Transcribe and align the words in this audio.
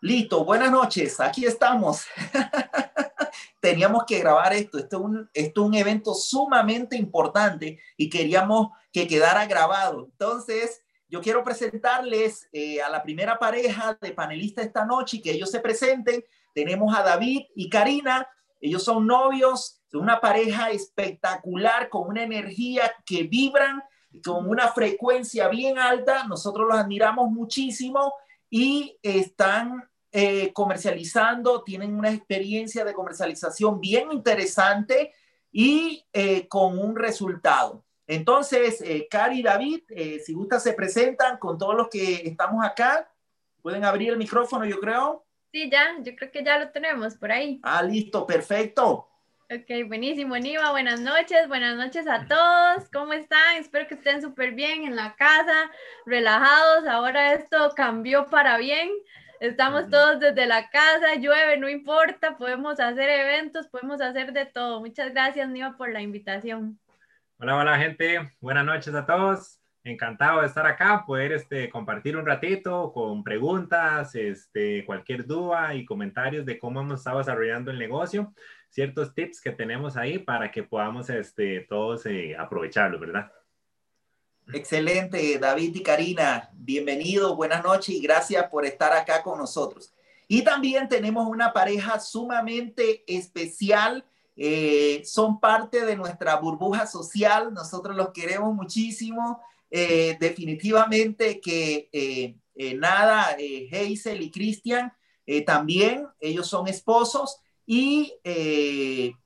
Listo, 0.00 0.44
buenas 0.44 0.70
noches, 0.70 1.18
aquí 1.18 1.44
estamos. 1.44 2.06
Teníamos 3.60 4.04
que 4.04 4.20
grabar 4.20 4.52
esto, 4.52 4.78
esto 4.78 5.10
es, 5.34 5.52
un, 5.56 5.74
evento 5.74 6.14
sumamente 6.14 6.96
importante 6.96 7.80
y 7.96 8.08
queríamos 8.08 8.68
que 8.92 9.08
quedara 9.08 9.44
grabado. 9.46 10.04
Entonces, 10.04 10.84
yo 11.08 11.20
quiero 11.20 11.42
presentarles 11.42 12.48
eh, 12.52 12.80
a 12.80 12.88
la 12.88 13.02
primera 13.02 13.40
pareja 13.40 13.98
de 14.00 14.12
panelistas 14.12 14.66
esta 14.66 14.84
noche 14.84 15.16
y 15.16 15.20
que 15.20 15.32
ellos 15.32 15.50
se 15.50 15.58
presenten. 15.58 16.24
Tenemos 16.54 16.96
a 16.96 17.02
David 17.02 17.46
y 17.56 17.68
Karina, 17.68 18.28
ellos 18.60 18.84
son 18.84 19.04
novios, 19.04 19.82
son 19.90 20.02
una 20.02 20.20
pareja 20.20 20.70
espectacular 20.70 21.88
con 21.88 22.08
una 22.08 22.22
energía 22.22 22.92
que 23.04 23.24
vibran 23.24 23.82
con 24.24 24.48
una 24.48 24.68
frecuencia 24.68 25.48
bien 25.48 25.76
alta. 25.76 26.22
Nosotros 26.28 26.68
los 26.68 26.78
admiramos 26.78 27.30
muchísimo 27.32 28.14
y 28.50 28.98
están 29.02 29.88
eh, 30.10 30.52
comercializando, 30.52 31.62
tienen 31.62 31.94
una 31.94 32.10
experiencia 32.10 32.84
de 32.84 32.94
comercialización 32.94 33.80
bien 33.80 34.10
interesante 34.10 35.12
y 35.52 36.06
eh, 36.12 36.48
con 36.48 36.78
un 36.78 36.96
resultado. 36.96 37.84
Entonces, 38.06 38.80
eh, 38.80 39.06
Cari 39.10 39.40
y 39.40 39.42
David, 39.42 39.80
si 40.24 40.32
gusta, 40.32 40.58
se 40.58 40.72
presentan 40.72 41.36
con 41.36 41.58
todos 41.58 41.74
los 41.74 41.88
que 41.88 42.22
estamos 42.24 42.64
acá. 42.64 43.10
Pueden 43.60 43.84
abrir 43.84 44.10
el 44.10 44.16
micrófono, 44.16 44.64
yo 44.64 44.80
creo. 44.80 45.26
Sí, 45.52 45.68
ya, 45.70 45.96
yo 46.02 46.16
creo 46.16 46.30
que 46.30 46.42
ya 46.42 46.58
lo 46.58 46.70
tenemos 46.70 47.16
por 47.16 47.30
ahí. 47.30 47.60
Ah, 47.62 47.82
listo, 47.82 48.26
perfecto. 48.26 49.08
Ok, 49.50 49.88
buenísimo, 49.88 50.36
Niva. 50.36 50.72
Buenas 50.72 51.00
noches, 51.00 51.48
buenas 51.48 51.74
noches 51.74 52.06
a 52.06 52.26
todos. 52.26 52.86
¿Cómo 52.92 53.14
están? 53.14 53.56
Espero 53.56 53.88
que 53.88 53.94
estén 53.94 54.20
súper 54.20 54.52
bien 54.52 54.82
en 54.82 54.94
la 54.94 55.16
casa, 55.16 55.70
relajados. 56.04 56.86
Ahora 56.86 57.32
esto 57.32 57.72
cambió 57.74 58.28
para 58.28 58.58
bien. 58.58 58.90
Estamos 59.40 59.88
todos 59.88 60.20
desde 60.20 60.44
la 60.44 60.68
casa, 60.68 61.14
llueve, 61.14 61.56
no 61.56 61.66
importa, 61.66 62.36
podemos 62.36 62.78
hacer 62.78 63.08
eventos, 63.08 63.68
podemos 63.68 64.02
hacer 64.02 64.34
de 64.34 64.44
todo. 64.44 64.80
Muchas 64.80 65.12
gracias, 65.12 65.48
Niva, 65.48 65.78
por 65.78 65.90
la 65.90 66.02
invitación. 66.02 66.78
Hola, 67.38 67.56
hola, 67.56 67.78
gente. 67.78 68.30
Buenas 68.40 68.66
noches 68.66 68.94
a 68.94 69.06
todos. 69.06 69.58
Encantado 69.82 70.42
de 70.42 70.46
estar 70.46 70.66
acá, 70.66 71.04
poder 71.06 71.32
este, 71.32 71.70
compartir 71.70 72.18
un 72.18 72.26
ratito 72.26 72.92
con 72.92 73.24
preguntas, 73.24 74.14
este, 74.14 74.84
cualquier 74.84 75.24
duda 75.26 75.74
y 75.74 75.86
comentarios 75.86 76.44
de 76.44 76.58
cómo 76.58 76.82
hemos 76.82 76.98
estado 76.98 77.18
desarrollando 77.18 77.70
el 77.70 77.78
negocio, 77.78 78.34
ciertos 78.68 79.14
tips 79.14 79.40
que 79.40 79.50
tenemos 79.50 79.96
ahí 79.96 80.18
para 80.18 80.50
que 80.50 80.62
podamos 80.62 81.10
este, 81.10 81.60
todos 81.68 82.06
eh, 82.06 82.36
aprovecharlo, 82.38 82.98
¿verdad? 82.98 83.30
Excelente, 84.52 85.38
David 85.38 85.76
y 85.76 85.82
Karina, 85.82 86.48
bienvenidos, 86.54 87.36
buenas 87.36 87.62
noches 87.62 87.94
y 87.94 88.00
gracias 88.00 88.48
por 88.48 88.64
estar 88.64 88.94
acá 88.94 89.22
con 89.22 89.38
nosotros. 89.38 89.92
Y 90.26 90.42
también 90.42 90.88
tenemos 90.88 91.26
una 91.26 91.52
pareja 91.52 92.00
sumamente 92.00 93.04
especial, 93.06 94.06
eh, 94.36 95.02
son 95.04 95.38
parte 95.38 95.84
de 95.84 95.96
nuestra 95.96 96.36
burbuja 96.36 96.86
social, 96.86 97.52
nosotros 97.52 97.94
los 97.94 98.10
queremos 98.12 98.54
muchísimo, 98.54 99.42
eh, 99.70 100.16
definitivamente 100.18 101.40
que 101.40 101.90
eh, 101.92 102.74
nada, 102.74 103.36
Hazel 103.70 104.22
y 104.22 104.30
Cristian 104.30 104.92
también, 105.44 106.06
ellos 106.20 106.46
son 106.46 106.68
esposos 106.68 107.38
y 107.70 108.14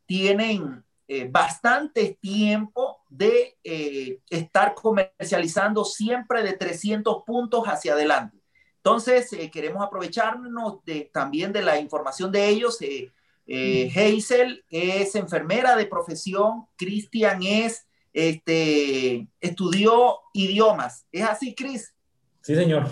tienen 0.04 0.84
eh, 1.14 1.28
bastante 1.30 2.16
tiempo 2.20 3.02
de 3.06 3.58
eh, 3.62 4.20
estar 4.30 4.74
comercializando 4.74 5.84
siempre 5.84 6.42
de 6.42 6.54
300 6.54 7.24
puntos 7.26 7.64
hacia 7.66 7.92
adelante. 7.92 8.38
Entonces, 8.78 9.30
eh, 9.34 9.50
queremos 9.50 9.84
aprovecharnos 9.84 10.82
de, 10.86 11.10
también 11.12 11.52
de 11.52 11.60
la 11.60 11.78
información 11.78 12.32
de 12.32 12.48
ellos. 12.48 12.78
Hazel 13.46 14.64
es 14.70 15.14
enfermera 15.14 15.76
de 15.76 15.84
profesión, 15.84 16.66
Cristian 16.76 17.42
es, 17.42 17.86
este, 18.14 19.28
estudió 19.38 20.18
idiomas. 20.32 21.06
¿Es 21.12 21.24
así, 21.24 21.54
Cris? 21.54 21.94
Sí, 22.40 22.54
señor. 22.54 22.86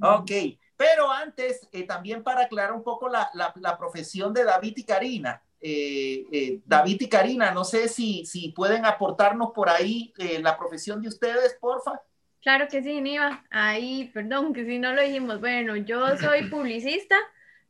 Ok, 0.00 0.30
pero 0.78 1.10
antes, 1.10 1.68
también 1.86 2.22
para 2.22 2.42
aclarar 2.42 2.72
un 2.72 2.84
poco 2.84 3.08
la, 3.08 3.28
la, 3.34 3.52
la 3.56 3.76
profesión 3.76 4.32
de 4.32 4.44
David 4.44 4.74
y 4.76 4.84
Karina, 4.84 5.42
eh, 5.60 6.24
eh, 6.30 6.60
David 6.64 7.00
y 7.00 7.08
Karina, 7.08 7.50
no 7.50 7.64
sé 7.64 7.88
si, 7.88 8.24
si 8.24 8.50
pueden 8.50 8.86
aportarnos 8.86 9.50
por 9.52 9.68
ahí 9.68 10.12
eh, 10.18 10.40
la 10.40 10.56
profesión 10.56 11.02
de 11.02 11.08
ustedes, 11.08 11.56
porfa. 11.60 12.00
Claro 12.42 12.68
que 12.68 12.82
sí, 12.82 13.00
Niva. 13.00 13.44
Ahí, 13.50 14.10
perdón, 14.14 14.52
que 14.52 14.64
si 14.64 14.78
no 14.78 14.92
lo 14.92 15.02
dijimos. 15.02 15.40
Bueno, 15.40 15.74
yo 15.76 16.16
soy 16.16 16.44
publicista, 16.50 17.16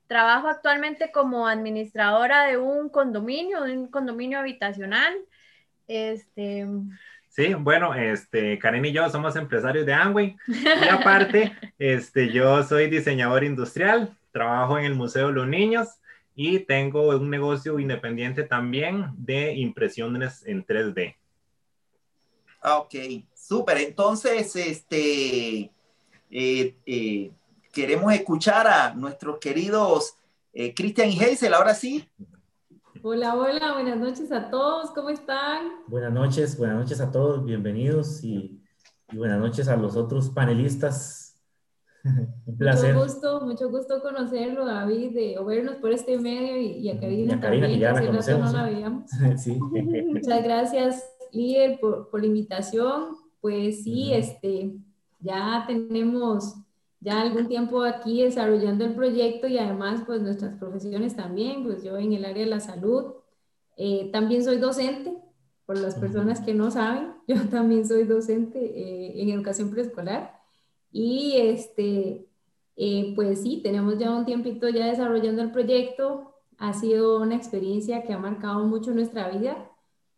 trabajo 0.07 0.49
actualmente 0.49 1.11
como 1.11 1.49
administradora 1.49 2.45
de 2.45 2.59
un 2.59 2.91
condominio, 2.91 3.63
de 3.63 3.79
un 3.79 3.89
condominio 3.89 4.39
habitacional. 4.39 5.17
Este. 5.87 6.67
Sí, 7.39 7.55
bueno, 7.55 7.95
este, 7.95 8.59
Karen 8.59 8.85
y 8.85 8.91
yo 8.91 9.09
somos 9.11 9.37
empresarios 9.37 9.87
de 9.87 9.95
Amway 9.95 10.37
y 10.49 10.89
aparte, 10.89 11.53
este, 11.79 12.33
yo 12.33 12.65
soy 12.65 12.91
diseñador 12.91 13.45
industrial, 13.45 14.19
trabajo 14.33 14.77
en 14.77 14.87
el 14.87 14.97
Museo 14.97 15.29
de 15.29 15.35
los 15.35 15.47
Niños 15.47 15.87
y 16.35 16.59
tengo 16.59 17.11
un 17.11 17.31
negocio 17.31 17.79
independiente 17.79 18.43
también 18.43 19.13
de 19.17 19.55
impresiones 19.55 20.45
en 20.47 20.67
3D. 20.67 21.15
Ah, 22.61 22.79
ok, 22.79 22.97
súper. 23.37 23.77
Entonces, 23.83 24.57
este, 24.57 25.71
eh, 26.33 26.75
eh, 26.87 27.31
queremos 27.73 28.13
escuchar 28.13 28.67
a 28.67 28.95
nuestros 28.95 29.39
queridos 29.39 30.17
eh, 30.53 30.75
Cristian 30.75 31.09
y 31.09 31.21
Hazel, 31.23 31.55
ahora 31.55 31.77
sí. 31.77 32.05
Hola, 33.03 33.37
hola, 33.37 33.75
buenas 33.75 33.97
noches 33.99 34.33
a 34.33 34.51
todos, 34.51 34.91
¿cómo 34.91 35.11
están? 35.11 35.69
Buenas 35.87 36.13
noches, 36.13 36.59
buenas 36.59 36.79
noches 36.79 37.01
a 37.01 37.13
todos, 37.13 37.45
bienvenidos 37.45 38.25
y, 38.25 38.61
y 39.13 39.17
buenas 39.17 39.39
noches 39.39 39.69
a 39.69 39.77
los 39.77 39.97
otros 39.97 40.31
panelistas 40.31 41.39
Un 42.47 42.57
placer. 42.57 42.95
Mucho 42.95 43.07
gusto, 43.07 43.41
mucho 43.43 43.71
gusto 43.71 44.01
conocerlo, 44.03 44.65
David, 44.65 45.15
de, 45.15 45.39
o 45.39 45.45
vernos 45.45 45.77
por 45.77 45.93
este 45.93 46.19
medio 46.19 46.61
y, 46.61 46.89
a 46.89 46.99
Karina, 46.99 47.35
y 47.35 47.41
también, 47.41 47.67
que 47.67 47.79
ya 47.79 47.93
la 47.93 48.07
conocemos, 48.07 48.53
no 48.53 48.59
la 48.59 48.65
veíamos. 48.71 49.11
sí. 49.37 49.59
Muchas 49.59 50.43
gracias, 50.43 51.05
líder, 51.33 51.79
por, 51.81 52.11
por, 52.11 52.21
la 52.21 52.27
invitación. 52.27 53.17
Pues 53.41 53.85
sí, 53.85 54.13
este, 54.13 54.77
ya 55.21 55.65
tenemos 55.67 56.57
ya 57.01 57.21
algún 57.21 57.49
tiempo 57.49 57.83
aquí 57.83 58.23
desarrollando 58.23 58.85
el 58.85 58.95
proyecto 58.95 59.47
y 59.47 59.59
además 59.59 60.03
pues 60.07 60.23
nuestras 60.23 60.59
profesiones 60.59 61.17
también, 61.17 61.65
pues 61.65 61.83
yo 61.83 61.97
en 61.97 62.13
el 62.13 62.25
área 62.25 62.45
de 62.45 62.51
la 62.51 62.61
salud, 62.61 63.15
eh, 63.77 64.11
también 64.13 64.43
soy 64.45 64.59
docente, 64.59 65.17
por 65.69 65.77
las 65.77 65.97
personas 65.97 66.41
que 66.41 66.55
no 66.55 66.71
saben, 66.71 67.13
yo 67.29 67.37
también 67.51 67.87
soy 67.87 68.05
docente 68.05 68.59
eh, 68.59 69.21
en 69.23 69.29
educación 69.29 69.71
preescolar. 69.71 70.41
Y 70.91 71.35
este, 71.37 72.27
eh, 72.77 73.13
pues 73.15 73.43
sí, 73.43 73.61
tenemos 73.63 73.99
ya 73.99 74.11
un 74.11 74.25
tiempito 74.25 74.71
ya 74.71 74.87
desarrollando 74.87 75.43
el 75.43 75.53
proyecto. 75.53 76.33
Ha 76.57 76.73
sido 76.73 77.21
una 77.21 77.37
experiencia 77.37 78.03
que 78.03 78.15
ha 78.15 78.19
marcado 78.19 78.65
mucho 78.65 78.93
nuestra 78.93 79.29
vida 79.29 79.71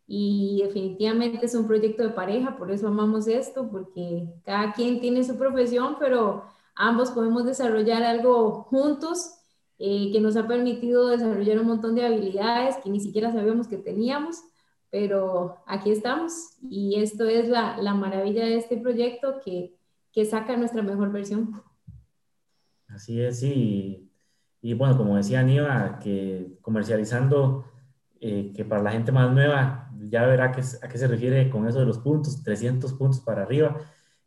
y 0.07 0.61
definitivamente 0.63 1.45
es 1.45 1.53
un 1.53 1.67
proyecto 1.67 2.03
de 2.03 2.09
pareja, 2.09 2.57
por 2.57 2.71
eso 2.71 2.87
amamos 2.87 3.27
esto, 3.27 3.69
porque 3.69 4.29
cada 4.45 4.71
quien 4.71 5.01
tiene 5.01 5.23
su 5.25 5.37
profesión, 5.37 5.97
pero 5.99 6.45
ambos 6.75 7.11
podemos 7.11 7.45
desarrollar 7.45 8.03
algo 8.03 8.63
juntos 8.63 9.35
eh, 9.79 10.11
que 10.11 10.21
nos 10.21 10.35
ha 10.37 10.47
permitido 10.47 11.07
desarrollar 11.07 11.59
un 11.59 11.67
montón 11.67 11.95
de 11.95 12.05
habilidades 12.05 12.77
que 12.83 12.89
ni 12.89 12.99
siquiera 12.99 13.31
sabíamos 13.31 13.67
que 13.67 13.77
teníamos, 13.77 14.37
pero 14.89 15.57
aquí 15.67 15.91
estamos 15.91 16.33
y 16.61 16.99
esto 17.01 17.25
es 17.25 17.49
la, 17.49 17.77
la 17.77 17.93
maravilla 17.93 18.45
de 18.45 18.57
este 18.57 18.77
proyecto 18.77 19.39
que 19.43 19.75
que 20.11 20.25
saca 20.25 20.57
nuestra 20.57 20.81
mejor 20.81 21.11
versión. 21.11 21.61
Así 22.87 23.21
es, 23.21 23.41
y, 23.43 24.11
y 24.61 24.73
bueno, 24.73 24.97
como 24.97 25.15
decía 25.15 25.39
Aníbal, 25.39 25.99
que 25.99 26.57
comercializando, 26.61 27.65
eh, 28.19 28.51
que 28.55 28.65
para 28.65 28.83
la 28.83 28.91
gente 28.91 29.11
más 29.11 29.31
nueva, 29.31 29.89
ya 30.09 30.25
verá 30.25 30.45
a 30.45 30.51
qué, 30.51 30.61
a 30.81 30.87
qué 30.87 30.97
se 30.97 31.07
refiere 31.07 31.49
con 31.49 31.67
eso 31.67 31.79
de 31.79 31.85
los 31.85 31.99
puntos, 31.99 32.43
300 32.43 32.93
puntos 32.93 33.21
para 33.21 33.43
arriba. 33.43 33.77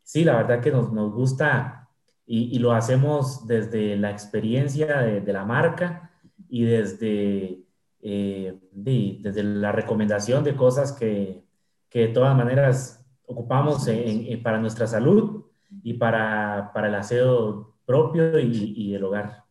Sí, 0.01 0.23
la 0.23 0.35
verdad 0.37 0.61
que 0.61 0.71
nos, 0.71 0.91
nos 0.91 1.13
gusta 1.13 1.84
y, 2.25 2.55
y, 2.55 2.59
lo 2.59 2.71
hacemos 2.73 3.45
desde 3.45 3.95
la 3.95 4.11
experiencia 4.11 5.01
de, 5.01 5.21
de 5.21 5.33
la 5.33 5.45
marca 5.45 6.11
y 6.49 6.63
desde, 6.63 7.63
eh, 8.01 8.59
de, 8.71 9.17
desde 9.19 9.43
la 9.43 9.71
recomendación 9.71 10.43
de 10.43 10.55
cosas 10.55 10.91
que, 10.91 11.43
que 11.89 11.99
de 11.99 12.07
todas 12.09 12.35
maneras 12.35 13.05
ocupamos 13.27 13.87
en, 13.87 14.41
para 14.41 14.57
nuestra 14.57 14.87
salud 14.87 15.45
y 15.83 15.93
para, 15.93 16.71
para 16.73 16.87
el 16.87 16.95
aseo 16.95 17.75
propio 17.85 18.39
y, 18.39 18.73
y 18.75 18.95
el 18.95 19.03
hogar. 19.03 19.43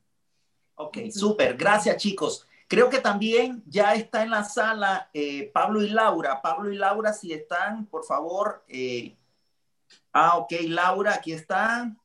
Ok, 0.76 0.98
súper. 1.10 1.56
Gracias, 1.56 1.96
chicos. 1.98 2.46
Creo 2.66 2.88
que 2.88 2.98
también 2.98 3.62
ya 3.66 3.94
está 3.94 4.22
en 4.22 4.30
la 4.30 4.42
sala 4.42 5.08
eh, 5.12 5.50
Pablo 5.52 5.82
y 5.82 5.90
Laura. 5.90 6.40
Pablo 6.42 6.72
y 6.72 6.76
Laura, 6.76 7.12
si 7.12 7.32
están, 7.32 7.86
por 7.86 8.04
favor. 8.04 8.64
Eh... 8.68 9.16
Ah, 10.12 10.38
ok, 10.38 10.52
Laura, 10.68 11.14
aquí 11.14 11.32
están. 11.32 11.98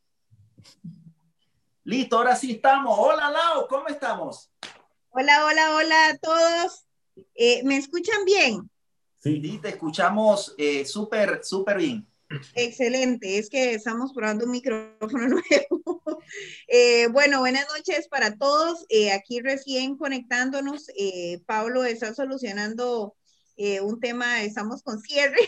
Listo, 1.84 2.18
ahora 2.18 2.36
sí 2.36 2.52
estamos. 2.52 2.96
Hola, 2.98 3.32
Lau, 3.32 3.68
¿cómo 3.68 3.88
estamos? 3.88 4.52
Hola, 5.10 5.46
hola, 5.46 5.76
hola 5.76 6.08
a 6.10 6.18
todos. 6.18 6.86
Eh, 7.36 7.64
¿Me 7.64 7.78
escuchan 7.78 8.24
bien? 8.26 8.70
Sí. 9.18 9.60
te 9.62 9.70
escuchamos 9.70 10.54
eh, 10.58 10.86
súper, 10.86 11.44
súper 11.44 11.78
bien. 11.78 12.08
Excelente, 12.54 13.40
es 13.40 13.50
que 13.50 13.74
estamos 13.74 14.14
probando 14.14 14.46
un 14.46 14.52
micrófono 14.52 15.28
nuevo. 15.28 16.24
Eh, 16.68 17.08
bueno, 17.08 17.40
buenas 17.40 17.66
noches 17.76 18.08
para 18.08 18.38
todos. 18.38 18.86
Eh, 18.90 19.12
aquí 19.12 19.42
recién 19.42 19.98
conectándonos, 19.98 20.88
Pablo 21.46 21.84
está 21.84 22.14
solucionando 22.14 23.16
un 23.82 24.00
tema, 24.00 24.44
estamos 24.44 24.84
con 24.84 25.02
cierre, 25.02 25.40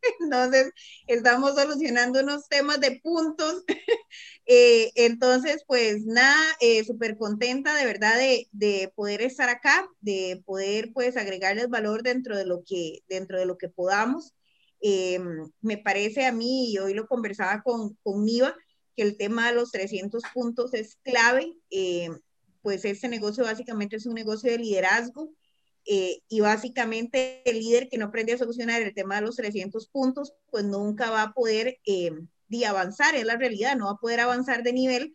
entonces 0.20 0.70
estamos 1.06 1.54
solucionando 1.54 2.20
unos 2.20 2.48
temas 2.48 2.80
de 2.80 3.00
puntos. 3.02 3.64
Entonces, 4.50 5.64
pues 5.66 6.06
nada, 6.06 6.40
súper 6.86 7.18
contenta 7.18 7.74
de 7.76 7.84
verdad 7.84 8.16
de, 8.16 8.48
de, 8.52 8.90
poder 8.94 9.20
estar 9.22 9.48
acá, 9.48 9.86
de 10.00 10.42
poder 10.46 10.92
pues 10.94 11.16
agregarles 11.18 11.68
valor 11.68 12.02
dentro 12.02 12.36
de 12.36 12.46
lo 12.46 12.62
que, 12.66 13.00
dentro 13.08 13.38
de 13.38 13.46
lo 13.46 13.58
que 13.58 13.68
podamos. 13.68 14.34
Eh, 14.80 15.18
me 15.60 15.78
parece 15.78 16.26
a 16.26 16.32
mí, 16.32 16.72
y 16.72 16.78
hoy 16.78 16.94
lo 16.94 17.06
conversaba 17.06 17.62
con, 17.62 17.96
con 18.02 18.24
Niva, 18.24 18.54
que 18.96 19.02
el 19.02 19.16
tema 19.16 19.48
de 19.48 19.54
los 19.54 19.70
300 19.70 20.22
puntos 20.32 20.74
es 20.74 20.96
clave. 21.02 21.54
Eh, 21.70 22.10
pues 22.62 22.84
este 22.84 23.08
negocio 23.08 23.44
básicamente 23.44 23.96
es 23.96 24.06
un 24.06 24.14
negocio 24.14 24.50
de 24.50 24.58
liderazgo 24.58 25.30
eh, 25.84 26.20
y 26.28 26.40
básicamente 26.40 27.42
el 27.48 27.60
líder 27.60 27.88
que 27.88 27.96
no 27.96 28.06
aprende 28.06 28.32
a 28.32 28.38
solucionar 28.38 28.82
el 28.82 28.94
tema 28.94 29.16
de 29.16 29.22
los 29.22 29.36
300 29.36 29.88
puntos, 29.88 30.34
pues 30.50 30.64
nunca 30.64 31.10
va 31.10 31.22
a 31.22 31.32
poder 31.32 31.78
de 32.48 32.66
avanzar, 32.66 33.14
es 33.14 33.24
la 33.24 33.36
realidad, 33.36 33.76
no 33.76 33.86
va 33.86 33.92
a 33.92 33.96
poder 33.96 34.20
avanzar 34.20 34.62
de 34.62 34.72
nivel 34.72 35.14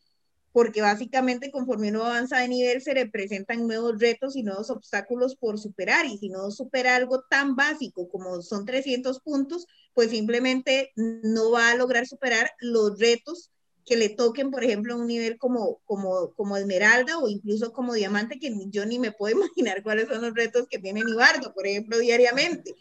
porque 0.54 0.82
básicamente 0.82 1.52
conforme 1.52 1.90
uno 1.90 2.06
avanza 2.06 2.38
de 2.38 2.48
nivel 2.48 2.82
se 2.82 2.94
le 2.94 3.08
presentan 3.10 3.66
nuevos 3.68 4.00
retos 4.00 4.36
y 4.36 4.44
nuevos 4.44 4.70
obstáculos 4.70 5.36
por 5.36 5.60
superar 5.60 6.06
y 6.06 6.20
si 6.20 6.30
no 6.30 6.52
supera 6.52 6.96
algo 6.96 7.24
tan 7.24 7.56
básico 7.56 8.08
como 8.08 8.42
son 8.44 8.64
300 8.64 9.20
puntos, 9.20 9.66
pues 9.96 10.12
simplemente 10.12 10.92
no 10.96 11.50
va 11.50 11.72
a 11.72 11.76
lograr 11.76 12.06
superar 12.06 12.52
los 12.60 13.00
retos 13.00 13.50
que 13.84 13.98
le 13.98 14.10
toquen, 14.10 14.52
por 14.52 14.64
ejemplo, 14.64 14.96
un 14.96 15.08
nivel 15.08 15.38
como, 15.38 15.80
como, 15.86 16.34
como 16.36 16.56
esmeralda 16.56 17.18
o 17.18 17.28
incluso 17.28 17.74
como 17.74 17.94
diamante, 17.94 18.40
que 18.40 18.56
yo 18.70 18.86
ni 18.86 19.00
me 19.00 19.12
puedo 19.12 19.36
imaginar 19.40 19.82
cuáles 19.84 20.08
son 20.08 20.22
los 20.22 20.34
retos 20.34 20.68
que 20.70 20.80
tiene 20.80 21.04
Nibardo, 21.04 21.54
por 21.54 21.66
ejemplo, 21.66 21.98
diariamente. 21.98 22.76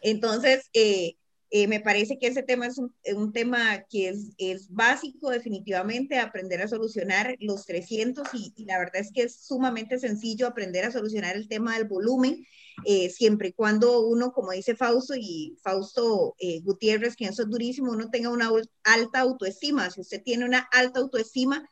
Entonces, 0.00 0.70
eh, 0.72 1.16
eh, 1.50 1.68
me 1.68 1.80
parece 1.80 2.18
que 2.18 2.26
ese 2.26 2.42
tema 2.42 2.66
es 2.66 2.78
un, 2.78 2.94
un 3.14 3.32
tema 3.32 3.84
que 3.88 4.08
es, 4.08 4.32
es, 4.38 4.68
básico 4.70 5.30
definitivamente, 5.30 6.18
aprender 6.18 6.60
a 6.62 6.68
solucionar 6.68 7.36
los 7.40 7.64
300 7.66 8.26
y, 8.32 8.64
la 8.64 8.78
verdad 8.78 8.96
es 8.96 9.12
que 9.12 9.22
es 9.22 9.36
sumamente 9.36 9.98
sencillo 9.98 10.46
aprender 10.46 10.84
a 10.84 10.90
solucionar 10.90 11.36
el 11.36 11.48
tema 11.48 11.76
del 11.76 11.86
volumen, 11.86 12.44
eh, 12.84 13.08
siempre 13.10 13.48
y 13.48 13.52
cuando 13.52 14.00
uno, 14.00 14.32
como 14.32 14.50
dice 14.50 14.74
Fausto 14.74 15.14
y 15.16 15.56
Fausto 15.62 16.34
eh, 16.38 16.60
Gutiérrez, 16.62 17.14
que 17.14 17.26
eso 17.26 17.42
es 17.42 17.50
durísimo, 17.50 17.92
uno 17.92 18.10
tenga 18.10 18.30
una 18.30 18.50
alta 18.82 19.20
autoestima. 19.20 19.90
Si 19.90 20.00
usted 20.00 20.22
tiene 20.24 20.44
una 20.44 20.68
alta 20.72 21.00
autoestima, 21.00 21.68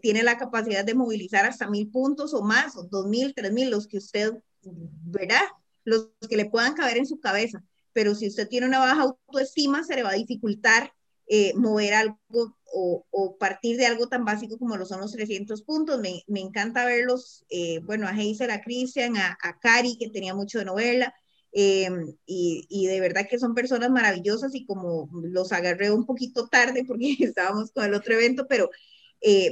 tiene 0.00 0.22
la 0.22 0.38
capacidad 0.38 0.82
de 0.82 0.94
movilizar 0.94 1.44
hasta 1.44 1.68
mil 1.68 1.90
puntos 1.90 2.32
o 2.32 2.42
más, 2.42 2.74
o 2.76 2.84
dos 2.84 3.06
mil, 3.06 3.34
tres 3.34 3.52
mil, 3.52 3.68
los 3.68 3.86
que 3.86 3.98
usted, 3.98 4.32
¿verdad? 4.62 5.42
Los 5.82 6.08
que 6.26 6.38
le 6.38 6.48
puedan 6.48 6.72
caber 6.72 6.96
en 6.96 7.06
su 7.06 7.20
cabeza 7.20 7.62
pero 7.94 8.14
si 8.14 8.28
usted 8.28 8.48
tiene 8.48 8.66
una 8.66 8.80
baja 8.80 9.02
autoestima, 9.02 9.84
se 9.84 9.96
le 9.96 10.02
va 10.02 10.10
a 10.10 10.14
dificultar 10.14 10.92
eh, 11.26 11.54
mover 11.54 11.94
algo 11.94 12.58
o, 12.76 13.36
partir 13.38 13.76
de 13.76 13.86
algo 13.86 14.08
tan 14.08 14.24
básico 14.24 14.58
como 14.58 14.76
lo 14.76 14.84
son 14.84 15.00
los 15.00 15.12
300 15.12 15.62
puntos. 15.62 16.00
Me, 16.00 16.22
me 16.26 16.40
encanta 16.40 16.84
verlos, 16.84 17.44
eh, 17.48 17.78
bueno, 17.84 18.06
a 18.06 18.10
Hazel, 18.10 18.50
a 18.50 18.60
Christian, 18.62 19.16
a, 19.16 19.38
a, 19.42 19.58
Cari, 19.58 19.96
que 19.96 20.10
tenía 20.10 20.34
mucho 20.34 20.58
de 20.58 20.64
novela, 20.64 21.14
eh, 21.52 21.88
y, 22.26 22.66
y, 22.68 22.86
de 22.88 23.00
verdad 23.00 23.26
que 23.30 23.38
son 23.38 23.54
personas 23.54 23.90
maravillosas 23.90 24.54
y 24.56 24.66
como 24.66 25.08
los 25.12 25.52
agarré 25.52 25.92
un 25.92 26.04
poquito 26.04 26.48
tarde 26.48 26.84
porque 26.84 27.16
estábamos 27.20 27.70
con 27.70 27.84
el 27.84 27.94
otro 27.94 28.14
evento, 28.14 28.46
pero, 28.48 28.70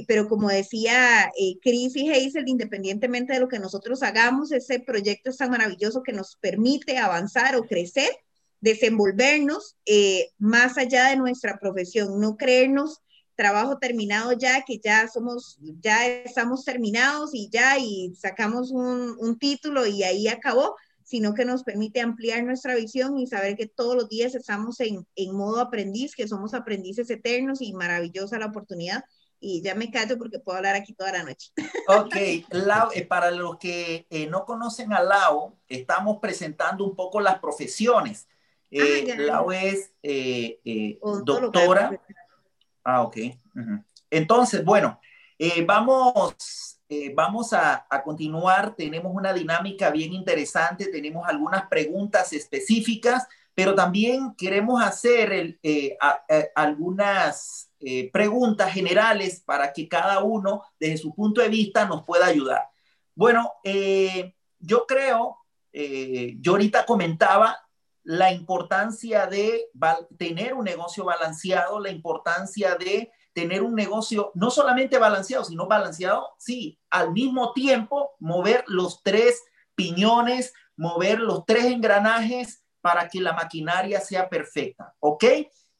pero 0.07 0.27
como 0.27 0.49
decía 0.49 1.31
Chris 1.61 1.95
y 1.95 2.09
Hazel, 2.11 2.47
independientemente 2.47 3.33
de 3.33 3.39
lo 3.39 3.47
que 3.47 3.59
nosotros 3.59 4.03
hagamos, 4.03 4.51
ese 4.51 4.79
proyecto 4.79 5.29
es 5.29 5.37
tan 5.37 5.49
maravilloso 5.49 6.03
que 6.03 6.13
nos 6.13 6.35
permite 6.35 6.97
avanzar 6.97 7.55
o 7.55 7.63
crecer 7.63 8.11
desenvolvernos 8.63 9.75
eh, 9.85 10.29
más 10.39 10.77
allá 10.77 11.09
de 11.09 11.17
nuestra 11.17 11.59
profesión, 11.59 12.21
no 12.21 12.37
creernos 12.37 13.01
trabajo 13.35 13.77
terminado 13.77 14.31
ya, 14.31 14.63
que 14.63 14.79
ya 14.79 15.09
somos, 15.09 15.57
ya 15.81 16.07
estamos 16.07 16.63
terminados 16.63 17.31
y 17.33 17.49
ya, 17.49 17.77
y 17.77 18.13
sacamos 18.15 18.71
un, 18.71 19.17
un 19.19 19.37
título 19.37 19.85
y 19.85 20.03
ahí 20.03 20.29
acabó, 20.29 20.77
sino 21.03 21.33
que 21.33 21.43
nos 21.43 21.63
permite 21.63 21.99
ampliar 21.99 22.45
nuestra 22.45 22.75
visión 22.75 23.17
y 23.17 23.27
saber 23.27 23.57
que 23.57 23.67
todos 23.67 23.97
los 23.97 24.07
días 24.07 24.33
estamos 24.33 24.79
en, 24.79 25.05
en 25.17 25.35
modo 25.35 25.59
aprendiz, 25.59 26.15
que 26.15 26.29
somos 26.29 26.53
aprendices 26.53 27.09
eternos 27.09 27.61
y 27.61 27.73
maravillosa 27.73 28.39
la 28.39 28.45
oportunidad 28.45 29.03
y 29.41 29.61
ya 29.61 29.75
me 29.75 29.91
callo 29.91 30.17
porque 30.17 30.39
puedo 30.39 30.57
hablar 30.57 30.75
aquí 30.75 30.93
toda 30.93 31.11
la 31.11 31.23
noche. 31.23 31.51
Ok, 31.89 32.15
Lau, 32.51 32.91
eh, 32.93 33.05
para 33.05 33.29
los 33.29 33.57
que 33.57 34.07
eh, 34.09 34.25
no 34.27 34.45
conocen 34.45 34.93
a 34.93 35.03
Lau, 35.03 35.57
estamos 35.67 36.19
presentando 36.21 36.85
un 36.85 36.95
poco 36.95 37.19
las 37.19 37.39
profesiones. 37.39 38.25
Eh, 38.75 39.05
ah, 39.11 39.15
Lau 39.19 39.51
es 39.51 39.91
eh, 40.01 40.59
eh, 40.65 40.99
doctora. 41.23 42.01
Ah, 42.83 43.03
ok. 43.03 43.17
Entonces, 44.09 44.65
bueno, 44.65 44.99
vamos, 45.67 46.79
vamos 47.13 47.53
a, 47.53 47.85
a, 47.87 48.03
continuar. 48.03 48.75
Tenemos 48.75 49.13
una 49.13 49.31
dinámica 49.31 49.91
bien 49.91 50.13
interesante, 50.13 50.87
tenemos 50.87 51.27
algunas 51.27 51.67
preguntas 51.67 52.33
específicas, 52.33 53.27
pero 53.53 53.75
también 53.75 54.33
queremos 54.35 54.81
hacer 54.81 55.31
el, 55.31 55.59
algunas 56.55 57.71
preguntas 58.11 58.73
generales 58.73 59.43
para 59.45 59.71
que 59.71 59.87
cada 59.87 60.23
uno, 60.23 60.63
desde 60.79 60.97
su 60.97 61.13
punto 61.13 61.41
de 61.41 61.49
vista, 61.49 61.85
nos 61.85 62.03
pueda 62.03 62.25
ayudar. 62.25 62.63
Bueno, 63.13 63.51
yo 64.59 64.85
creo, 64.87 65.37
yo 65.71 66.51
ahorita 66.51 66.85
comentaba 66.85 67.62
la 68.03 68.31
importancia 68.31 69.27
de 69.27 69.69
tener 70.17 70.53
un 70.53 70.65
negocio 70.65 71.05
balanceado, 71.05 71.79
la 71.79 71.89
importancia 71.89 72.75
de 72.75 73.11
tener 73.33 73.63
un 73.63 73.75
negocio 73.75 74.31
no 74.35 74.51
solamente 74.51 74.97
balanceado, 74.97 75.43
sino 75.43 75.67
balanceado, 75.67 76.33
sí, 76.37 76.79
al 76.89 77.11
mismo 77.11 77.53
tiempo 77.53 78.11
mover 78.19 78.63
los 78.67 79.01
tres 79.01 79.41
piñones, 79.75 80.53
mover 80.75 81.19
los 81.19 81.45
tres 81.45 81.65
engranajes 81.65 82.63
para 82.81 83.07
que 83.07 83.21
la 83.21 83.33
maquinaria 83.33 84.01
sea 84.01 84.29
perfecta, 84.29 84.93
¿ok? 84.99 85.23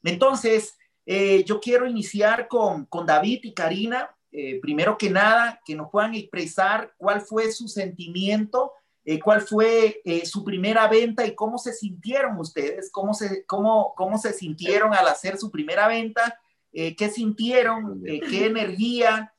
Entonces, 0.02 0.76
eh, 1.06 1.44
yo 1.44 1.60
quiero 1.60 1.86
iniciar 1.86 2.48
con, 2.48 2.86
con 2.86 3.06
David 3.06 3.40
y 3.42 3.52
Karina. 3.52 4.10
Eh, 4.32 4.58
primero 4.60 4.98
que 4.98 5.10
nada, 5.10 5.60
que 5.64 5.76
nos 5.76 5.90
puedan 5.90 6.14
expresar 6.14 6.92
cuál 6.96 7.20
fue 7.20 7.52
su 7.52 7.68
sentimiento 7.68 8.72
eh, 9.06 9.20
cuál 9.20 9.42
fue 9.42 10.00
eh, 10.04 10.24
su 10.24 10.42
primera 10.44 10.88
venta 10.88 11.26
y 11.26 11.34
cómo 11.34 11.58
se 11.58 11.74
sintieron 11.74 12.38
ustedes, 12.38 12.90
cómo 12.90 13.12
se, 13.12 13.44
cómo, 13.44 13.94
cómo 13.96 14.16
se 14.16 14.32
sintieron 14.32 14.94
al 14.94 15.06
hacer 15.08 15.36
su 15.36 15.50
primera 15.50 15.88
venta, 15.88 16.40
eh, 16.72 16.96
qué 16.96 17.10
sintieron, 17.10 18.02
qué 18.02 18.46
energía 18.46 19.30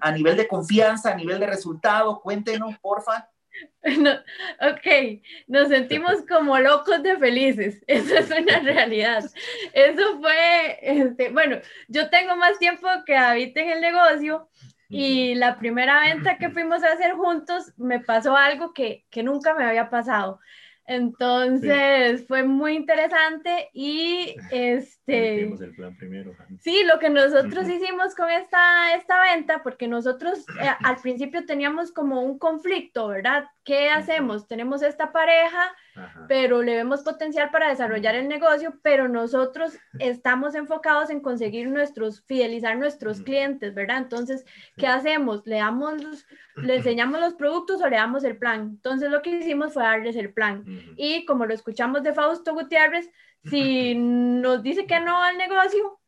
a 0.00 0.12
nivel 0.12 0.36
de 0.36 0.48
confianza, 0.48 1.12
a 1.12 1.16
nivel 1.16 1.40
de 1.40 1.46
resultado. 1.46 2.20
Cuéntenos, 2.20 2.76
porfa. 2.78 3.28
No, 3.98 4.10
ok, 4.10 5.22
nos 5.46 5.68
sentimos 5.68 6.22
como 6.28 6.58
locos 6.58 7.02
de 7.02 7.16
felices, 7.18 7.82
eso 7.86 8.16
es 8.16 8.30
una 8.30 8.58
realidad. 8.62 9.24
Eso 9.72 10.18
fue, 10.20 10.78
este, 10.82 11.30
bueno, 11.30 11.58
yo 11.88 12.10
tengo 12.10 12.34
más 12.36 12.58
tiempo 12.58 12.88
que 13.06 13.16
habite 13.16 13.62
en 13.62 13.70
el 13.70 13.80
negocio 13.80 14.48
y 14.94 15.34
la 15.34 15.58
primera 15.58 16.00
venta 16.00 16.38
que 16.38 16.50
fuimos 16.50 16.84
a 16.84 16.92
hacer 16.92 17.14
juntos 17.14 17.72
me 17.76 18.00
pasó 18.00 18.36
algo 18.36 18.72
que, 18.72 19.04
que 19.10 19.22
nunca 19.22 19.54
me 19.54 19.64
había 19.64 19.90
pasado. 19.90 20.40
Entonces 20.86 22.26
fue 22.26 22.44
muy 22.44 22.76
interesante 22.76 23.70
y 23.72 24.36
este... 24.50 25.44
El 25.44 25.74
plan 25.74 25.96
primero. 25.96 26.34
Sí, 26.60 26.82
lo 26.84 26.98
que 26.98 27.08
nosotros 27.08 27.68
hicimos 27.68 28.14
con 28.14 28.30
esta, 28.30 28.94
esta 28.94 29.20
venta, 29.22 29.62
porque 29.62 29.88
nosotros 29.88 30.40
eh, 30.60 30.70
al 30.84 30.96
principio 30.96 31.46
teníamos 31.46 31.90
como 31.90 32.22
un 32.22 32.38
conflicto, 32.38 33.08
¿verdad? 33.08 33.46
¿Qué 33.64 33.88
hacemos? 33.88 34.46
Tenemos 34.46 34.82
esta 34.82 35.10
pareja, 35.12 35.74
pero 36.28 36.62
le 36.62 36.74
vemos 36.74 37.02
potencial 37.02 37.50
para 37.50 37.68
desarrollar 37.68 38.14
el 38.14 38.28
negocio, 38.28 38.78
pero 38.82 39.08
nosotros 39.08 39.78
estamos 39.98 40.54
enfocados 40.54 41.10
en 41.10 41.20
conseguir 41.20 41.68
nuestros, 41.68 42.24
fidelizar 42.24 42.76
nuestros 42.76 43.20
clientes, 43.20 43.74
¿verdad? 43.74 43.98
Entonces, 43.98 44.44
¿qué 44.76 44.86
hacemos? 44.86 45.46
¿Le 45.46 45.56
damos, 45.56 46.26
le 46.56 46.76
enseñamos 46.76 47.20
los 47.20 47.34
productos 47.34 47.80
o 47.80 47.88
le 47.88 47.96
damos 47.96 48.24
el 48.24 48.36
plan? 48.36 48.60
Entonces, 48.76 49.10
lo 49.10 49.22
que 49.22 49.30
hicimos 49.30 49.72
fue 49.72 49.82
darles 49.82 50.16
el 50.16 50.32
plan. 50.32 50.64
Y 50.96 51.24
como 51.24 51.46
lo 51.46 51.54
escuchamos 51.54 52.02
de 52.02 52.12
Fausto 52.12 52.54
Gutiérrez, 52.54 53.08
si 53.44 53.94
nos 53.96 54.62
dice 54.62 54.86
que 54.86 55.00
no 55.00 55.22
al 55.22 55.38
negocio, 55.38 56.00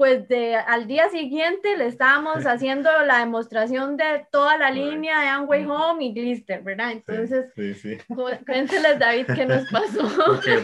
pues 0.00 0.26
de, 0.28 0.56
al 0.56 0.86
día 0.86 1.10
siguiente 1.10 1.76
le 1.76 1.84
estábamos 1.84 2.46
haciendo 2.46 2.88
la 3.04 3.18
demostración 3.18 3.98
de 3.98 4.24
toda 4.32 4.56
la 4.56 4.70
línea 4.70 5.20
de 5.20 5.28
Amway 5.28 5.66
Home 5.66 6.02
y 6.02 6.14
Glister, 6.14 6.62
¿verdad? 6.62 6.92
Entonces, 6.92 7.52
sí, 7.54 7.74
sí, 7.74 7.98
cuénteles, 8.46 8.98
David, 8.98 9.26
qué 9.26 9.44
nos 9.44 9.68
pasó. 9.70 10.08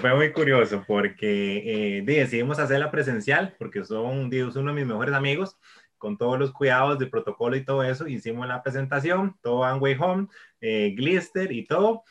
fue 0.00 0.14
muy 0.14 0.32
curioso 0.32 0.82
porque 0.88 1.98
eh, 1.98 2.02
decidimos 2.02 2.58
hacerla 2.58 2.90
presencial 2.90 3.54
porque 3.58 3.84
son, 3.84 4.30
Dios, 4.30 4.56
uno 4.56 4.70
de 4.72 4.80
mis 4.80 4.86
mejores 4.86 5.14
amigos 5.14 5.58
con 5.98 6.16
todos 6.16 6.38
los 6.38 6.52
cuidados 6.52 6.98
de 6.98 7.06
protocolo 7.06 7.56
y 7.56 7.64
todo 7.66 7.82
eso, 7.82 8.08
hicimos 8.08 8.48
la 8.48 8.62
presentación, 8.62 9.36
todo 9.42 9.64
Amway 9.64 9.98
Home, 10.00 10.28
eh, 10.62 10.94
Glister 10.96 11.52
y 11.52 11.66
todo. 11.66 12.04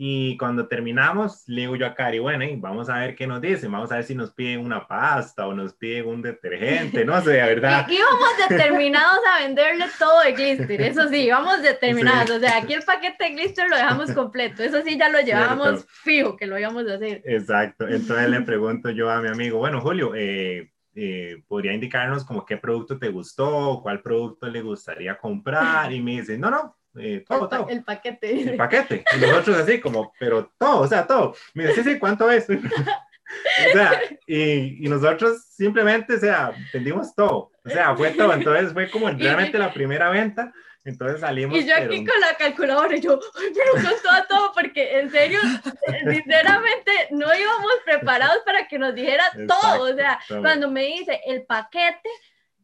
Y 0.00 0.36
cuando 0.36 0.68
terminamos, 0.68 1.42
le 1.48 1.62
digo 1.62 1.74
yo 1.74 1.84
a 1.84 1.92
Cari, 1.92 2.20
bueno, 2.20 2.44
vamos 2.58 2.88
a 2.88 3.00
ver 3.00 3.16
qué 3.16 3.26
nos 3.26 3.40
dicen, 3.40 3.72
vamos 3.72 3.90
a 3.90 3.96
ver 3.96 4.04
si 4.04 4.14
nos 4.14 4.30
piden 4.30 4.60
una 4.60 4.86
pasta 4.86 5.44
o 5.44 5.52
nos 5.52 5.74
piden 5.74 6.06
un 6.06 6.22
detergente, 6.22 7.04
no 7.04 7.20
sé, 7.20 7.32
de 7.32 7.42
verdad. 7.42 7.84
Y 7.88 7.96
íbamos 7.96 8.28
determinados 8.48 9.18
a 9.26 9.42
venderle 9.42 9.86
todo 9.98 10.20
de 10.20 10.34
glister, 10.34 10.80
eso 10.82 11.08
sí, 11.08 11.22
íbamos 11.22 11.62
determinados, 11.62 12.30
o 12.30 12.38
sea, 12.38 12.58
aquí 12.58 12.74
el 12.74 12.84
paquete 12.84 13.24
de 13.24 13.30
glister 13.30 13.68
lo 13.68 13.74
dejamos 13.74 14.12
completo, 14.12 14.62
eso 14.62 14.82
sí 14.82 14.96
ya 14.96 15.08
lo 15.08 15.18
llevábamos 15.18 15.84
fijo 15.88 16.36
que 16.36 16.46
lo 16.46 16.56
íbamos 16.56 16.88
a 16.88 16.94
hacer. 16.94 17.20
Exacto, 17.24 17.88
entonces 17.88 18.30
le 18.30 18.42
pregunto 18.42 18.90
yo 18.90 19.10
a 19.10 19.20
mi 19.20 19.26
amigo, 19.26 19.58
bueno, 19.58 19.80
Julio, 19.80 20.12
eh, 20.14 20.70
eh, 20.94 21.42
podría 21.48 21.74
indicarnos 21.74 22.24
como 22.24 22.46
qué 22.46 22.56
producto 22.56 23.00
te 23.00 23.08
gustó, 23.08 23.80
cuál 23.82 24.00
producto 24.00 24.46
le 24.46 24.62
gustaría 24.62 25.18
comprar, 25.18 25.92
y 25.92 26.00
me 26.00 26.20
dice, 26.20 26.38
no, 26.38 26.52
no, 26.52 26.77
eh, 27.00 27.24
todo, 27.26 27.44
el, 27.44 27.48
todo. 27.48 27.68
el, 27.68 27.84
paquete. 27.84 28.50
El 28.50 28.56
paquete. 28.56 29.04
Y 29.16 29.20
nosotros 29.20 29.58
así 29.58 29.80
como, 29.80 30.12
pero 30.18 30.52
todo, 30.58 30.80
o 30.80 30.86
sea, 30.86 31.06
todo. 31.06 31.34
Mira, 31.54 31.72
sí, 31.72 31.82
sí, 31.82 31.98
¿cuánto 31.98 32.30
es? 32.30 32.48
o 32.50 33.72
sea, 33.72 34.00
y, 34.26 34.84
y, 34.84 34.88
nosotros 34.88 35.44
simplemente, 35.50 36.14
o 36.14 36.18
sea, 36.18 36.52
vendimos 36.72 37.14
todo. 37.14 37.52
O 37.64 37.70
sea, 37.70 37.94
fue 37.96 38.10
todo. 38.10 38.32
Entonces 38.32 38.72
fue 38.72 38.90
como 38.90 39.08
realmente 39.18 39.58
la 39.58 39.72
primera 39.72 40.10
venta. 40.10 40.52
Entonces 40.84 41.20
salimos. 41.20 41.58
Y 41.58 41.66
yo 41.66 41.76
aquí 41.76 42.04
con 42.04 42.20
la 42.20 42.34
calculadora, 42.38 42.96
yo, 42.96 43.20
pero 43.34 43.72
con 43.72 44.02
todo, 44.02 44.24
todo, 44.28 44.52
porque 44.54 44.98
en 44.98 45.10
serio, 45.10 45.38
sinceramente, 46.10 46.92
no 47.10 47.26
íbamos 47.34 47.72
preparados 47.84 48.38
para 48.46 48.66
que 48.66 48.78
nos 48.78 48.94
dijera 48.94 49.24
todo. 49.46 49.92
O 49.92 49.94
sea, 49.94 50.18
cuando 50.28 50.70
me 50.70 50.84
dice 50.84 51.20
el 51.26 51.42
paquete, 51.44 52.08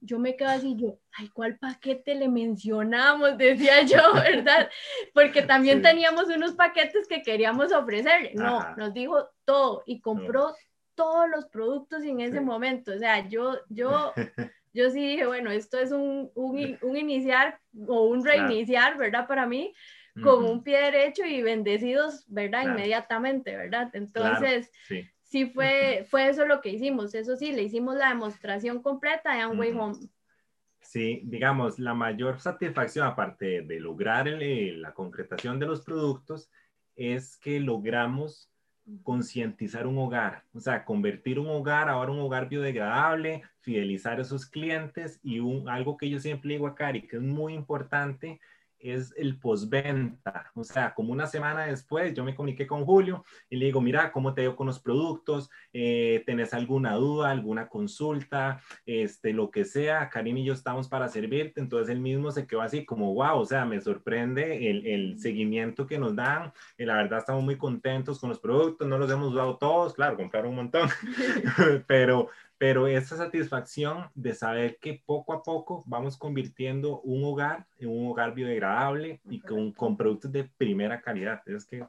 yo 0.05 0.19
me 0.19 0.37
quedo 0.37 0.51
así, 0.51 0.77
yo, 0.77 0.99
ay, 1.13 1.29
¿cuál 1.29 1.59
paquete 1.59 2.15
le 2.15 2.29
mencionamos? 2.29 3.37
Decía 3.39 3.83
yo, 3.83 3.99
¿verdad? 4.15 4.71
Porque 5.13 5.43
también 5.43 5.83
teníamos 5.83 6.25
unos 6.29 6.53
paquetes 6.53 7.09
que 7.09 7.23
queríamos 7.23 7.73
ofrecerle. 7.73 8.33
No, 8.35 8.77
nos 8.77 8.93
dijo 8.93 9.29
todo 9.45 9.83
y 9.87 10.01
compró 10.01 10.55
todos 10.95 11.29
los 11.29 11.47
productos 11.47 12.05
en 12.05 12.21
ese 12.21 12.41
momento. 12.41 12.93
O 12.93 12.99
sea, 12.99 13.27
yo, 13.29 13.59
yo, 13.69 14.13
yo 14.73 14.91
sí 14.91 15.09
dije, 15.09 15.27
bueno, 15.27 15.51
esto 15.51 15.79
es 15.79 15.91
un, 15.91 16.31
un, 16.35 16.79
un 16.83 16.97
iniciar 16.97 17.59
o 17.89 18.05
un 18.05 18.25
reiniciar, 18.25 18.97
¿verdad? 18.97 19.27
Para 19.27 19.47
mí, 19.47 19.75
con 20.23 20.45
un 20.45 20.63
pie 20.63 20.81
derecho 20.81 21.25
y 21.25 21.43
bendecidos, 21.43 22.25
¿verdad? 22.29 22.63
Inmediatamente, 22.63 23.57
¿verdad? 23.57 23.91
Entonces, 23.95 24.71
sí 24.87 25.11
sí 25.35 25.47
fue, 25.47 26.07
fue 26.09 26.29
eso 26.29 26.47
lo 26.47 26.61
que 26.61 26.69
hicimos. 26.69 27.13
Eso 27.13 27.35
sí, 27.35 27.51
le 27.51 27.65
hicimos 27.65 27.97
la 27.97 28.11
demostración 28.11 28.81
completa 28.81 29.35
de 29.35 29.41
Amway 29.41 29.73
Home. 29.73 29.97
Sí, 30.81 31.23
digamos, 31.25 31.81
la 31.81 31.93
mayor 31.93 32.39
satisfacción, 32.39 33.05
aparte 33.05 33.63
de 33.63 33.81
lograr 33.81 34.29
la 34.29 34.95
concretación 34.95 35.59
de 35.59 35.67
los 35.67 35.81
productos, 35.81 36.49
es 36.95 37.37
que 37.37 37.59
logramos 37.59 38.49
concientizar 39.03 39.89
un 39.89 39.99
hogar, 39.99 40.45
o 40.53 40.61
sea, 40.61 40.85
convertir 40.85 41.41
un 41.41 41.49
hogar 41.49 41.89
ahora 41.89 42.13
un 42.13 42.21
hogar 42.21 42.49
biodegradable, 42.49 43.43
fidelizar 43.61 44.19
a 44.19 44.23
esos 44.23 44.47
clientes 44.47 45.19
y 45.23 45.41
un, 45.41 45.69
algo 45.69 45.97
que 45.97 46.09
yo 46.11 46.21
siempre 46.21 46.53
digo 46.53 46.69
a 46.69 46.77
Cari, 46.77 47.09
que 47.09 47.17
es 47.17 47.23
muy 47.23 47.55
importante, 47.55 48.41
es 48.85 49.15
el 49.17 49.39
postventa. 49.39 50.51
O 50.55 50.65
sea, 50.65 50.95
como 50.95 51.13
una 51.13 51.27
semana 51.27 51.67
después, 51.67 52.15
yo 52.15 52.25
me 52.25 52.35
comuniqué 52.35 52.67
con 52.67 52.85
Julio 52.85 53.25
y 53.49 53.57
le 53.57 53.67
digo, 53.67 53.81
mira, 53.81 54.13
¿cómo 54.13 54.35
te 54.35 54.43
dio 54.43 54.57
con 54.57 54.67
los 54.67 54.81
productos? 54.81 55.51
Eh, 55.73 56.23
¿Tenés 56.27 56.55
alguna 56.55 56.95
duda, 56.95 57.31
alguna 57.31 57.69
consulta? 57.69 58.61
Este, 58.87 59.33
lo 59.33 59.51
que 59.51 59.65
sea, 59.65 60.09
Karim 60.11 60.39
y 60.39 60.45
yo 60.45 60.53
estamos 60.53 60.89
para 60.89 61.09
servirte. 61.09 61.61
Entonces 61.61 61.89
él 61.95 62.01
mismo 62.01 62.31
se 62.31 62.47
quedó 62.47 62.61
así 62.61 62.85
como, 62.85 63.15
wow, 63.15 63.39
o 63.39 63.45
sea, 63.45 63.65
me 63.65 63.81
sorprende 63.81 64.71
el, 64.71 64.87
el 64.87 65.19
seguimiento 65.19 65.87
que 65.87 65.99
nos 65.99 66.15
dan. 66.15 66.53
Y 66.79 66.85
la 66.85 66.97
verdad 66.97 67.21
estamos 67.21 67.43
muy 67.43 67.57
contentos 67.57 68.19
con 68.19 68.29
los 68.29 68.39
productos, 68.39 68.87
no 68.87 68.99
los 68.99 69.11
hemos 69.11 69.35
dado 69.35 69.57
todos, 69.57 69.95
claro, 69.95 70.17
compraron 70.17 70.51
un 70.51 70.57
montón, 70.57 70.89
pero, 71.87 72.29
pero 72.59 72.87
esa 72.87 73.17
satisfacción 73.17 74.11
de 74.15 74.35
saber 74.35 74.77
que 74.79 75.03
poco 75.05 75.33
a 75.33 75.43
poco 75.43 75.83
vamos 75.87 76.17
convirtiendo 76.17 77.01
un 77.01 77.25
hogar 77.25 77.67
en 77.79 77.89
un 77.89 78.07
hogar 78.09 78.35
biodegradable 78.35 79.21
y 79.29 79.41
con, 79.41 79.73
con 79.73 79.97
productos 79.97 80.31
de 80.33 80.45
primera 80.45 81.01
calidad. 81.01 81.43
Es 81.47 81.65
que, 81.65 81.83
o 81.83 81.89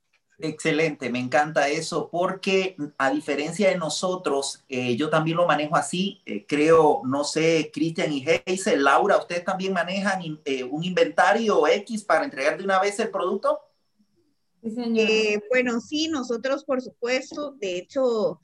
Excelente, 0.45 1.09
me 1.09 1.19
encanta 1.19 1.69
eso 1.69 2.09
porque 2.11 2.75
a 2.97 3.11
diferencia 3.11 3.69
de 3.69 3.77
nosotros, 3.77 4.61
eh, 4.67 4.97
yo 4.97 5.09
también 5.09 5.37
lo 5.37 5.47
manejo 5.47 5.77
así. 5.77 6.19
Eh, 6.25 6.45
creo, 6.45 7.01
no 7.05 7.23
sé, 7.23 7.71
Cristian 7.73 8.11
y 8.11 8.25
Heise, 8.27 8.75
Laura, 8.75 9.15
¿ustedes 9.15 9.45
también 9.45 9.71
manejan 9.71 10.41
eh, 10.43 10.65
un 10.65 10.83
inventario 10.83 11.65
X 11.65 12.03
para 12.03 12.25
entregar 12.25 12.57
de 12.57 12.65
una 12.65 12.81
vez 12.81 12.99
el 12.99 13.09
producto? 13.09 13.57
bueno, 15.49 15.79
sí, 15.79 16.09
nosotros 16.09 16.65
por 16.65 16.81
supuesto. 16.81 17.51
De 17.51 17.77
hecho, 17.77 18.41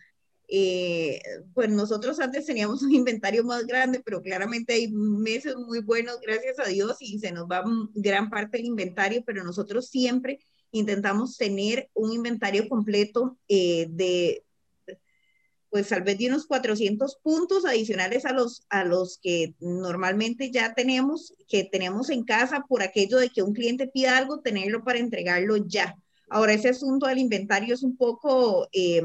pues 1.54 1.70
nosotros 1.70 2.18
antes 2.22 2.46
teníamos 2.46 2.82
un 2.82 2.94
inventario 2.94 3.44
más 3.44 3.68
grande, 3.68 4.02
pero 4.06 4.22
claramente 4.22 4.72
hay 4.72 4.90
meses 4.90 5.58
muy 5.58 5.82
buenos, 5.82 6.18
gracias 6.22 6.60
a 6.60 6.70
Dios, 6.70 6.96
y 7.02 7.20
se 7.20 7.34
nos 7.34 7.46
va 7.46 7.62
gran 7.94 8.30
parte 8.30 8.56
del 8.56 8.68
inventario, 8.68 9.22
pero 9.26 9.44
nosotros 9.44 9.90
siempre 9.90 10.40
intentamos 10.72 11.38
tener 11.38 11.90
un 11.94 12.12
inventario 12.12 12.68
completo 12.70 13.38
eh, 13.48 13.88
de, 13.90 14.44
pues 15.70 15.88
tal 15.90 16.02
vez 16.02 16.18
de 16.18 16.28
unos 16.28 16.48
400 16.48 17.18
puntos 17.22 17.66
adicionales 17.66 18.26
a 18.26 18.34
los, 18.34 18.66
a 18.70 18.84
los 18.84 19.20
que 19.22 19.56
normalmente 19.60 20.52
ya 20.52 20.74
tenemos, 20.74 21.34
que 21.48 21.64
tenemos 21.64 22.10
en 22.10 22.24
casa 22.24 22.66
por 22.68 22.82
aquello 22.82 23.18
de 23.18 23.30
que 23.30 23.44
un 23.44 23.54
cliente 23.54 23.88
pida 23.88 24.18
algo, 24.18 24.42
tenerlo 24.42 24.84
para 24.84 25.00
entregarlo 25.00 25.58
ya. 25.58 25.96
Ahora, 26.30 26.54
ese 26.54 26.70
asunto 26.70 27.08
del 27.08 27.20
inventario 27.20 27.74
es 27.74 27.84
un 27.84 27.98
poco, 27.98 28.68
eh, 28.72 29.04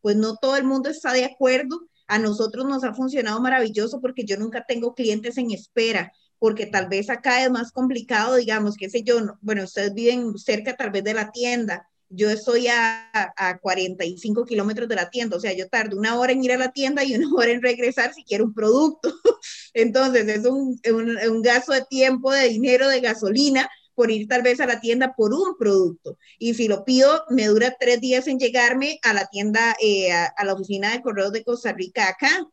pues 0.00 0.16
no 0.16 0.36
todo 0.36 0.56
el 0.56 0.64
mundo 0.64 0.88
está 0.88 1.12
de 1.12 1.24
acuerdo. 1.24 1.88
A 2.06 2.18
nosotros 2.18 2.64
nos 2.66 2.84
ha 2.84 2.94
funcionado 2.94 3.40
maravilloso 3.40 4.00
porque 4.00 4.24
yo 4.24 4.36
nunca 4.36 4.64
tengo 4.66 4.94
clientes 4.94 5.36
en 5.36 5.50
espera 5.50 6.12
porque 6.38 6.66
tal 6.66 6.88
vez 6.88 7.10
acá 7.10 7.42
es 7.42 7.50
más 7.50 7.72
complicado, 7.72 8.36
digamos, 8.36 8.76
qué 8.76 8.88
sé 8.90 9.02
yo, 9.02 9.18
bueno, 9.40 9.64
ustedes 9.64 9.94
viven 9.94 10.38
cerca 10.38 10.76
tal 10.76 10.90
vez 10.90 11.04
de 11.04 11.14
la 11.14 11.30
tienda, 11.30 11.88
yo 12.10 12.30
estoy 12.30 12.68
a, 12.68 13.10
a 13.12 13.58
45 13.58 14.44
kilómetros 14.44 14.88
de 14.88 14.94
la 14.94 15.10
tienda, 15.10 15.36
o 15.36 15.40
sea, 15.40 15.52
yo 15.52 15.68
tardo 15.68 15.98
una 15.98 16.18
hora 16.18 16.32
en 16.32 16.42
ir 16.42 16.52
a 16.52 16.58
la 16.58 16.72
tienda 16.72 17.04
y 17.04 17.14
una 17.14 17.28
hora 17.36 17.50
en 17.50 17.62
regresar 17.62 18.14
si 18.14 18.24
quiero 18.24 18.44
un 18.44 18.54
producto. 18.54 19.12
Entonces, 19.74 20.26
es 20.28 20.44
un, 20.46 20.80
un, 20.90 21.42
gasto 21.42 21.72
de 21.72 21.84
tiempo, 21.84 22.32
de 22.32 22.48
dinero, 22.48 22.88
de 22.88 23.00
gasolina 23.00 23.68
por 23.94 24.10
ir 24.10 24.28
tal 24.28 24.42
vez 24.42 24.60
a 24.60 24.66
la 24.66 24.80
tienda 24.80 25.14
por 25.16 25.32
un 25.34 25.56
producto. 25.58 26.16
Y 26.38 26.54
si 26.54 26.68
lo 26.68 26.84
pido, 26.84 27.24
me 27.30 27.46
dura 27.46 27.76
tres 27.78 28.00
días 28.00 28.28
en 28.28 28.38
llegarme 28.38 29.00
a 29.02 29.12
la 29.12 29.26
tienda, 29.26 29.76
eh, 29.82 30.12
a, 30.12 30.26
a, 30.26 30.44
la 30.44 30.54
oficina 30.54 30.92
de 30.92 31.02
correos 31.02 31.32
de 31.32 31.44
Costa 31.44 31.72
Rica 31.72 32.08
acá. 32.08 32.46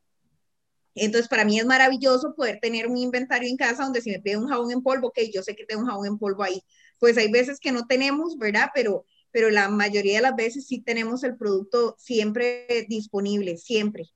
Entonces, 0.96 1.28
para 1.28 1.44
mí 1.44 1.60
es 1.60 1.66
maravilloso 1.66 2.34
poder 2.36 2.60
tener 2.62 2.88
un 2.88 2.98
inventario 2.98 3.50
en 3.50 3.58
casa 3.58 3.84
donde 3.84 4.02
si 4.02 4.12
me 4.12 4.20
pide 4.20 4.38
un 4.38 4.48
jabón 4.48 4.72
en 4.72 4.82
polvo, 4.82 5.12
que 5.12 5.30
yo 5.30 5.44
sé 5.44 5.56
que 5.56 5.66
tengo 5.66 5.82
un 5.82 5.88
jabón 5.88 6.08
en 6.08 6.18
polvo 6.18 6.44
ahí. 6.44 6.64
Pues 7.00 7.18
hay 7.18 7.30
veces 7.30 7.60
que 7.60 7.74
no 7.74 7.86
tenemos, 7.86 8.38
¿verdad? 8.38 8.70
Pero, 8.74 9.06
pero 9.32 9.50
la 9.50 9.68
mayoría 9.68 10.16
de 10.16 10.22
las 10.22 10.36
veces 10.36 10.66
sí 10.66 10.82
tenemos 10.82 11.24
el 11.26 11.36
producto 11.36 11.96
siempre 12.00 12.86
disponible, 12.88 13.58
siempre. 13.58 14.10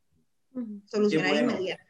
Solucionar 0.86 1.36
inmediato. 1.36 1.84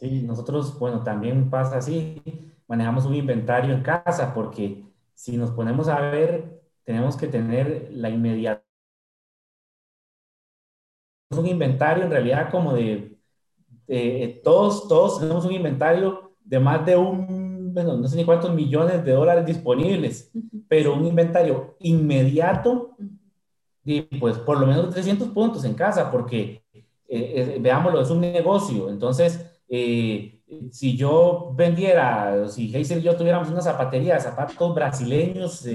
Sí, 0.00 0.22
nosotros, 0.22 0.76
bueno, 0.78 1.04
también 1.04 1.48
pasa 1.48 1.78
así, 1.78 2.20
manejamos 2.66 3.06
un 3.06 3.14
inventario 3.14 3.72
en 3.72 3.82
casa 3.82 4.34
porque 4.34 4.84
si 5.14 5.36
nos 5.36 5.52
ponemos 5.52 5.86
a 5.88 6.00
ver, 6.00 6.60
tenemos 6.84 7.16
que 7.16 7.28
tener 7.28 7.88
la 7.92 8.10
inmediata. 8.10 8.64
Un 11.30 11.46
inventario 11.46 12.04
en 12.04 12.10
realidad 12.10 12.50
como 12.50 12.74
de 12.74 13.17
eh, 13.88 14.40
todos, 14.44 14.86
todos 14.86 15.18
tenemos 15.18 15.44
un 15.44 15.52
inventario 15.52 16.32
de 16.44 16.60
más 16.60 16.84
de 16.84 16.96
un, 16.96 17.72
bueno, 17.72 17.96
no 17.96 18.06
sé 18.06 18.16
ni 18.16 18.24
cuántos 18.24 18.54
millones 18.54 19.04
de 19.04 19.12
dólares 19.12 19.46
disponibles, 19.46 20.30
pero 20.68 20.94
un 20.94 21.06
inventario 21.06 21.76
inmediato, 21.80 22.96
y 23.84 24.02
pues 24.02 24.36
por 24.38 24.60
lo 24.60 24.66
menos 24.66 24.90
300 24.90 25.28
puntos 25.28 25.64
en 25.64 25.74
casa, 25.74 26.10
porque 26.10 26.62
eh, 27.08 27.58
veámoslo, 27.60 28.02
es 28.02 28.10
un 28.10 28.20
negocio. 28.20 28.90
Entonces, 28.90 29.44
si 29.68 30.96
yo 30.96 31.52
vendiera, 31.56 32.46
si 32.48 32.74
Hazel 32.74 32.98
y 32.98 33.02
yo 33.02 33.16
tuviéramos 33.16 33.48
una 33.48 33.62
zapatería 33.62 34.14
de 34.14 34.20
zapatos 34.20 34.74
brasileños, 34.74 35.66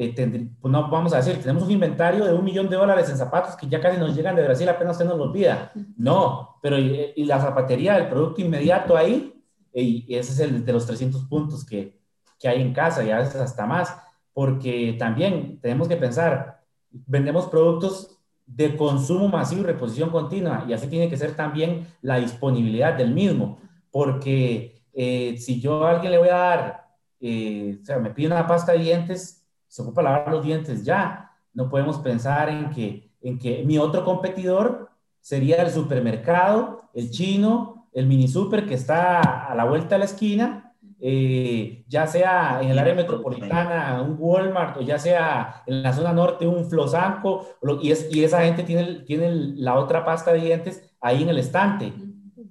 eh, 0.00 0.14
pues 0.60 0.70
no 0.70 0.88
vamos 0.88 1.12
a 1.12 1.16
decir, 1.16 1.40
tenemos 1.40 1.64
un 1.64 1.72
inventario 1.72 2.24
de 2.24 2.32
un 2.32 2.44
millón 2.44 2.68
de 2.68 2.76
dólares 2.76 3.10
en 3.10 3.16
zapatos 3.16 3.56
que 3.56 3.66
ya 3.66 3.80
casi 3.80 3.98
nos 3.98 4.14
llegan 4.14 4.36
de 4.36 4.44
Brasil, 4.44 4.68
apenas 4.68 4.96
se 4.96 5.04
nos 5.04 5.18
olvida. 5.18 5.72
No, 5.96 6.56
pero 6.62 6.78
y, 6.78 7.24
la 7.24 7.40
zapatería, 7.40 7.96
el 7.96 8.08
producto 8.08 8.40
inmediato 8.40 8.96
ahí, 8.96 9.34
y 9.72 10.14
ese 10.14 10.32
es 10.32 10.38
el 10.38 10.64
de 10.64 10.72
los 10.72 10.86
300 10.86 11.24
puntos 11.24 11.66
que, 11.66 11.98
que 12.38 12.46
hay 12.46 12.62
en 12.62 12.72
casa 12.72 13.02
y 13.02 13.10
a 13.10 13.18
veces 13.18 13.40
hasta 13.40 13.66
más, 13.66 13.92
porque 14.32 14.94
también 14.96 15.58
tenemos 15.60 15.88
que 15.88 15.96
pensar, 15.96 16.62
vendemos 16.90 17.46
productos 17.46 18.20
de 18.46 18.76
consumo 18.76 19.26
masivo 19.26 19.62
y 19.62 19.64
reposición 19.64 20.10
continua, 20.10 20.64
y 20.68 20.74
así 20.74 20.86
tiene 20.86 21.10
que 21.10 21.16
ser 21.16 21.34
también 21.34 21.88
la 22.02 22.18
disponibilidad 22.18 22.94
del 22.94 23.12
mismo, 23.12 23.58
porque 23.90 24.84
eh, 24.92 25.36
si 25.38 25.60
yo 25.60 25.84
a 25.84 25.90
alguien 25.90 26.12
le 26.12 26.18
voy 26.18 26.28
a 26.28 26.36
dar, 26.36 26.88
eh, 27.20 27.80
o 27.82 27.84
sea, 27.84 27.98
me 27.98 28.10
pide 28.10 28.28
una 28.28 28.46
pasta 28.46 28.70
de 28.70 28.78
dientes, 28.78 29.37
se 29.68 29.82
ocupa 29.82 30.02
lavar 30.02 30.30
los 30.32 30.44
dientes 30.44 30.84
ya. 30.84 31.30
No 31.54 31.68
podemos 31.68 31.98
pensar 31.98 32.48
en 32.48 32.70
que, 32.70 33.10
en 33.20 33.38
que 33.38 33.62
mi 33.64 33.78
otro 33.78 34.04
competidor 34.04 34.88
sería 35.20 35.62
el 35.62 35.70
supermercado, 35.70 36.88
el 36.94 37.10
chino, 37.10 37.88
el 37.92 38.06
mini 38.06 38.28
super 38.28 38.66
que 38.66 38.74
está 38.74 39.20
a 39.50 39.54
la 39.54 39.64
vuelta 39.64 39.94
de 39.94 39.98
la 40.00 40.04
esquina, 40.04 40.74
eh, 41.00 41.84
ya 41.86 42.06
sea 42.06 42.60
en 42.60 42.70
el 42.70 42.78
área 42.78 42.94
metropolitana, 42.94 44.02
un 44.02 44.16
Walmart, 44.18 44.78
o 44.78 44.80
ya 44.80 44.98
sea 44.98 45.62
en 45.66 45.82
la 45.82 45.92
zona 45.92 46.12
norte, 46.12 46.46
un 46.46 46.68
Flosanco, 46.68 47.46
y, 47.82 47.92
es, 47.92 48.08
y 48.10 48.24
esa 48.24 48.42
gente 48.42 48.64
tiene, 48.64 49.00
tiene 49.00 49.30
la 49.30 49.78
otra 49.78 50.04
pasta 50.04 50.32
de 50.32 50.40
dientes 50.40 50.90
ahí 51.00 51.22
en 51.22 51.28
el 51.28 51.38
estante. 51.38 51.92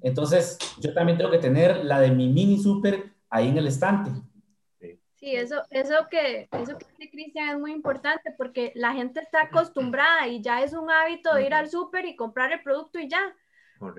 Entonces, 0.02 0.58
yo 0.80 0.94
también 0.94 1.18
tengo 1.18 1.32
que 1.32 1.40
tener 1.40 1.84
la 1.84 2.00
de 2.00 2.12
mi 2.12 2.30
mini 2.30 2.58
super 2.58 3.14
ahí 3.30 3.50
en 3.50 3.58
el 3.58 3.68
estante. 3.68 4.12
Sí, 5.20 5.36
eso, 5.36 5.64
eso 5.72 6.08
que, 6.12 6.48
eso 6.52 6.78
que 6.78 6.86
dice 6.98 7.10
Cristian 7.10 7.50
es 7.50 7.60
muy 7.60 7.72
importante 7.72 8.32
porque 8.38 8.72
la 8.76 8.94
gente 8.94 9.20
está 9.20 9.44
acostumbrada 9.44 10.28
y 10.28 10.42
ya 10.42 10.62
es 10.62 10.74
un 10.74 10.92
hábito 10.92 11.34
de 11.34 11.46
ir 11.46 11.54
al 11.56 11.70
súper 11.70 12.06
y 12.06 12.16
comprar 12.16 12.52
el 12.52 12.62
producto 12.62 13.00
y 13.00 13.10
ya. 13.10 13.36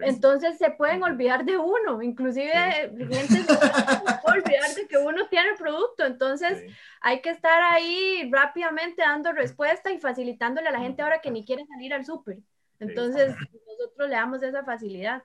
Entonces 0.02 0.58
se 0.58 0.70
pueden 0.70 1.02
olvidar 1.02 1.44
de 1.44 1.56
uno, 1.56 2.02
inclusive 2.02 2.52
clientes 2.96 3.46
se 3.46 3.56
pueden 3.56 4.18
olvidar 4.24 4.74
de 4.74 4.88
que 4.88 4.98
uno 4.98 5.28
tiene 5.28 5.50
el 5.50 5.56
producto, 5.56 6.04
entonces 6.04 6.64
hay 7.00 7.20
que 7.20 7.30
estar 7.30 7.62
ahí 7.62 8.28
rápidamente 8.32 9.02
dando 9.02 9.32
respuesta 9.32 9.92
y 9.92 10.00
facilitándole 10.00 10.68
a 10.68 10.72
la 10.72 10.80
gente 10.80 11.02
ahora 11.02 11.20
que 11.20 11.30
ni 11.30 11.44
quiere 11.44 11.64
salir 11.66 11.94
al 11.94 12.04
súper. 12.04 12.38
Entonces 12.80 13.34
nosotros 13.66 14.08
le 14.08 14.14
damos 14.14 14.42
esa 14.42 14.64
facilidad. 14.64 15.22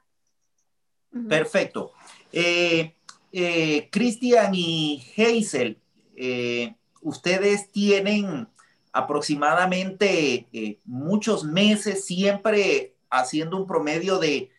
Perfecto. 1.30 1.94
Eh, 2.32 2.96
eh, 3.32 3.90
Cristian 3.92 4.52
y 4.54 5.04
Hazel, 5.18 5.80
eh, 6.15 6.75
ustedes 7.01 7.72
tienen 7.72 8.48
aproximadamente 8.91 10.48
eh, 10.53 10.79
muchos 10.86 11.43
meses 11.43 12.05
siempre 12.05 12.96
haciendo 13.10 13.58
un 13.58 13.67
promedio 13.67 14.20
de 14.20 14.51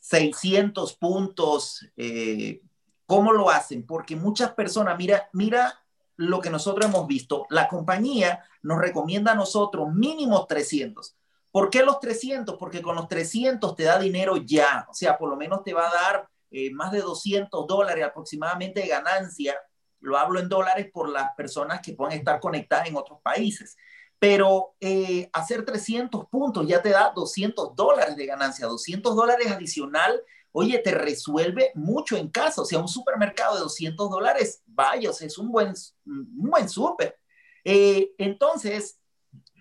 600 0.00 0.94
puntos. 0.94 1.86
Eh, 1.96 2.62
¿Cómo 3.06 3.32
lo 3.32 3.50
hacen? 3.50 3.84
Porque 3.84 4.16
muchas 4.16 4.52
personas, 4.52 4.96
mira, 4.96 5.28
mira 5.32 5.80
lo 6.16 6.40
que 6.40 6.50
nosotros 6.50 6.86
hemos 6.86 7.06
visto. 7.06 7.46
La 7.50 7.68
compañía 7.68 8.44
nos 8.62 8.78
recomienda 8.78 9.32
a 9.32 9.36
nosotros 9.36 9.92
mínimo 9.92 10.46
300. 10.46 11.16
¿Por 11.50 11.70
qué 11.70 11.82
los 11.82 12.00
300? 12.00 12.56
Porque 12.56 12.82
con 12.82 12.96
los 12.96 13.08
300 13.08 13.76
te 13.76 13.84
da 13.84 13.98
dinero 13.98 14.36
ya. 14.36 14.86
O 14.88 14.94
sea, 14.94 15.18
por 15.18 15.28
lo 15.28 15.36
menos 15.36 15.62
te 15.64 15.74
va 15.74 15.88
a 15.88 15.92
dar 15.92 16.28
más 16.72 16.92
de 16.92 17.00
200 17.00 17.66
dólares 17.66 18.04
aproximadamente 18.04 18.80
de 18.80 18.86
ganancia 18.86 19.56
lo 20.04 20.18
hablo 20.18 20.38
en 20.38 20.48
dólares 20.48 20.90
por 20.92 21.08
las 21.08 21.34
personas 21.34 21.80
que 21.80 21.94
pueden 21.94 22.18
estar 22.18 22.38
conectadas 22.38 22.88
en 22.88 22.96
otros 22.96 23.20
países. 23.22 23.76
Pero 24.18 24.74
eh, 24.78 25.30
hacer 25.32 25.64
300 25.64 26.26
puntos 26.26 26.66
ya 26.66 26.82
te 26.82 26.90
da 26.90 27.12
200 27.14 27.74
dólares 27.74 28.14
de 28.14 28.26
ganancia, 28.26 28.66
200 28.66 29.16
dólares 29.16 29.50
adicional. 29.50 30.20
Oye, 30.52 30.78
te 30.78 30.92
resuelve 30.92 31.72
mucho 31.74 32.16
en 32.16 32.28
casa. 32.28 32.62
O 32.62 32.64
sea, 32.66 32.78
un 32.78 32.88
supermercado 32.88 33.54
de 33.54 33.62
200 33.62 34.10
dólares, 34.10 34.62
vaya, 34.66 35.10
es 35.10 35.38
un 35.38 35.50
buen, 35.50 35.72
un 36.04 36.50
buen 36.50 36.68
súper. 36.68 37.18
Eh, 37.64 38.12
entonces, 38.18 39.00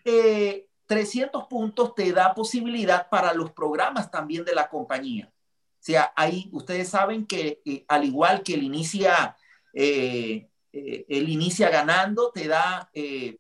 300 0.03 1.41
eh, 1.41 1.45
puntos 1.49 1.95
te 1.95 2.11
da 2.11 2.35
posibilidad 2.35 3.09
para 3.09 3.33
los 3.33 3.51
programas 3.53 4.11
también 4.11 4.43
de 4.43 4.53
la 4.55 4.69
compañía. 4.69 5.31
O 5.31 5.85
sea, 5.85 6.11
ahí 6.15 6.49
ustedes 6.51 6.89
saben 6.89 7.25
que 7.25 7.61
al 7.87 8.03
igual 8.03 8.43
que 8.43 8.53
el 8.55 8.63
inicia 8.63 9.37
eh, 9.73 10.47
eh, 10.71 11.05
él 11.09 11.29
inicia 11.29 11.69
ganando, 11.69 12.31
te 12.31 12.47
da 12.47 12.89
eh, 12.93 13.37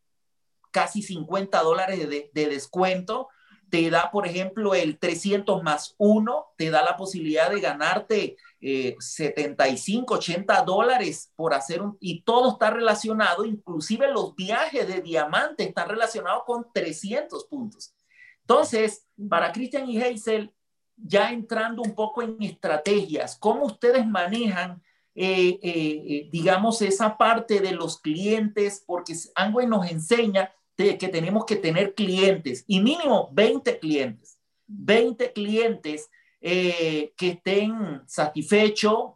casi 0.71 1.01
50 1.01 1.61
dólares 1.61 2.09
de, 2.09 2.29
descuento, 2.33 3.29
te 3.69 3.89
da, 3.89 4.11
por 4.11 4.27
ejemplo, 4.27 4.75
el 4.75 4.99
300 4.99 5.63
más 5.63 5.95
1, 5.97 6.45
te 6.57 6.69
da 6.69 6.83
la 6.83 6.97
posibilidad 6.97 7.49
de 7.49 7.59
ganarte 7.59 8.37
75, 8.59 10.13
80 10.13 10.61
dólares 10.61 11.31
por 11.35 11.53
hacer 11.53 11.81
un, 11.81 11.97
y 11.99 12.21
todo 12.21 12.51
está 12.51 12.69
relacionado, 12.69 13.45
inclusive 13.45 14.11
los 14.11 14.35
viajes 14.35 14.87
de 14.87 15.01
diamante 15.01 15.63
están 15.63 15.89
relacionados 15.89 16.43
con 16.45 16.67
300 16.71 17.45
puntos. 17.45 17.93
Entonces, 18.41 19.07
para 19.29 19.51
Christian 19.51 19.89
y 19.89 20.01
Hazel, 20.01 20.53
ya 20.95 21.31
entrando 21.31 21.81
un 21.81 21.95
poco 21.95 22.21
en 22.21 22.37
estrategias, 22.41 23.37
¿cómo 23.37 23.65
ustedes 23.65 24.05
manejan 24.05 24.81
eh, 25.15 25.59
eh, 25.61 26.29
digamos, 26.31 26.81
esa 26.81 27.17
parte 27.17 27.59
de 27.59 27.73
los 27.73 27.99
clientes, 27.99 28.83
porque 28.85 29.13
Angway 29.35 29.67
nos 29.67 29.89
enseña 29.89 30.51
que 30.75 31.07
tenemos 31.07 31.45
que 31.45 31.55
tener 31.55 31.93
clientes 31.93 32.65
y 32.67 32.81
mínimo 32.81 33.29
20 33.31 33.77
clientes, 33.77 34.39
20 34.65 35.31
clientes 35.31 36.09
eh, 36.41 37.13
que 37.15 37.29
estén 37.29 38.01
satisfechos, 38.07 39.11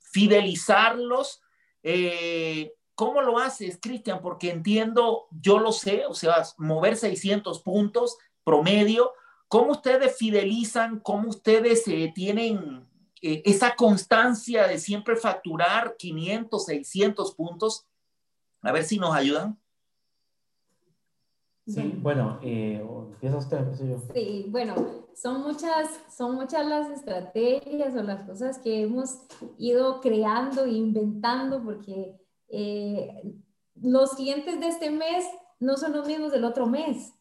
fidelizarlos. 0.00 1.40
¿Cómo 2.96 3.22
lo 3.22 3.38
haces, 3.38 3.78
Cristian? 3.80 4.20
Porque 4.20 4.50
entiendo, 4.50 5.28
yo 5.30 5.60
lo 5.60 5.70
sé, 5.70 6.06
o 6.06 6.14
sea, 6.14 6.42
mover 6.58 6.96
600 6.96 7.60
puntos 7.60 8.18
promedio. 8.42 9.12
¿Cómo 9.46 9.70
ustedes 9.70 10.18
fidelizan? 10.18 10.98
¿Cómo 10.98 11.28
ustedes 11.28 11.84
tienen 12.14 12.87
eh, 13.22 13.42
esa 13.44 13.74
constancia 13.74 14.66
de 14.66 14.78
siempre 14.78 15.16
facturar 15.16 15.96
500, 15.96 16.64
600 16.64 17.34
puntos. 17.34 17.86
A 18.62 18.72
ver 18.72 18.84
si 18.84 18.98
nos 18.98 19.14
ayudan. 19.14 19.58
Sí, 21.66 21.94
bueno, 22.00 22.38
eh, 22.42 22.82
empieza 23.12 23.36
usted, 23.36 23.58
yo. 23.86 24.00
Sí, 24.14 24.46
bueno, 24.48 24.74
son 25.14 25.42
muchas, 25.42 26.00
son 26.16 26.34
muchas 26.34 26.66
las 26.66 26.88
estrategias 26.90 27.94
o 27.94 28.02
las 28.02 28.22
cosas 28.22 28.58
que 28.58 28.82
hemos 28.82 29.18
ido 29.58 30.00
creando 30.00 30.64
e 30.64 30.70
inventando 30.70 31.62
porque 31.62 32.16
eh, 32.48 33.22
los 33.74 34.12
clientes 34.14 34.58
de 34.60 34.68
este 34.68 34.90
mes 34.90 35.26
no 35.60 35.76
son 35.76 35.92
los 35.92 36.06
mismos 36.06 36.32
del 36.32 36.44
otro 36.44 36.66
mes, 36.66 37.12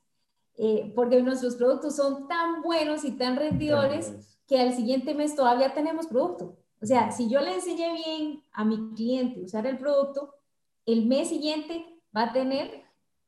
eh, 0.56 0.94
porque 0.96 1.22
nuestros 1.22 1.56
productos 1.56 1.98
son 1.98 2.28
tan 2.28 2.62
buenos 2.62 3.04
y 3.04 3.12
tan 3.12 3.36
rendidores 3.36 4.37
que 4.48 4.60
al 4.60 4.74
siguiente 4.74 5.14
mes 5.14 5.36
todavía 5.36 5.74
tenemos 5.74 6.08
producto. 6.08 6.56
O 6.82 6.86
sea, 6.86 7.12
si 7.12 7.30
yo 7.30 7.42
le 7.42 7.56
enseñé 7.56 7.92
bien 7.94 8.44
a 8.54 8.64
mi 8.64 8.94
cliente 8.96 9.42
usar 9.42 9.66
el 9.66 9.78
producto, 9.78 10.34
el 10.86 11.06
mes 11.06 11.30
siguiente 11.30 11.86
va 12.16 12.24
a 12.24 12.34
tener 12.34 12.88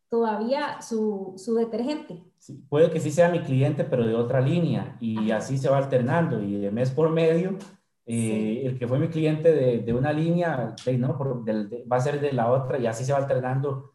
todavía 0.10 0.82
su, 0.82 1.34
su 1.38 1.56
detergente. 1.56 2.24
puede 2.68 2.90
que 2.90 3.00
sí 3.00 3.12
sea 3.12 3.30
mi 3.30 3.42
cliente, 3.42 3.84
pero 3.84 4.08
de 4.08 4.16
otra 4.16 4.42
línea, 4.42 4.98
y 5.00 5.30
así 5.32 5.58
se 5.58 5.70
va 5.70 5.78
alternando, 5.78 6.42
y 6.42 6.56
de 6.56 6.72
mes 6.72 6.90
por 6.90 7.12
medio, 7.12 7.58
eh, 8.06 8.64
el 8.66 8.80
que 8.80 8.88
fue 8.88 8.98
mi 8.98 9.10
cliente 9.10 9.52
de, 9.52 9.80
de 9.80 9.94
una 9.94 10.12
línea, 10.12 10.76
no, 10.98 11.44
va 11.92 11.98
a 11.98 12.00
ser 12.00 12.20
de 12.20 12.34
la 12.34 12.52
otra, 12.52 12.80
y 12.80 12.88
así 12.88 13.04
se 13.04 13.14
va 13.14 13.20
alternando 13.20 13.94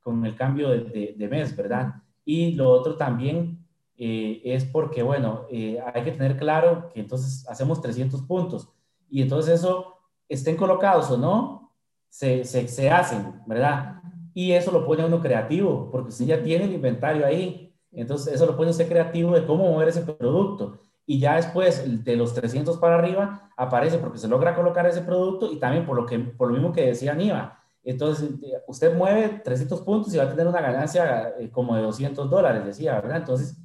con 0.00 0.24
el 0.24 0.36
cambio 0.36 0.68
de, 0.68 1.14
de 1.16 1.28
mes, 1.28 1.56
¿verdad? 1.56 1.94
Y 2.24 2.52
lo 2.52 2.70
otro 2.70 2.96
también 2.96 3.57
eh, 3.98 4.40
es 4.44 4.64
porque, 4.64 5.02
bueno, 5.02 5.46
eh, 5.50 5.80
hay 5.92 6.04
que 6.04 6.12
tener 6.12 6.36
claro 6.36 6.88
que 6.94 7.00
entonces 7.00 7.44
hacemos 7.48 7.80
300 7.80 8.22
puntos 8.22 8.68
y 9.10 9.22
entonces 9.22 9.54
eso, 9.54 9.96
estén 10.28 10.56
colocados 10.56 11.10
o 11.10 11.16
no, 11.18 11.72
se, 12.08 12.44
se, 12.44 12.90
hacen, 12.90 13.42
¿verdad? 13.46 14.00
Y 14.34 14.52
eso 14.52 14.70
lo 14.70 14.86
pone 14.86 15.04
uno 15.04 15.20
creativo, 15.20 15.90
porque 15.90 16.12
si 16.12 16.26
ya 16.26 16.42
tiene 16.42 16.66
el 16.66 16.74
inventario 16.74 17.26
ahí, 17.26 17.74
entonces 17.92 18.34
eso 18.34 18.46
lo 18.46 18.56
pone 18.56 18.70
usted 18.70 18.88
creativo 18.88 19.34
de 19.34 19.44
cómo 19.44 19.70
mover 19.70 19.88
ese 19.88 20.02
producto. 20.02 20.78
y 21.06 21.18
ya 21.18 21.36
después 21.36 22.04
de 22.04 22.16
los 22.16 22.34
300 22.34 22.76
para 22.78 22.96
arriba 22.96 23.50
aparece 23.56 23.98
porque 23.98 24.18
se 24.18 24.28
logra 24.28 24.54
colocar 24.54 24.86
ese 24.86 25.00
producto 25.00 25.50
y 25.50 25.58
también 25.58 25.86
por 25.86 25.96
lo, 25.96 26.06
que, 26.06 26.18
por 26.18 26.48
lo 26.48 26.54
mismo 26.54 26.72
que 26.72 26.86
decía 26.86 27.14
Niva. 27.14 27.58
Entonces, 27.82 28.30
usted 28.66 28.94
mueve 28.94 29.40
300 29.42 29.80
puntos 29.80 30.14
y 30.14 30.18
va 30.18 30.24
a 30.24 30.28
tener 30.28 30.46
una 30.46 30.60
ganancia 30.60 31.34
eh, 31.38 31.50
como 31.50 31.74
de 31.74 31.82
200 31.82 32.28
dólares, 32.28 32.64
decía, 32.66 33.00
¿verdad? 33.00 33.18
Entonces, 33.18 33.56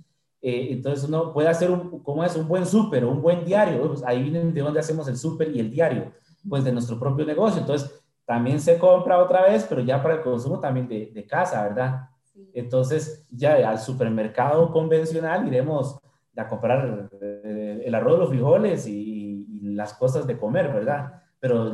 eh, 0.44 0.68
entonces 0.72 1.08
uno 1.08 1.32
puede 1.32 1.48
hacer 1.48 1.72
un, 1.72 2.04
¿cómo 2.04 2.22
es? 2.24 2.36
Un 2.36 2.50
buen 2.50 2.66
súper, 2.66 3.06
un 3.06 3.22
buen 3.22 3.46
diario. 3.46 3.88
Pues 3.88 4.04
ahí 4.04 4.24
vienen 4.24 4.54
de 4.54 4.62
dónde 4.62 4.82
hacemos 4.82 5.08
el 5.08 5.16
súper 5.16 5.56
y 5.56 5.60
el 5.62 5.72
diario, 5.72 6.12
pues 6.48 6.66
de 6.66 6.74
nuestro 6.74 7.00
propio 7.00 7.26
negocio. 7.26 7.62
Entonces, 7.62 8.04
también 8.26 8.60
se 8.60 8.78
compra 8.78 9.20
otra 9.20 9.44
vez, 9.44 9.66
pero 9.68 9.82
ya 9.82 10.04
para 10.04 10.16
el 10.16 10.22
consumo 10.22 10.60
también 10.60 10.88
de, 10.88 11.12
de 11.14 11.26
casa, 11.26 11.64
¿verdad? 11.64 12.10
Entonces, 12.54 13.26
ya 13.32 13.70
al 13.70 13.80
supermercado 13.80 14.70
convencional 14.70 15.48
iremos 15.48 15.98
a 16.36 16.48
comprar 16.48 17.10
eh, 17.22 17.84
el 17.86 17.96
arroz, 17.96 18.20
los 18.20 18.30
frijoles 18.30 18.88
y, 18.88 19.22
las 19.62 19.94
cosas 19.94 20.28
de 20.28 20.38
comer, 20.38 20.72
¿verdad? 20.72 21.24
Pero 21.40 21.74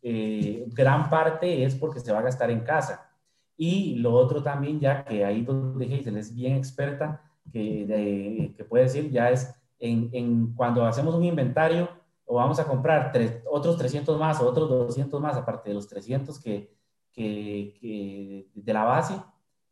eh, 0.00 0.64
gran 0.68 1.10
parte 1.10 1.64
es 1.64 1.74
porque 1.74 2.00
se 2.00 2.12
va 2.12 2.20
a 2.20 2.22
gastar 2.22 2.50
en 2.50 2.60
casa. 2.60 3.10
Y 3.56 3.96
lo 3.96 4.12
otro 4.12 4.42
también, 4.42 4.78
ya 4.80 5.04
que 5.04 5.24
ahí 5.24 5.42
donde 5.42 5.84
Hazel 5.84 6.16
es 6.16 6.32
bien 6.32 6.54
experta, 6.54 7.20
que, 7.52 8.54
que 8.56 8.64
puede 8.64 8.84
decir, 8.84 9.10
ya 9.10 9.30
es 9.30 9.54
en, 9.78 10.08
en, 10.12 10.54
cuando 10.54 10.84
hacemos 10.84 11.14
un 11.14 11.24
inventario 11.24 11.88
o 12.26 12.36
vamos 12.36 12.58
a 12.58 12.66
comprar 12.66 13.12
otros 13.50 13.76
300 13.76 14.18
más 14.18 14.40
o 14.40 14.46
otros 14.46 14.68
200 14.68 15.20
más, 15.20 15.36
aparte 15.36 15.68
de 15.68 15.74
los 15.74 15.88
300 15.88 16.40
que, 16.40 16.74
que, 17.12 17.76
que 17.80 18.48
de 18.54 18.72
la 18.72 18.84
base, 18.84 19.14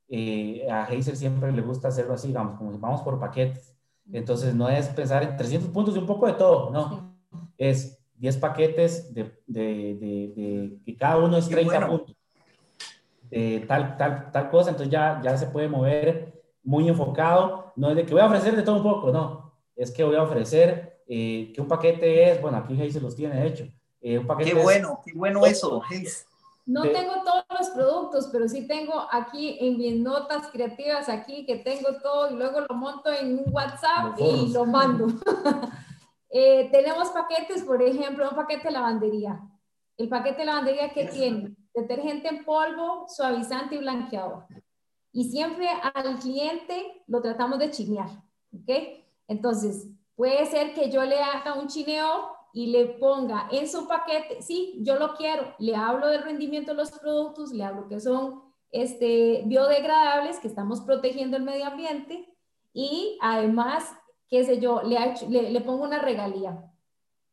eh, 0.09 0.67
a 0.71 0.85
Hazel 0.85 1.17
siempre 1.17 1.51
le 1.53 1.63
gusta 1.63 1.89
hacerlo 1.89 2.15
así, 2.15 2.33
vamos, 2.33 2.59
como 2.59 2.79
vamos 2.79 3.01
por 3.01 3.19
paquetes. 3.19 3.75
Entonces, 4.13 4.55
no 4.55 4.69
es 4.69 4.89
pensar 4.89 5.23
en 5.23 5.37
300 5.37 5.71
puntos 5.71 5.97
y 5.97 5.99
un 5.99 6.07
poco 6.07 6.27
de 6.27 6.35
todo, 6.35 6.71
no. 6.71 7.17
Es 7.57 7.99
10 8.17 8.37
paquetes 8.37 9.15
de, 9.15 9.33
de, 9.47 9.95
de, 9.95 10.79
que 10.85 10.97
cada 10.97 11.17
uno 11.17 11.39
es 11.39 11.49
30 11.49 11.87
puntos. 11.87 12.17
De 13.31 13.65
tal, 13.67 13.97
tal, 13.97 14.31
tal 14.31 14.51
cosa, 14.51 14.71
entonces 14.71 14.93
ya, 14.93 15.21
ya 15.25 15.35
se 15.39 15.47
puede 15.47 15.69
mover 15.69 16.41
muy 16.62 16.88
enfocado. 16.88 17.72
No 17.77 17.90
es 17.90 17.96
de 17.96 18.07
que 18.07 18.12
voy 18.12 18.22
a 18.22 18.27
ofrecer 18.27 18.57
de 18.57 18.62
todo 18.62 18.77
un 18.77 18.83
poco, 18.83 19.11
no. 19.12 19.53
Es 19.77 19.90
que 19.90 20.05
voy 20.05 20.16
a 20.16 20.22
ofrecer 20.22 21.03
eh, 21.07 21.53
que 21.55 21.61
un 21.61 21.68
paquete 21.68 22.31
es, 22.31 22.40
bueno, 22.40 22.59
aquí 22.59 22.81
Hayes 22.81 23.03
los 23.03 23.16
tiene, 23.16 23.40
de 23.40 23.46
hecho. 23.46 23.64
Eh, 24.01 24.18
un 24.18 24.27
paquete 24.27 24.53
qué 24.53 24.62
bueno, 24.62 25.01
qué 25.05 25.12
bueno 25.14 25.44
eso, 25.46 25.83
Hayes. 25.90 26.27
No 26.64 26.83
tengo 26.83 27.25
todos 27.25 27.44
los 27.59 27.70
productos, 27.70 28.29
pero 28.33 28.48
sí 28.48 28.68
tengo 28.68 29.07
aquí 29.11 29.59
en 29.61 29.79
mis 29.79 29.96
notas 29.96 30.46
creativas 30.53 31.09
aquí 31.09 31.44
que 31.44 31.57
tengo 31.57 31.88
todo 32.01 32.31
y 32.31 32.35
luego 32.35 32.61
lo 32.61 32.75
monto 32.77 33.12
en 33.12 33.38
un 33.38 33.53
WhatsApp 33.53 34.18
y 34.18 34.53
lo 34.53 34.64
mando. 34.64 35.07
Eh, 36.35 36.70
tenemos 36.72 37.11
paquetes, 37.11 37.62
por 37.62 37.83
ejemplo, 37.83 38.27
un 38.27 38.35
paquete 38.35 38.68
de 38.68 38.70
lavandería. 38.70 39.38
El 39.98 40.09
paquete 40.09 40.38
de 40.38 40.44
lavandería 40.46 40.90
que 40.94 41.05
tiene 41.05 41.55
detergente 41.75 42.29
en 42.29 42.42
polvo, 42.42 43.05
suavizante 43.07 43.75
y 43.75 43.79
blanqueador. 43.81 44.46
Y 45.12 45.25
siempre 45.25 45.68
al 45.68 46.18
cliente 46.18 47.03
lo 47.07 47.20
tratamos 47.20 47.59
de 47.59 47.70
chinear, 47.70 48.09
¿ok? 48.55 48.70
Entonces, 49.29 49.88
puede 50.16 50.46
ser 50.46 50.75
que 50.75 50.90
yo 50.90 51.05
le 51.05 51.20
haga 51.20 51.55
un 51.55 51.68
chineo 51.68 52.33
y 52.53 52.66
le 52.66 52.87
ponga 52.87 53.48
en 53.51 53.66
su 53.68 53.87
paquete, 53.87 54.42
sí, 54.42 54.79
yo 54.81 54.98
lo 54.98 55.14
quiero, 55.14 55.55
le 55.59 55.75
hablo 55.75 56.09
del 56.09 56.22
rendimiento 56.22 56.72
de 56.72 56.79
los 56.79 56.90
productos, 56.90 57.53
le 57.53 57.64
hablo 57.64 57.88
que 57.88 57.98
son 57.98 58.42
este, 58.70 59.42
biodegradables, 59.46 60.38
que 60.38 60.48
estamos 60.48 60.81
protegiendo 60.83 61.37
el 61.37 61.42
medio 61.42 61.66
ambiente 61.66 62.29
y 62.72 63.18
además, 63.20 63.94
qué 64.29 64.44
sé 64.44 64.61
yo, 64.61 64.83
le, 64.83 65.51
le, 65.51 65.61
pongo 65.61 65.85
una 65.85 65.98
regalía, 65.98 66.70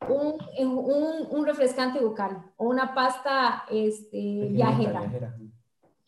un, 0.08 0.36
un, 0.58 1.28
un, 1.30 1.46
refrescante 1.46 2.00
bucal 2.00 2.52
o 2.58 2.68
una 2.68 2.94
pasta 2.94 3.66
este, 3.70 4.48
viajera. 4.52 5.38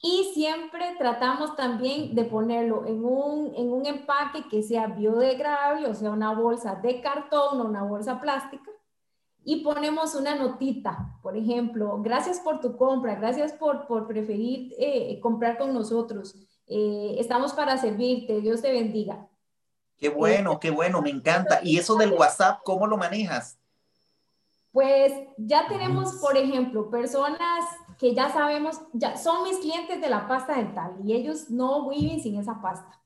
Y 0.02 0.32
siempre 0.34 0.96
tratamos 0.98 1.56
también 1.56 2.16
de 2.16 2.24
ponerlo 2.24 2.88
en 2.88 3.06
un, 3.06 3.54
en 3.56 3.72
un 3.72 3.86
empaque 3.86 4.48
que 4.50 4.64
sea 4.64 4.88
biodegradable, 4.88 5.88
o 5.88 5.94
sea, 5.94 6.10
una 6.10 6.34
bolsa 6.34 6.76
de 6.76 7.02
cartón 7.02 7.62
o 7.62 7.66
una 7.66 7.84
bolsa 7.84 8.20
plástica, 8.20 8.72
y 9.44 9.64
ponemos 9.64 10.16
una 10.16 10.36
notita, 10.36 11.18
por 11.22 11.36
ejemplo, 11.36 12.00
gracias 12.02 12.40
por 12.40 12.62
tu 12.62 12.78
compra, 12.78 13.16
gracias 13.16 13.54
por, 13.54 13.88
por 13.88 14.08
preferir 14.08 14.74
eh, 14.78 15.20
comprar 15.20 15.58
con 15.58 15.74
nosotros, 15.74 16.36
eh, 16.68 17.16
estamos 17.20 17.54
para 17.54 17.78
servirte, 17.78 18.42
Dios 18.42 18.62
te 18.62 18.72
bendiga. 18.72 19.28
Qué 19.98 20.10
bueno, 20.10 20.60
qué 20.60 20.72
bueno, 20.72 21.02
me 21.02 21.12
encanta. 21.12 21.60
¿Y 21.62 21.78
eso 21.78 21.96
del 21.96 22.14
WhatsApp, 22.14 22.62
cómo 22.64 22.88
lo 22.88 22.98
manejas? 22.98 23.60
Pues 24.72 25.12
ya 25.38 25.68
tenemos, 25.68 26.14
por 26.16 26.38
ejemplo, 26.38 26.90
personas 26.90 27.66
que 28.02 28.14
ya 28.14 28.30
sabemos, 28.30 28.82
ya 28.92 29.16
son 29.16 29.44
mis 29.44 29.60
clientes 29.60 30.02
de 30.02 30.10
la 30.10 30.28
pasta 30.28 30.58
dental 30.58 30.96
y 31.06 31.14
ellos 31.14 31.50
no 31.50 31.88
viven 31.88 32.20
sin 32.20 32.36
esa 32.36 32.62
pasta. 32.62 33.00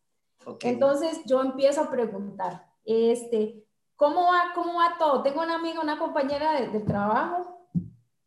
Entonces 0.62 1.22
yo 1.26 1.42
empiezo 1.42 1.82
a 1.82 1.92
preguntar, 1.92 2.66
este, 2.84 3.66
¿Cómo 3.96 4.24
va, 4.24 4.54
cómo 4.54 4.80
va 4.80 4.98
todo? 5.00 5.24
Tengo 5.24 5.42
una 5.42 5.56
amiga, 5.56 5.80
una 5.80 5.98
compañera 5.98 6.60
de, 6.60 6.80
trabajo, 6.82 7.70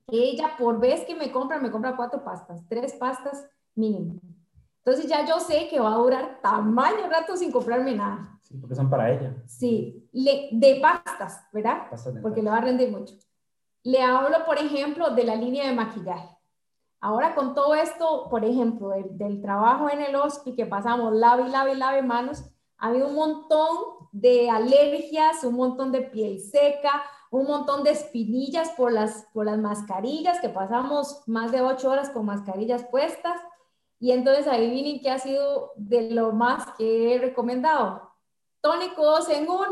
ella 0.06 0.56
por 0.58 0.80
vez 0.80 1.04
que 1.04 1.14
me 1.14 1.30
compra, 1.30 1.58
me 1.58 1.70
compra 1.70 1.94
cuatro 1.94 2.24
pastas, 2.24 2.66
tres 2.68 2.94
pastas 2.94 3.46
mínimo. 3.74 4.18
Entonces 4.78 5.06
ya 5.06 5.26
yo 5.26 5.38
sé 5.40 5.68
que 5.68 5.78
va 5.78 5.92
a 5.92 5.98
durar 5.98 6.40
tamaño 6.40 7.10
rato 7.10 7.36
sin 7.36 7.52
comprarme 7.52 7.94
nada. 7.94 8.38
Sí, 8.40 8.56
porque 8.56 8.74
son 8.74 8.88
para 8.88 9.12
ella. 9.12 9.36
Sí, 9.46 10.08
le, 10.12 10.48
de 10.52 10.80
pastas, 10.80 11.44
¿verdad? 11.52 11.82
porque 12.22 12.42
le 12.42 12.48
va 12.48 12.56
a 12.56 12.62
rendir 12.62 12.90
mucho. 12.90 13.14
Le 13.82 14.02
hablo, 14.02 14.46
por 14.46 14.56
ejemplo, 14.56 15.10
de 15.10 15.24
la 15.24 15.34
línea 15.34 15.66
de 15.66 15.74
maquillaje. 15.74 16.37
Ahora 17.00 17.34
con 17.34 17.54
todo 17.54 17.74
esto, 17.74 18.28
por 18.28 18.44
ejemplo, 18.44 18.88
del, 18.90 19.16
del 19.16 19.40
trabajo 19.40 19.88
en 19.88 20.00
el 20.00 20.16
hospital 20.16 20.56
que 20.56 20.66
pasamos 20.66 21.14
lave, 21.14 21.48
lave, 21.48 21.74
lave 21.74 22.02
manos, 22.02 22.44
ha 22.78 22.88
habido 22.88 23.08
un 23.08 23.14
montón 23.14 24.08
de 24.12 24.50
alergias, 24.50 25.44
un 25.44 25.54
montón 25.54 25.92
de 25.92 26.02
piel 26.02 26.40
seca, 26.40 27.02
un 27.30 27.46
montón 27.46 27.84
de 27.84 27.90
espinillas 27.90 28.70
por 28.70 28.92
las, 28.92 29.26
por 29.32 29.46
las 29.46 29.58
mascarillas, 29.58 30.40
que 30.40 30.48
pasamos 30.48 31.22
más 31.26 31.52
de 31.52 31.60
ocho 31.60 31.90
horas 31.90 32.10
con 32.10 32.26
mascarillas 32.26 32.84
puestas. 32.84 33.40
Y 34.00 34.12
entonces 34.12 34.46
adivinen 34.46 35.00
qué 35.00 35.10
ha 35.10 35.18
sido 35.18 35.72
de 35.76 36.10
lo 36.10 36.32
más 36.32 36.66
que 36.78 37.14
he 37.14 37.18
recomendado. 37.18 38.12
Tónico 38.60 39.04
2 39.04 39.28
en 39.30 39.48
1, 39.48 39.66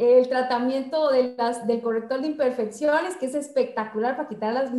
el 0.00 0.28
tratamiento 0.30 1.10
de 1.10 1.34
las, 1.36 1.66
del 1.66 1.82
corrector 1.82 2.22
de 2.22 2.28
imperfecciones, 2.28 3.16
que 3.16 3.26
es 3.26 3.34
espectacular 3.34 4.16
para 4.16 4.28
quitar 4.28 4.54
las, 4.54 4.72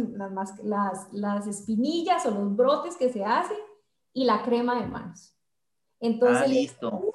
las, 0.63 1.13
las, 1.13 1.47
espinillas 1.47 2.25
o 2.25 2.31
los 2.31 2.55
brotes 2.55 2.97
que 2.97 3.12
se 3.13 3.23
hacen, 3.23 3.57
y 4.13 4.25
la 4.25 4.41
crema 4.41 4.81
de 4.81 4.88
manos. 4.88 5.36
Entonces, 5.99 6.41
ah, 6.43 6.47
listo. 6.47 7.13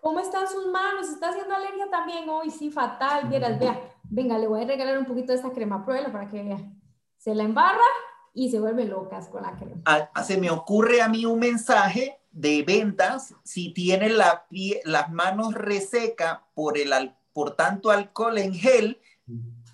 ¿Cómo 0.00 0.20
están 0.20 0.46
sus 0.46 0.66
manos? 0.66 1.08
¿Está 1.08 1.30
haciendo 1.30 1.54
alergia 1.54 1.88
también 1.90 2.28
hoy? 2.28 2.50
Sí, 2.50 2.70
fatal. 2.70 3.28
Vieras, 3.28 3.58
vea. 3.58 3.80
Venga, 4.02 4.36
le 4.36 4.46
voy 4.46 4.62
a 4.62 4.66
regalar 4.66 4.98
un 4.98 5.06
poquito 5.06 5.32
de 5.32 5.36
esta 5.36 5.50
crema. 5.50 5.82
Pruébela 5.82 6.12
para 6.12 6.28
que 6.28 6.42
vea. 6.42 6.58
Se 7.16 7.34
la 7.34 7.44
embarra 7.44 7.80
y 8.34 8.50
se 8.50 8.60
vuelve 8.60 8.84
locas 8.84 9.28
con 9.28 9.42
la 9.42 9.56
crema. 9.56 9.80
Ah, 9.86 10.10
ah, 10.12 10.22
se 10.22 10.36
me 10.36 10.50
ocurre 10.50 11.00
a 11.00 11.08
mí 11.08 11.24
un 11.24 11.38
mensaje 11.38 12.18
de 12.34 12.62
ventas. 12.62 13.34
Si 13.44 13.72
tiene 13.72 14.10
la 14.10 14.46
las 14.84 15.10
manos 15.10 15.54
reseca 15.54 16.44
por, 16.54 16.76
el, 16.76 16.90
por 17.32 17.56
tanto 17.56 17.90
alcohol 17.90 18.38
en 18.38 18.52
gel, 18.52 19.00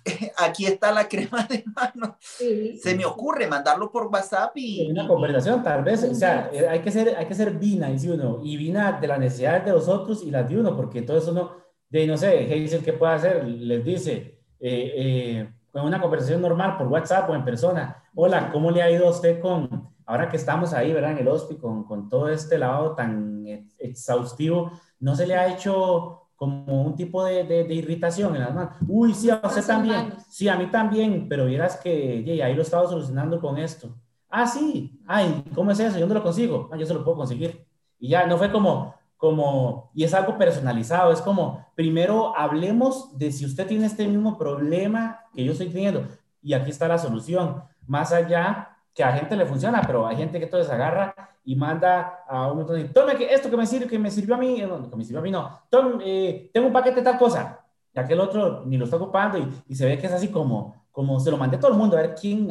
aquí 0.37 0.65
está 0.65 0.91
la 0.91 1.07
crema 1.07 1.43
de 1.43 1.63
mano. 1.75 2.17
Se 2.19 2.95
me 2.95 3.05
ocurre 3.05 3.47
mandarlo 3.47 3.91
por 3.91 4.07
WhatsApp 4.07 4.51
y... 4.55 4.89
Una 4.89 5.07
conversación 5.07 5.63
tal 5.63 5.83
vez, 5.83 6.03
o 6.03 6.15
sea, 6.15 6.49
eh, 6.53 6.67
hay 6.67 6.79
que 6.79 6.91
ser, 6.91 7.15
hay 7.17 7.25
que 7.25 7.35
ser 7.35 7.51
vina, 7.51 7.89
dice 7.89 8.11
uno, 8.11 8.39
y 8.43 8.57
vina 8.57 8.93
de 8.93 9.07
las 9.07 9.19
necesidades 9.19 9.65
de 9.65 9.71
los 9.71 9.87
otros 9.87 10.23
y 10.23 10.31
las 10.31 10.47
de 10.47 10.57
uno, 10.57 10.75
porque 10.75 11.01
todo 11.01 11.17
eso 11.17 11.31
no, 11.31 11.51
de 11.89 12.07
no 12.07 12.17
sé, 12.17 12.45
dice 12.45 12.79
¿qué 12.79 12.93
puede 12.93 13.13
hacer? 13.13 13.45
Les 13.45 13.83
dice, 13.83 14.39
eh, 14.59 14.93
eh, 14.95 15.53
con 15.71 15.85
una 15.85 16.01
conversación 16.01 16.41
normal 16.41 16.77
por 16.77 16.87
WhatsApp 16.87 17.29
o 17.29 17.35
en 17.35 17.45
persona, 17.45 18.03
hola, 18.15 18.49
¿cómo 18.51 18.71
le 18.71 18.81
ha 18.81 18.91
ido 18.91 19.07
a 19.07 19.11
usted 19.11 19.39
con, 19.39 19.90
ahora 20.05 20.29
que 20.29 20.37
estamos 20.37 20.73
ahí, 20.73 20.93
¿verdad? 20.93 21.11
En 21.11 21.19
el 21.19 21.27
hospital, 21.27 21.61
con, 21.61 21.83
con 21.83 22.09
todo 22.09 22.29
este 22.29 22.57
lavado 22.57 22.95
tan 22.95 23.45
exhaustivo, 23.79 24.71
¿no 24.99 25.15
se 25.15 25.27
le 25.27 25.35
ha 25.35 25.47
hecho 25.53 26.21
como 26.41 26.81
un 26.81 26.95
tipo 26.95 27.23
de, 27.23 27.43
de, 27.43 27.71
irritación 27.71 28.35
en 28.35 28.41
las 28.41 28.51
manos. 28.51 28.73
Uy, 28.87 29.13
sí, 29.13 29.29
a 29.29 29.39
usted 29.43 29.63
también. 29.63 30.15
Sí, 30.27 30.49
a 30.49 30.55
mí 30.55 30.71
también, 30.71 31.27
pero 31.29 31.45
vieras 31.45 31.77
que 31.77 32.23
yeah, 32.23 32.47
ahí 32.47 32.55
lo 32.55 32.63
estaba 32.63 32.89
solucionando 32.89 33.39
con 33.39 33.59
esto. 33.59 33.95
Ah, 34.27 34.47
sí. 34.47 34.99
Ay, 35.05 35.43
¿cómo 35.53 35.69
es 35.69 35.79
eso? 35.79 35.99
Yo 35.99 36.07
no 36.07 36.15
lo 36.15 36.23
consigo. 36.23 36.67
Ah, 36.71 36.77
yo 36.77 36.87
se 36.87 36.95
lo 36.95 37.03
puedo 37.03 37.17
conseguir. 37.17 37.67
Y 37.99 38.09
ya, 38.09 38.25
no 38.25 38.39
fue 38.39 38.51
como, 38.51 38.95
como, 39.17 39.91
y 39.93 40.03
es 40.03 40.15
algo 40.15 40.35
personalizado. 40.39 41.11
Es 41.11 41.21
como, 41.21 41.67
primero 41.75 42.35
hablemos 42.35 43.15
de 43.19 43.31
si 43.31 43.45
usted 43.45 43.67
tiene 43.67 43.85
este 43.85 44.07
mismo 44.07 44.35
problema 44.35 45.19
que 45.35 45.45
yo 45.45 45.51
estoy 45.51 45.69
teniendo. 45.69 46.07
Y 46.41 46.53
aquí 46.53 46.71
está 46.71 46.87
la 46.87 46.97
solución. 46.97 47.61
Más 47.85 48.11
allá 48.11 48.70
que 48.93 49.03
a 49.03 49.13
gente 49.13 49.35
le 49.35 49.45
funciona, 49.45 49.81
pero 49.85 50.05
hay 50.05 50.17
gente 50.17 50.37
que 50.37 50.45
entonces 50.45 50.71
agarra 50.71 51.13
y 51.43 51.55
manda 51.55 52.23
a 52.27 52.51
un 52.51 52.57
montón 52.57 52.75
de, 52.75 52.85
tome 52.85 53.15
que 53.15 53.33
esto 53.33 53.49
que 53.49 53.57
me 53.57 53.65
sirve, 53.65 53.87
que 53.87 53.97
me 53.97 54.11
sirvió 54.11 54.35
a 54.35 54.37
mí, 54.37 54.61
no, 54.61 54.89
que 54.89 54.95
me 54.95 55.03
sirvió 55.03 55.19
a 55.19 55.23
mí 55.23 55.31
no, 55.31 55.59
tome, 55.69 56.03
eh, 56.05 56.51
tengo 56.53 56.67
un 56.67 56.73
paquete 56.73 56.97
de 56.97 57.03
tal 57.03 57.17
cosa, 57.17 57.59
ya 57.93 58.05
que 58.05 58.13
el 58.13 58.19
otro 58.19 58.63
ni 58.65 58.77
lo 58.77 58.85
está 58.85 58.97
ocupando 58.97 59.37
y, 59.37 59.47
y, 59.67 59.75
se 59.75 59.85
ve 59.85 59.97
que 59.97 60.07
es 60.07 60.13
así 60.13 60.27
como, 60.27 60.87
como 60.91 61.19
se 61.19 61.31
lo 61.31 61.37
mandé 61.37 61.57
a 61.57 61.59
todo 61.59 61.71
el 61.71 61.77
mundo, 61.77 61.97
a 61.97 62.01
ver 62.01 62.15
quién, 62.15 62.49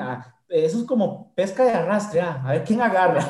eso 0.51 0.79
es 0.79 0.85
como 0.85 1.33
pesca 1.35 1.65
de 1.65 1.73
arrastre, 1.73 2.21
ah, 2.21 2.43
a 2.45 2.53
ver 2.53 2.65
quién 2.65 2.81
agarra. 2.81 3.23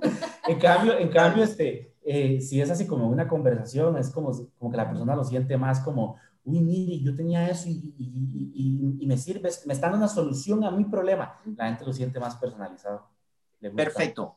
en 0.46 0.58
cambio, 0.58 0.98
en 0.98 1.08
cambio 1.08 1.44
este, 1.44 1.89
eh, 2.02 2.40
si 2.40 2.60
es 2.60 2.70
así 2.70 2.86
como 2.86 3.08
una 3.08 3.28
conversación, 3.28 3.96
es 3.96 4.10
como, 4.10 4.32
como 4.58 4.70
que 4.70 4.76
la 4.76 4.88
persona 4.88 5.16
lo 5.16 5.24
siente 5.24 5.56
más 5.56 5.80
como, 5.80 6.16
uy, 6.44 6.60
mire, 6.60 7.00
yo 7.00 7.14
tenía 7.14 7.48
eso 7.48 7.68
y, 7.68 7.94
y, 7.98 8.96
y, 9.00 9.06
me 9.06 9.16
sirve, 9.16 9.50
me 9.66 9.74
está 9.74 9.86
dando 9.86 9.98
una 9.98 10.08
solución 10.08 10.64
a 10.64 10.70
mi 10.70 10.84
problema. 10.84 11.40
La 11.56 11.66
gente 11.66 11.84
lo 11.84 11.92
siente 11.92 12.20
más 12.20 12.36
personalizado. 12.36 13.08
Perfecto. 13.76 14.36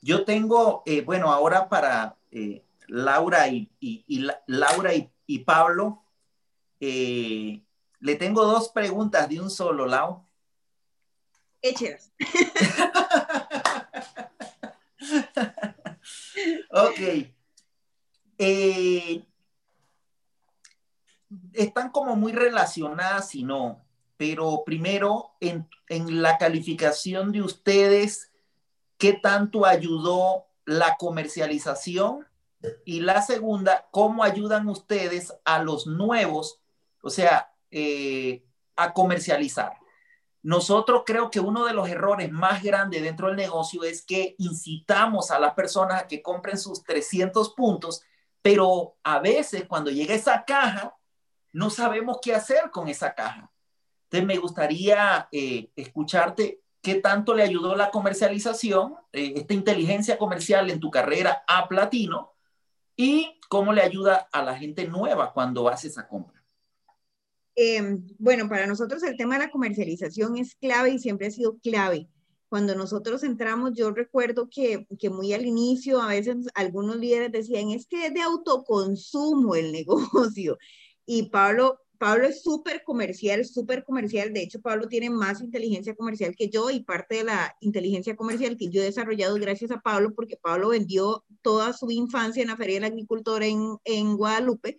Yo 0.00 0.24
tengo, 0.24 0.82
eh, 0.86 1.02
bueno, 1.02 1.32
ahora 1.32 1.68
para 1.68 2.16
eh, 2.30 2.64
Laura 2.88 3.48
y, 3.48 3.70
Laura 4.46 4.92
y, 4.94 5.38
Pablo, 5.40 6.02
eh, 6.80 7.62
le 8.00 8.14
tengo 8.16 8.44
dos 8.44 8.68
preguntas 8.68 9.28
de 9.28 9.40
un 9.40 9.50
solo, 9.50 9.86
Lau. 9.86 10.24
Échelas. 11.62 12.12
ok 16.70 17.00
están 21.52 21.90
como 21.90 22.16
muy 22.16 22.32
relacionadas 22.32 23.34
y 23.34 23.42
no, 23.42 23.84
pero 24.16 24.62
primero 24.64 25.32
en, 25.40 25.68
en 25.88 26.22
la 26.22 26.38
calificación 26.38 27.32
de 27.32 27.42
ustedes, 27.42 28.32
¿qué 28.98 29.14
tanto 29.14 29.66
ayudó 29.66 30.46
la 30.64 30.96
comercialización? 30.96 32.26
Y 32.84 33.00
la 33.00 33.20
segunda, 33.22 33.88
¿cómo 33.90 34.24
ayudan 34.24 34.68
ustedes 34.68 35.34
a 35.44 35.62
los 35.62 35.86
nuevos, 35.86 36.60
o 37.02 37.10
sea, 37.10 37.52
eh, 37.70 38.44
a 38.76 38.92
comercializar? 38.92 39.74
Nosotros 40.44 41.04
creo 41.06 41.30
que 41.30 41.40
uno 41.40 41.64
de 41.64 41.72
los 41.72 41.88
errores 41.88 42.30
más 42.30 42.62
grandes 42.62 43.02
dentro 43.02 43.28
del 43.28 43.36
negocio 43.36 43.82
es 43.82 44.04
que 44.04 44.34
incitamos 44.36 45.30
a 45.30 45.38
las 45.38 45.54
personas 45.54 46.02
a 46.02 46.06
que 46.06 46.20
compren 46.20 46.58
sus 46.58 46.84
300 46.84 47.54
puntos, 47.54 48.02
pero 48.42 48.98
a 49.02 49.20
veces 49.20 49.64
cuando 49.66 49.90
llega 49.90 50.14
esa 50.14 50.44
caja, 50.44 50.94
no 51.50 51.70
sabemos 51.70 52.18
qué 52.20 52.34
hacer 52.34 52.70
con 52.70 52.88
esa 52.88 53.14
caja. 53.14 53.50
Entonces 54.02 54.26
me 54.26 54.36
gustaría 54.36 55.28
eh, 55.32 55.70
escucharte 55.76 56.60
qué 56.82 56.96
tanto 56.96 57.32
le 57.32 57.42
ayudó 57.42 57.74
la 57.74 57.90
comercialización, 57.90 58.96
eh, 59.14 59.32
esta 59.36 59.54
inteligencia 59.54 60.18
comercial 60.18 60.68
en 60.68 60.78
tu 60.78 60.90
carrera 60.90 61.42
a 61.48 61.66
platino 61.68 62.34
y 62.94 63.40
cómo 63.48 63.72
le 63.72 63.80
ayuda 63.80 64.28
a 64.30 64.42
la 64.42 64.58
gente 64.58 64.86
nueva 64.86 65.32
cuando 65.32 65.70
hace 65.70 65.88
esa 65.88 66.06
compra. 66.06 66.43
Em, 67.56 68.04
bueno, 68.18 68.48
para 68.48 68.66
nosotros 68.66 69.02
el 69.04 69.16
tema 69.16 69.34
de 69.34 69.44
la 69.44 69.50
comercialización 69.50 70.36
es 70.36 70.56
clave 70.56 70.90
y 70.90 70.98
siempre 70.98 71.28
ha 71.28 71.30
sido 71.30 71.58
clave. 71.58 72.08
Cuando 72.48 72.74
nosotros 72.74 73.22
entramos, 73.22 73.72
yo 73.74 73.90
recuerdo 73.92 74.48
que, 74.50 74.86
que 74.98 75.10
muy 75.10 75.32
al 75.32 75.46
inicio, 75.46 76.00
a 76.00 76.08
veces 76.08 76.36
algunos 76.54 76.96
líderes 76.96 77.32
decían, 77.32 77.70
es 77.70 77.86
que 77.86 78.06
es 78.06 78.14
de 78.14 78.22
autoconsumo 78.22 79.54
el 79.54 79.72
negocio 79.72 80.58
y 81.06 81.30
Pablo, 81.30 81.80
Pablo 81.98 82.26
es 82.26 82.42
súper 82.42 82.82
comercial, 82.84 83.44
súper 83.44 83.84
comercial. 83.84 84.32
De 84.32 84.42
hecho, 84.42 84.60
Pablo 84.60 84.88
tiene 84.88 85.10
más 85.10 85.40
inteligencia 85.40 85.94
comercial 85.94 86.34
que 86.36 86.48
yo 86.50 86.70
y 86.70 86.82
parte 86.82 87.16
de 87.16 87.24
la 87.24 87.56
inteligencia 87.60 88.16
comercial 88.16 88.56
que 88.56 88.68
yo 88.68 88.82
he 88.82 88.84
desarrollado 88.86 89.36
gracias 89.36 89.70
a 89.70 89.80
Pablo, 89.80 90.12
porque 90.14 90.36
Pablo 90.36 90.70
vendió 90.70 91.24
toda 91.42 91.72
su 91.72 91.90
infancia 91.90 92.42
en 92.42 92.48
la 92.48 92.56
Feria 92.56 92.76
del 92.76 92.92
Agricultor 92.92 93.42
en, 93.42 93.76
en 93.84 94.16
Guadalupe. 94.16 94.76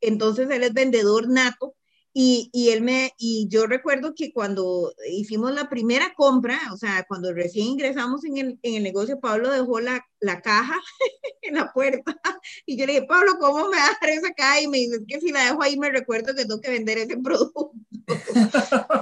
Entonces, 0.00 0.48
él 0.50 0.62
es 0.62 0.72
vendedor 0.72 1.28
nato 1.28 1.74
y, 2.20 2.50
y, 2.52 2.70
él 2.70 2.82
me, 2.82 3.14
y 3.16 3.46
yo 3.48 3.68
recuerdo 3.68 4.12
que 4.12 4.32
cuando 4.32 4.92
hicimos 5.08 5.54
la 5.54 5.68
primera 5.68 6.14
compra, 6.16 6.58
o 6.72 6.76
sea, 6.76 7.04
cuando 7.06 7.32
recién 7.32 7.68
ingresamos 7.68 8.24
en 8.24 8.38
el, 8.38 8.58
en 8.62 8.74
el 8.74 8.82
negocio, 8.82 9.20
Pablo 9.20 9.48
dejó 9.52 9.78
la, 9.78 10.04
la 10.18 10.40
caja 10.42 10.74
en 11.42 11.54
la 11.54 11.72
puerta 11.72 12.20
y 12.66 12.76
yo 12.76 12.86
le 12.86 12.94
dije, 12.94 13.06
Pablo, 13.06 13.36
¿cómo 13.38 13.68
me 13.68 13.76
va 13.76 13.86
a 13.86 13.90
dejar 13.90 14.10
esa 14.10 14.32
caja? 14.32 14.60
Y 14.60 14.66
me 14.66 14.78
dice, 14.78 14.96
es 14.96 15.02
que 15.06 15.20
si 15.20 15.30
la 15.30 15.44
dejo 15.44 15.62
ahí 15.62 15.78
me 15.78 15.90
recuerdo 15.90 16.34
que 16.34 16.44
tengo 16.44 16.60
que 16.60 16.72
vender 16.72 16.98
ese 16.98 17.16
producto. 17.22 17.70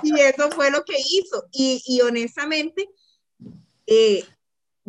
y 0.03 0.21
eso 0.21 0.51
fue 0.51 0.71
lo 0.71 0.85
que 0.85 0.99
hizo. 0.99 1.47
Y, 1.53 1.83
y 1.87 2.03
honestamente, 2.03 2.87
eh, 3.87 4.27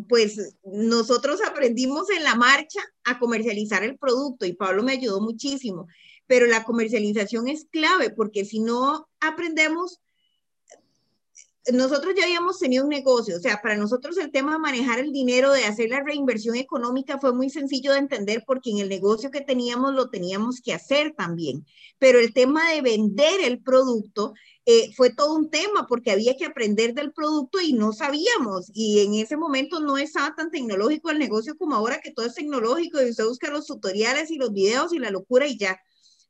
pues 0.09 0.57
nosotros 0.65 1.39
aprendimos 1.47 2.09
en 2.09 2.25
la 2.25 2.35
marcha 2.35 2.81
a 3.05 3.19
comercializar 3.19 3.85
el 3.85 3.97
producto 3.97 4.45
y 4.45 4.51
Pablo 4.51 4.83
me 4.83 4.91
ayudó 4.91 5.21
muchísimo 5.21 5.87
pero 6.27 6.45
la 6.45 6.63
comercialización 6.63 7.47
es 7.47 7.65
clave 7.71 8.09
porque 8.09 8.45
si 8.45 8.59
no 8.59 9.07
aprendemos, 9.19 9.99
nosotros 11.73 12.13
ya 12.15 12.23
habíamos 12.23 12.59
tenido 12.59 12.83
un 12.83 12.89
negocio, 12.89 13.37
o 13.37 13.39
sea, 13.39 13.61
para 13.61 13.75
nosotros 13.75 14.17
el 14.17 14.31
tema 14.31 14.53
de 14.53 14.59
manejar 14.59 14.99
el 14.99 15.11
dinero, 15.11 15.51
de 15.51 15.65
hacer 15.65 15.89
la 15.89 16.01
reinversión 16.01 16.55
económica 16.55 17.19
fue 17.19 17.33
muy 17.33 17.49
sencillo 17.49 17.91
de 17.91 17.99
entender 17.99 18.43
porque 18.45 18.69
en 18.69 18.77
el 18.77 18.89
negocio 18.89 19.31
que 19.31 19.41
teníamos 19.41 19.93
lo 19.93 20.09
teníamos 20.09 20.61
que 20.61 20.73
hacer 20.73 21.13
también, 21.13 21.65
pero 21.99 22.19
el 22.19 22.33
tema 22.33 22.71
de 22.71 22.81
vender 22.81 23.41
el 23.43 23.61
producto 23.61 24.33
eh, 24.69 24.91
fue 24.93 25.11
todo 25.11 25.33
un 25.33 25.49
tema 25.49 25.87
porque 25.87 26.11
había 26.11 26.35
que 26.35 26.43
aprender 26.43 26.93
del 26.93 27.13
producto 27.13 27.61
y 27.61 27.71
no 27.71 27.93
sabíamos. 27.93 28.69
Y 28.73 28.99
en 28.99 29.13
ese 29.13 29.37
momento 29.37 29.79
no 29.79 29.97
estaba 29.97 30.35
tan 30.35 30.51
tecnológico 30.51 31.09
el 31.09 31.19
negocio 31.19 31.57
como 31.57 31.73
ahora 31.75 32.01
que 32.01 32.11
todo 32.11 32.25
es 32.25 32.35
tecnológico 32.35 33.01
y 33.01 33.09
usted 33.09 33.23
busca 33.23 33.49
los 33.49 33.65
tutoriales 33.65 34.29
y 34.29 34.35
los 34.35 34.51
videos 34.51 34.91
y 34.91 34.99
la 34.99 35.09
locura 35.09 35.47
y 35.47 35.57
ya. 35.57 35.79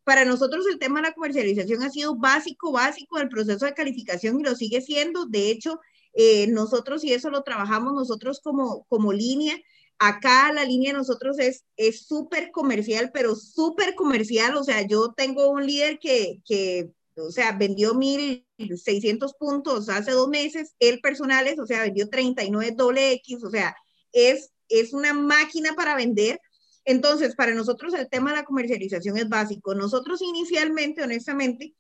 Para 0.08 0.24
nosotros 0.24 0.65
el 0.72 0.80
tema 0.80 1.02
de 1.02 1.10
la 1.10 1.13
comercialización 1.13 1.84
ha 1.84 1.89
sido 1.89 2.15
básico, 2.15 2.72
básico 2.72 3.17
del 3.17 3.28
proceso 3.28 3.65
de 3.65 3.74
calificación 3.74 4.39
y 4.39 4.43
lo 4.43 4.56
sigue 4.56 4.80
siendo. 4.80 5.26
De 5.26 5.52
hecho, 5.52 5.82
eh, 6.13 6.48
nosotros, 6.48 7.04
y 7.04 7.12
eso 7.12 7.30
lo 7.30 7.43
trabajamos 7.43 7.93
nosotros 7.93 8.39
como, 8.41 8.86
como 8.88 9.12
línea, 9.12 9.58
acá 10.00 10.54
la 10.54 10.63
línea 10.63 10.93
de 10.93 11.00
nosotros 11.00 11.36
es 11.39 12.08
súper 12.08 12.52
comercial, 12.52 13.12
pero 13.13 13.36
súper 13.36 13.96
comercial. 13.96 14.56
O 14.56 14.63
sea, 14.63 14.88
yo 14.88 15.12
tengo 15.12 15.50
un 15.50 15.67
líder 15.67 16.00
que, 16.00 16.41
que 16.46 16.89
o 17.17 17.30
sea, 17.30 17.52
vendió 17.52 17.93
1.600 17.93 19.36
puntos 19.38 19.89
hace 19.89 20.12
dos 20.12 20.30
meses, 20.30 20.74
él 20.80 21.02
personales, 21.02 21.60
o 21.60 21.65
sea, 21.65 21.82
vendió 21.82 22.08
39 22.08 22.72
doble 22.78 23.12
X, 23.12 23.43
o 23.43 23.50
sea, 23.50 23.76
es, 24.13 24.54
es 24.70 24.93
una 24.93 25.13
máquina 25.13 25.74
para 25.76 25.98
vender 25.98 26.39
entonces, 26.88 27.36
para 27.36 27.54
nosotros 27.54 27.93
el 27.93 28.08
tema 28.08 28.30
de 28.30 28.38
la 28.38 28.45
comercialización 28.45 29.17
es 29.17 29.28
básico. 29.28 29.76
Nosotros 29.76 30.21
inicialmente, 30.21 31.04
honestamente, 31.04 31.76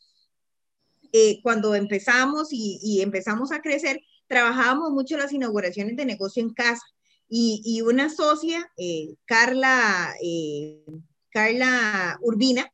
eh, 1.13 1.39
cuando 1.41 1.75
empezamos 1.75 2.49
y, 2.51 2.99
empezamos 3.01 3.53
a 3.53 3.61
crecer, 3.61 4.01
trabajábamos 4.27 4.91
mucho 4.91 5.15
las 5.15 5.31
inauguraciones 5.31 5.95
de 5.95 6.05
negocio 6.05 6.43
en 6.43 6.53
casa. 6.53 6.83
Y, 7.29 7.81
una 7.83 8.09
socia, 8.09 8.69
eh, 8.75 9.15
Carla, 9.23 10.13
eh, 10.21 10.83
Carla 11.29 12.19
Urbina, 12.21 12.69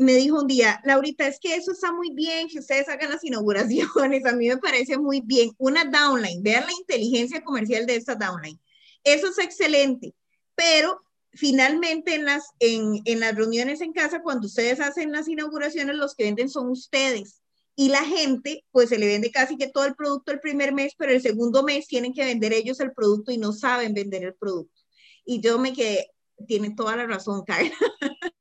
me 0.00 0.12
dijo 0.16 0.40
un 0.42 0.46
día, 0.46 0.82
Laurita, 0.84 1.26
es 1.26 1.38
que 1.40 1.56
eso 1.56 1.72
está 1.72 1.92
muy 1.94 2.10
bien, 2.10 2.48
que 2.48 2.58
ustedes 2.58 2.90
hagan 2.90 3.08
las 3.08 3.24
inauguraciones, 3.24 4.26
a 4.26 4.32
mí 4.32 4.48
me 4.48 4.58
parece 4.58 4.98
muy 4.98 5.22
bien. 5.22 5.50
Una 5.56 5.86
downline, 5.86 6.42
vean 6.42 6.66
la 6.66 6.72
inteligencia 6.72 7.42
comercial 7.42 7.86
de 7.86 7.96
esta 7.96 8.16
downline. 8.16 8.60
Eso 9.02 9.28
es 9.28 9.38
excelente, 9.38 10.14
pero 10.54 11.04
finalmente 11.34 12.14
en 12.14 12.24
las, 12.24 12.50
en, 12.58 13.00
en 13.04 13.20
las 13.20 13.34
reuniones 13.34 13.80
en 13.80 13.92
casa, 13.92 14.22
cuando 14.22 14.46
ustedes 14.46 14.80
hacen 14.80 15.12
las 15.12 15.28
inauguraciones, 15.28 15.96
los 15.96 16.14
que 16.14 16.24
venden 16.24 16.48
son 16.48 16.70
ustedes. 16.70 17.40
Y 17.76 17.88
la 17.88 18.04
gente, 18.04 18.64
pues 18.70 18.88
se 18.88 18.98
le 18.98 19.06
vende 19.06 19.32
casi 19.32 19.56
que 19.56 19.68
todo 19.68 19.84
el 19.84 19.96
producto 19.96 20.30
el 20.30 20.40
primer 20.40 20.72
mes, 20.72 20.94
pero 20.96 21.12
el 21.12 21.20
segundo 21.20 21.64
mes 21.64 21.88
tienen 21.88 22.12
que 22.12 22.24
vender 22.24 22.52
ellos 22.52 22.78
el 22.80 22.92
producto 22.92 23.32
y 23.32 23.38
no 23.38 23.52
saben 23.52 23.94
vender 23.94 24.24
el 24.24 24.34
producto. 24.34 24.80
Y 25.24 25.40
yo 25.40 25.58
me 25.58 25.72
quedé, 25.72 26.08
tiene 26.46 26.74
toda 26.74 26.96
la 26.96 27.06
razón, 27.06 27.42
Carla. 27.44 27.72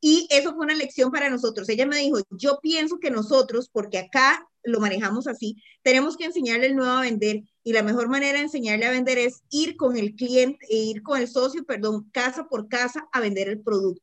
y 0.00 0.26
eso 0.30 0.54
fue 0.54 0.66
una 0.66 0.74
lección 0.74 1.10
para 1.10 1.30
nosotros. 1.30 1.68
Ella 1.68 1.86
me 1.86 1.96
dijo, 1.96 2.18
yo 2.30 2.58
pienso 2.60 2.98
que 2.98 3.10
nosotros, 3.10 3.70
porque 3.72 3.98
acá 3.98 4.46
lo 4.62 4.80
manejamos 4.80 5.26
así, 5.26 5.56
tenemos 5.82 6.16
que 6.16 6.26
enseñarle 6.26 6.66
el 6.66 6.76
nuevo 6.76 6.92
a 6.92 7.02
vender 7.02 7.42
y 7.68 7.72
la 7.74 7.82
mejor 7.82 8.08
manera 8.08 8.38
de 8.38 8.44
enseñarle 8.44 8.86
a 8.86 8.90
vender 8.90 9.18
es 9.18 9.42
ir 9.50 9.76
con 9.76 9.98
el 9.98 10.14
cliente, 10.14 10.64
e 10.70 10.76
ir 10.76 11.02
con 11.02 11.20
el 11.20 11.28
socio, 11.28 11.66
perdón, 11.66 12.08
casa 12.12 12.48
por 12.48 12.66
casa 12.66 13.06
a 13.12 13.20
vender 13.20 13.46
el 13.50 13.60
producto. 13.60 14.02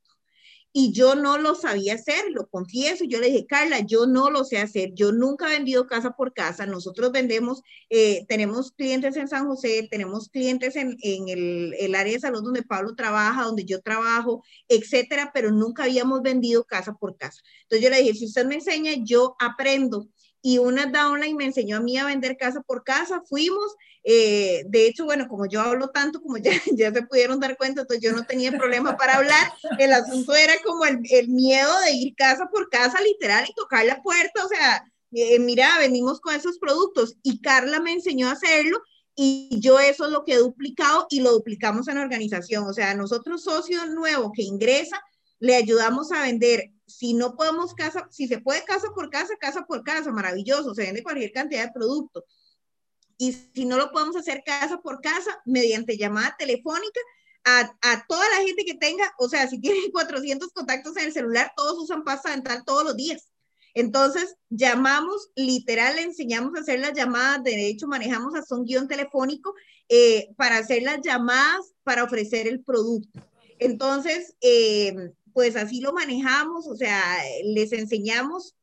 Y 0.72 0.92
yo 0.92 1.16
no 1.16 1.40
lo 1.40 1.56
sabía 1.56 1.96
hacer, 1.96 2.26
lo 2.30 2.48
confieso. 2.48 3.06
Yo 3.06 3.20
le 3.20 3.32
dije, 3.32 3.48
Carla, 3.48 3.80
yo 3.80 4.06
no 4.06 4.30
lo 4.30 4.44
sé 4.44 4.60
hacer. 4.60 4.94
Yo 4.94 5.12
nunca 5.12 5.48
he 5.48 5.58
vendido 5.58 5.88
casa 5.88 6.12
por 6.12 6.32
casa. 6.32 6.68
Nosotros 6.68 7.12
vendemos, 7.12 7.64
eh, 7.90 8.24
tenemos 8.28 8.72
clientes 8.72 9.18
en 9.18 9.28
San 9.28 9.48
José, 9.48 9.88
tenemos 9.90 10.30
clientes 10.30 10.76
en, 10.76 10.96
el, 11.02 11.74
el, 11.80 11.96
área 11.96 12.14
de 12.14 12.20
salud 12.20 12.44
donde 12.44 12.62
Pablo 12.62 12.94
trabaja, 12.94 13.46
donde 13.46 13.66
yo 13.66 13.82
trabajo, 13.82 14.44
etcétera, 14.68 15.32
pero 15.34 15.50
nunca 15.50 15.86
habíamos 15.86 16.22
vendido 16.22 16.66
casa 16.66 16.94
por 16.94 17.18
casa. 17.18 17.42
Entonces 17.64 17.84
yo 17.84 17.90
le 17.90 18.04
dije, 18.04 18.14
si 18.14 18.26
usted 18.26 18.46
me 18.46 18.56
enseña, 18.56 18.92
yo 19.04 19.36
aprendo 19.40 20.08
y 20.46 20.60
una 20.60 20.86
downline 20.86 21.36
me 21.36 21.46
enseñó 21.46 21.78
a 21.78 21.80
mí 21.80 21.98
a 21.98 22.06
vender 22.06 22.38
casa 22.38 22.62
por 22.62 22.84
casa, 22.84 23.24
fuimos, 23.28 23.76
eh, 24.04 24.64
de 24.68 24.86
hecho, 24.86 25.04
bueno, 25.04 25.28
como 25.28 25.48
yo 25.48 25.60
hablo 25.60 25.90
tanto, 25.90 26.22
como 26.22 26.38
ya, 26.38 26.52
ya 26.72 26.94
se 26.94 27.02
pudieron 27.02 27.40
dar 27.40 27.58
cuenta, 27.58 27.82
entonces 27.82 28.04
yo 28.04 28.16
no 28.16 28.28
tenía 28.28 28.52
problema 28.52 28.96
para 28.96 29.16
hablar, 29.16 29.52
el 29.80 29.92
asunto 29.92 30.36
era 30.36 30.54
como 30.64 30.86
el, 30.86 31.00
el 31.10 31.30
miedo 31.30 31.72
de 31.80 31.94
ir 31.94 32.14
casa 32.14 32.48
por 32.54 32.70
casa 32.70 33.02
literal 33.02 33.44
y 33.50 33.56
tocar 33.56 33.88
la 33.88 34.04
puerta, 34.04 34.46
o 34.46 34.48
sea, 34.48 34.86
eh, 35.14 35.40
mira, 35.40 35.80
venimos 35.80 36.22
con 36.22 36.36
esos 36.36 36.60
productos 36.60 37.18
y 37.24 37.42
Carla 37.42 37.80
me 37.80 37.94
enseñó 37.94 38.30
a 38.30 38.34
hacerlo 38.34 38.84
y 39.16 39.60
yo 39.60 39.80
eso 39.80 40.06
es 40.06 40.12
lo 40.12 40.26
que 40.26 40.34
he 40.34 40.38
duplicado 40.38 41.08
y 41.10 41.22
lo 41.22 41.32
duplicamos 41.32 41.88
en 41.88 41.96
la 41.96 42.02
organización, 42.02 42.68
o 42.68 42.74
sea, 42.74 42.94
nosotros 42.94 43.42
socios 43.42 43.90
nuevos 43.90 44.30
que 44.36 44.44
ingresa, 44.44 45.02
le 45.40 45.56
ayudamos 45.56 46.12
a 46.12 46.22
vender 46.22 46.72
si 46.88 47.14
no 47.14 47.36
podemos 47.36 47.74
casa, 47.74 48.08
si 48.12 48.28
se 48.28 48.40
puede 48.40 48.64
casa 48.64 48.88
por 48.94 49.10
casa, 49.10 49.36
casa 49.40 49.66
por 49.66 49.84
casa, 49.84 50.12
maravilloso, 50.12 50.74
se 50.74 50.84
vende 50.84 51.04
cualquier 51.04 51.32
cantidad 51.32 51.66
de 51.66 51.74
productos. 51.74 52.24
Y 53.18 53.34
si 53.54 53.66
no 53.66 53.78
lo 53.78 53.92
podemos 53.92 54.16
hacer 54.16 54.44
casa 54.46 54.80
por 54.82 55.02
casa, 55.02 55.42
mediante 55.46 55.98
llamada 55.98 56.36
telefónica, 56.38 57.00
a, 57.44 57.78
a, 57.82 58.06
toda 58.08 58.28
la 58.30 58.46
gente 58.46 58.66
que 58.66 58.74
tenga, 58.74 59.14
o 59.20 59.30
sea, 59.30 59.48
si 59.48 59.60
tienen 59.60 59.92
400 59.92 60.52
contactos 60.52 60.98
en 60.98 61.06
el 61.06 61.14
celular, 61.14 61.54
todos 61.56 61.80
usan 61.80 62.04
pasta 62.04 62.32
dental 62.32 62.64
todos 62.66 62.84
los 62.84 62.96
días. 62.96 63.32
Entonces, 63.74 64.36
llamamos, 64.50 65.32
literal, 65.36 65.98
le 65.98 66.04
enseñamos 66.04 66.56
a 66.56 66.62
hacer 66.62 66.80
las 66.80 66.94
llamadas, 66.94 67.44
de 67.44 67.68
hecho, 67.68 67.88
manejamos 67.88 68.34
hasta 68.34 68.56
un 68.56 68.64
guion 68.64 68.88
telefónico 68.88 69.54
eh, 69.90 70.30
para 70.38 70.58
hacer 70.58 70.84
las 70.84 71.02
llamadas 71.02 71.74
para 71.84 72.06
ofrecer 72.06 72.48
el 72.48 72.64
producto. 72.64 73.20
Entonces, 73.60 74.36
eh, 74.40 75.12
pues 75.36 75.58
así 75.58 75.82
lo 75.82 75.92
manejamos, 75.92 76.66
o 76.66 76.78
sea, 76.78 77.04
les 77.44 77.74
enseñamos 77.74 78.56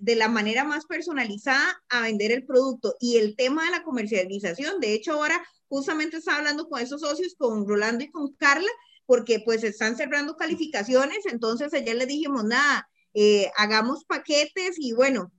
de 0.00 0.16
la 0.16 0.28
manera 0.28 0.64
más 0.64 0.84
personalizada 0.84 1.80
a 1.88 2.00
vender 2.00 2.32
el 2.32 2.44
producto 2.44 2.96
y 2.98 3.18
el 3.18 3.36
tema 3.36 3.64
de 3.64 3.70
la 3.70 3.84
comercialización. 3.84 4.80
De 4.80 4.92
hecho, 4.92 5.12
ahora 5.12 5.40
justamente 5.68 6.16
estaba 6.16 6.38
hablando 6.38 6.68
con 6.68 6.82
esos 6.82 7.02
socios, 7.02 7.36
con 7.38 7.64
Rolando 7.64 8.02
y 8.02 8.10
con 8.10 8.34
Carla, 8.34 8.66
porque 9.06 9.38
pues 9.38 9.62
están 9.62 9.96
cerrando 9.96 10.34
calificaciones, 10.34 11.26
entonces 11.26 11.72
ayer 11.72 11.94
les 11.94 12.08
dijimos, 12.08 12.42
nada, 12.42 12.88
eh, 13.14 13.48
hagamos 13.56 14.04
paquetes 14.04 14.78
y 14.80 14.94
bueno, 14.94 15.30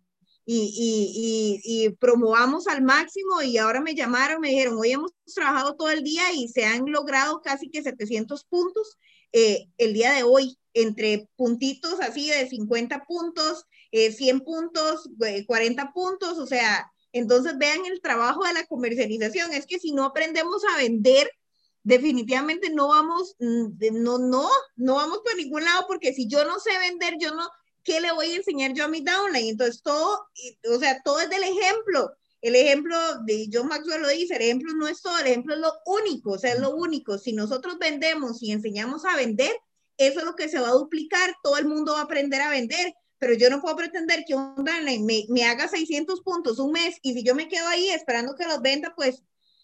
y, 0.45 1.89
promovamos 1.99 2.67
al 2.67 2.81
máximo 2.81 3.41
y 3.41 3.57
ahora 3.57 3.81
me 3.81 3.93
llamaron, 3.93 4.39
me 4.39 4.51
dijeron, 4.51 4.77
hoy 4.77 4.91
hemos 4.93 5.11
trabajado 5.35 5.75
todo 5.75 5.89
el 5.89 6.01
día 6.01 6.31
y 6.33 6.47
se 6.47 6.63
han 6.63 6.85
logrado 6.85 7.41
casi 7.41 7.69
que 7.69 7.83
700 7.83 8.45
puntos 8.45 8.97
eh, 9.31 9.67
el 9.77 9.93
día 9.93 10.13
de 10.13 10.23
hoy, 10.23 10.57
entre 10.73 11.27
puntitos 11.35 11.99
así 11.99 12.29
de 12.29 12.47
50 12.47 13.05
puntos, 13.05 13.65
100 13.91 14.37
eh, 14.37 14.41
puntos, 14.41 15.09
40 15.45 15.81
eh, 15.81 15.85
puntos, 15.93 16.37
o 16.37 16.45
sea, 16.45 16.91
entonces 17.11 17.57
vean 17.57 17.85
el 17.85 18.01
trabajo 18.01 18.43
de 18.43 18.53
la 18.53 18.65
comercialización, 18.65 19.53
es 19.53 19.65
que 19.65 19.79
si 19.79 19.91
no 19.91 20.05
aprendemos 20.05 20.63
a 20.65 20.77
vender, 20.77 21.31
definitivamente 21.83 22.69
no 22.69 22.89
vamos, 22.89 23.35
mm, 23.39 23.67
no, 23.93 24.19
no, 24.19 24.49
no 24.75 24.95
vamos 24.95 25.19
por 25.19 25.35
ningún 25.35 25.63
lado, 25.63 25.85
porque 25.87 26.13
si 26.13 26.27
yo 26.27 26.45
no 26.45 26.59
sé 26.59 26.77
vender, 26.79 27.15
yo 27.19 27.33
no, 27.33 27.49
¿qué 27.83 28.01
le 28.01 28.11
voy 28.11 28.31
a 28.31 28.35
enseñar 28.35 28.73
yo 28.73 28.83
a 28.83 28.89
mi 28.89 29.01
downline? 29.01 29.49
Entonces 29.49 29.81
todo, 29.81 30.27
o 30.69 30.79
sea, 30.79 31.01
todo 31.03 31.21
es 31.21 31.29
del 31.29 31.43
ejemplo. 31.43 32.11
El 32.41 32.55
ejemplo 32.55 32.97
de 33.25 33.49
John 33.51 33.67
Maxwell 33.67 34.01
lo 34.01 34.09
dice, 34.09 34.35
el 34.35 34.43
ejemplo 34.43 34.73
no 34.73 34.87
es 34.87 35.01
todo, 35.01 35.17
el 35.19 35.27
ejemplo 35.27 35.55
es 35.55 35.59
lo 35.59 35.73
único, 35.85 36.33
o 36.33 36.37
sea, 36.37 36.53
es 36.53 36.59
lo 36.59 36.75
único. 36.75 37.17
Si 37.17 37.33
nosotros 37.33 37.77
vendemos 37.79 38.41
y 38.43 38.51
enseñamos 38.51 39.05
a 39.05 39.15
vender, 39.15 39.51
eso 39.97 40.19
es 40.19 40.25
lo 40.25 40.35
que 40.35 40.47
se 40.47 40.59
va 40.59 40.69
a 40.69 40.73
duplicar, 40.73 41.35
todo 41.41 41.57
el 41.57 41.65
mundo 41.65 41.93
va 41.93 42.01
a 42.01 42.03
aprender 42.03 42.41
a 42.41 42.51
vender, 42.51 42.93
pero 43.17 43.33
yo 43.33 43.49
no 43.49 43.61
puedo 43.61 43.75
pretender 43.75 44.23
que 44.27 44.35
un 44.35 44.53
me, 45.03 45.25
me 45.29 45.43
haga 45.45 45.67
600 45.67 46.21
puntos 46.21 46.59
un 46.59 46.71
mes 46.71 46.97
y 47.01 47.13
si 47.13 47.23
yo 47.23 47.33
me 47.33 47.47
quedo 47.47 47.67
ahí 47.67 47.89
esperando 47.89 48.35
que 48.35 48.45
los 48.45 48.61
venda, 48.61 48.93
pues 48.95 49.23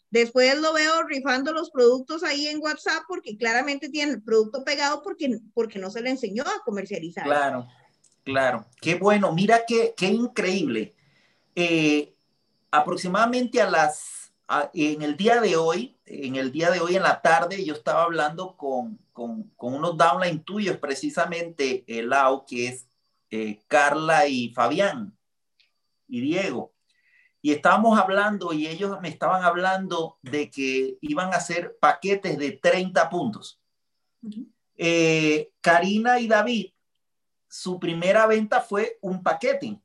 después 0.09 0.57
lo 0.59 0.73
veo 0.73 1.03
rifando 1.03 1.53
los 1.53 1.69
productos 1.69 2.23
ahí 2.23 2.47
en 2.47 2.61
WhatsApp 2.61 3.03
porque 3.07 3.37
claramente 3.37 3.89
tiene 3.89 4.13
el 4.13 4.23
producto 4.23 4.63
pegado 4.63 5.01
porque, 5.03 5.39
porque 5.53 5.79
no 5.79 5.91
se 5.91 6.01
le 6.01 6.09
enseñó 6.09 6.43
a 6.43 6.63
comercializar. 6.65 7.25
Claro, 7.25 7.67
claro. 8.23 8.65
Qué 8.81 8.95
bueno, 8.95 9.33
mira 9.33 9.65
qué, 9.67 9.93
qué 9.95 10.07
increíble. 10.07 10.95
Eh, 11.55 12.12
aproximadamente 12.73 13.61
a 13.61 13.69
las, 13.69 14.33
en 14.73 15.03
el 15.03 15.15
día 15.15 15.39
de 15.39 15.55
hoy, 15.55 15.95
en 16.07 16.37
el 16.37 16.51
día 16.51 16.71
de 16.71 16.79
hoy 16.79 16.95
en 16.95 17.03
la 17.03 17.21
tarde, 17.21 17.63
yo 17.63 17.75
estaba 17.75 18.01
hablando 18.01 18.57
con, 18.57 18.97
con, 19.13 19.43
con 19.55 19.75
unos 19.75 19.95
downline 19.95 20.43
tuyos, 20.43 20.77
precisamente 20.77 21.83
el 21.85 22.11
AU, 22.11 22.45
que 22.47 22.69
es 22.69 22.87
eh, 23.29 23.61
Carla 23.67 24.25
y 24.25 24.49
Fabián 24.55 25.15
y 26.07 26.21
Diego. 26.21 26.73
Y 27.43 27.51
estábamos 27.51 27.99
hablando 27.99 28.53
y 28.53 28.65
ellos 28.65 28.99
me 29.01 29.09
estaban 29.09 29.43
hablando 29.43 30.17
de 30.23 30.49
que 30.49 30.97
iban 31.01 31.31
a 31.31 31.37
hacer 31.37 31.77
paquetes 31.79 32.39
de 32.39 32.53
30 32.53 33.07
puntos. 33.11 33.61
Eh, 34.77 35.51
Karina 35.61 36.19
y 36.19 36.27
David, 36.27 36.71
su 37.47 37.79
primera 37.79 38.25
venta 38.25 38.61
fue 38.61 38.97
un 39.01 39.21
paquete 39.21 39.79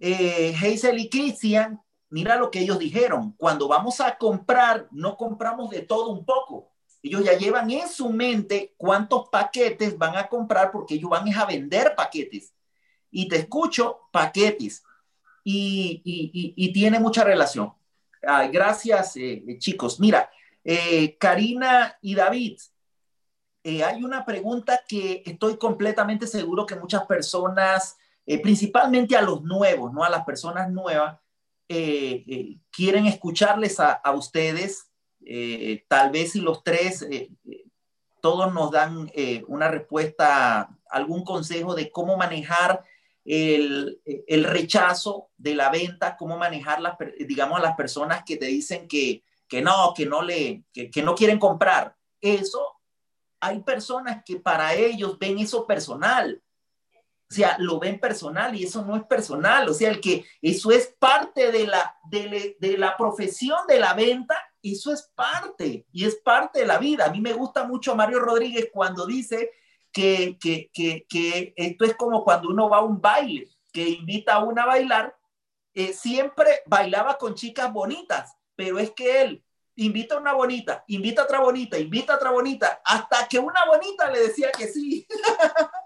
eh, 0.00 0.54
Hazel 0.54 0.98
y 0.98 1.08
Christian, 1.08 1.80
mira 2.12 2.36
lo 2.36 2.50
que 2.50 2.60
ellos 2.60 2.78
dijeron, 2.78 3.32
cuando 3.36 3.66
vamos 3.68 4.00
a 4.00 4.16
comprar, 4.16 4.86
no 4.90 5.16
compramos 5.16 5.70
de 5.70 5.82
todo 5.82 6.10
un 6.10 6.24
poco. 6.24 6.70
Ellos 7.02 7.24
ya 7.24 7.36
llevan 7.36 7.70
en 7.70 7.88
su 7.88 8.10
mente 8.10 8.74
cuántos 8.76 9.28
paquetes 9.28 9.98
van 9.98 10.16
a 10.16 10.28
comprar 10.28 10.70
porque 10.70 10.94
ellos 10.94 11.10
van 11.10 11.32
a 11.34 11.44
vender 11.44 11.94
paquetes. 11.96 12.54
Y 13.10 13.28
te 13.28 13.36
escucho, 13.36 14.08
paquetes. 14.12 14.84
Y, 15.42 16.72
tiene 16.72 17.00
mucha 17.00 17.24
relación. 17.24 17.72
gracias, 18.52 19.16
eh, 19.16 19.56
chicos. 19.58 19.98
Mira, 19.98 20.30
eh, 20.62 21.16
Karina 21.18 21.98
y 22.00 22.14
David, 22.14 22.60
eh, 23.64 23.82
hay 23.82 24.04
una 24.04 24.24
pregunta 24.24 24.80
que 24.86 25.22
estoy 25.26 25.56
completamente 25.56 26.26
seguro 26.26 26.66
que 26.66 26.76
muchas 26.76 27.04
personas 27.06 27.96
eh, 28.24 28.40
principalmente 28.40 29.16
a 29.16 29.22
los 29.22 29.42
nuevos, 29.42 29.92
¿no? 29.92 30.04
A 30.04 30.10
las 30.10 30.24
personas 30.24 30.70
nuevas, 30.70 31.18
eh, 31.74 32.24
eh, 32.26 32.58
quieren 32.70 33.06
escucharles 33.06 33.80
a, 33.80 34.00
ustedes, 34.12 34.90
tal 35.88 36.10
vez 36.10 36.32
si 36.32 36.40
los 36.40 36.62
tres, 36.62 37.06
todos 38.20 38.52
nos 38.52 38.70
dan 38.70 39.10
una 39.46 39.68
respuesta, 39.68 40.68
algún 40.90 41.24
consejo 41.24 41.74
de 41.74 41.90
cómo 41.90 42.16
manejar 42.16 42.84
el, 43.24 44.00
rechazo 44.44 45.30
de 45.36 45.54
la 45.54 45.70
venta, 45.70 46.16
cómo 46.16 46.36
manejar, 46.36 46.80
las, 46.80 46.96
digamos, 47.20 47.58
a 47.58 47.62
las 47.62 47.76
personas 47.76 48.22
que 48.24 48.36
te 48.36 48.46
dicen 48.46 48.86
que, 48.86 49.24
que 49.48 49.62
no, 49.62 49.94
que 49.96 50.04
no, 50.06 50.22
le, 50.22 50.64
que 50.72 51.02
no 51.02 51.14
quieren 51.14 51.38
comprar. 51.38 51.96
Eso, 52.20 52.80
hay 53.40 53.60
personas 53.60 54.22
que 54.24 54.36
para 54.36 54.74
ellos 54.74 55.18
ven 55.18 55.38
eso 55.38 55.66
personal 55.66 56.42
o 57.32 57.34
sea, 57.34 57.56
lo 57.58 57.78
ven 57.78 57.98
personal 57.98 58.54
y 58.54 58.64
eso 58.64 58.84
no 58.84 58.94
es 58.94 59.04
personal. 59.04 59.66
O 59.66 59.72
sea, 59.72 59.88
el 59.88 60.02
que 60.02 60.26
eso 60.42 60.70
es 60.70 60.94
parte 60.98 61.50
de 61.50 61.66
la, 61.66 61.96
de, 62.04 62.76
la 62.76 62.94
profesión 62.94 63.58
de 63.66 63.80
la 63.80 63.94
venta, 63.94 64.36
eso 64.62 64.92
es 64.92 65.10
parte 65.14 65.86
y 65.90 66.04
es 66.04 66.16
parte 66.16 66.60
de 66.60 66.66
la 66.66 66.76
vida. 66.76 67.06
A 67.06 67.10
mí 67.10 67.22
me 67.22 67.32
gusta 67.32 67.64
mucho 67.64 67.96
Mario 67.96 68.20
Rodríguez 68.20 68.68
cuando 68.70 69.06
dice 69.06 69.50
que, 69.90 70.36
que, 70.38 70.70
que, 70.74 71.06
que 71.08 71.54
esto 71.56 71.86
es 71.86 71.96
como 71.96 72.22
cuando 72.22 72.50
uno 72.50 72.68
va 72.68 72.78
a 72.78 72.82
un 72.82 73.00
baile, 73.00 73.48
que 73.72 73.88
invita 73.88 74.34
a 74.34 74.44
una 74.44 74.64
a 74.64 74.66
bailar, 74.66 75.16
eh, 75.72 75.94
siempre 75.94 76.60
bailaba 76.66 77.16
con 77.16 77.34
chicas 77.34 77.72
bonitas, 77.72 78.36
pero 78.54 78.78
es 78.78 78.90
que 78.90 79.22
él 79.22 79.42
invita 79.76 80.16
a 80.16 80.20
una 80.20 80.34
bonita, 80.34 80.84
invita 80.86 81.22
a 81.22 81.24
otra 81.24 81.40
bonita, 81.40 81.78
invita 81.78 82.12
a 82.12 82.16
otra 82.16 82.30
bonita, 82.30 82.82
hasta 82.84 83.26
que 83.26 83.38
una 83.38 83.64
bonita 83.66 84.10
le 84.10 84.20
decía 84.20 84.52
que 84.52 84.66
sí. 84.68 85.06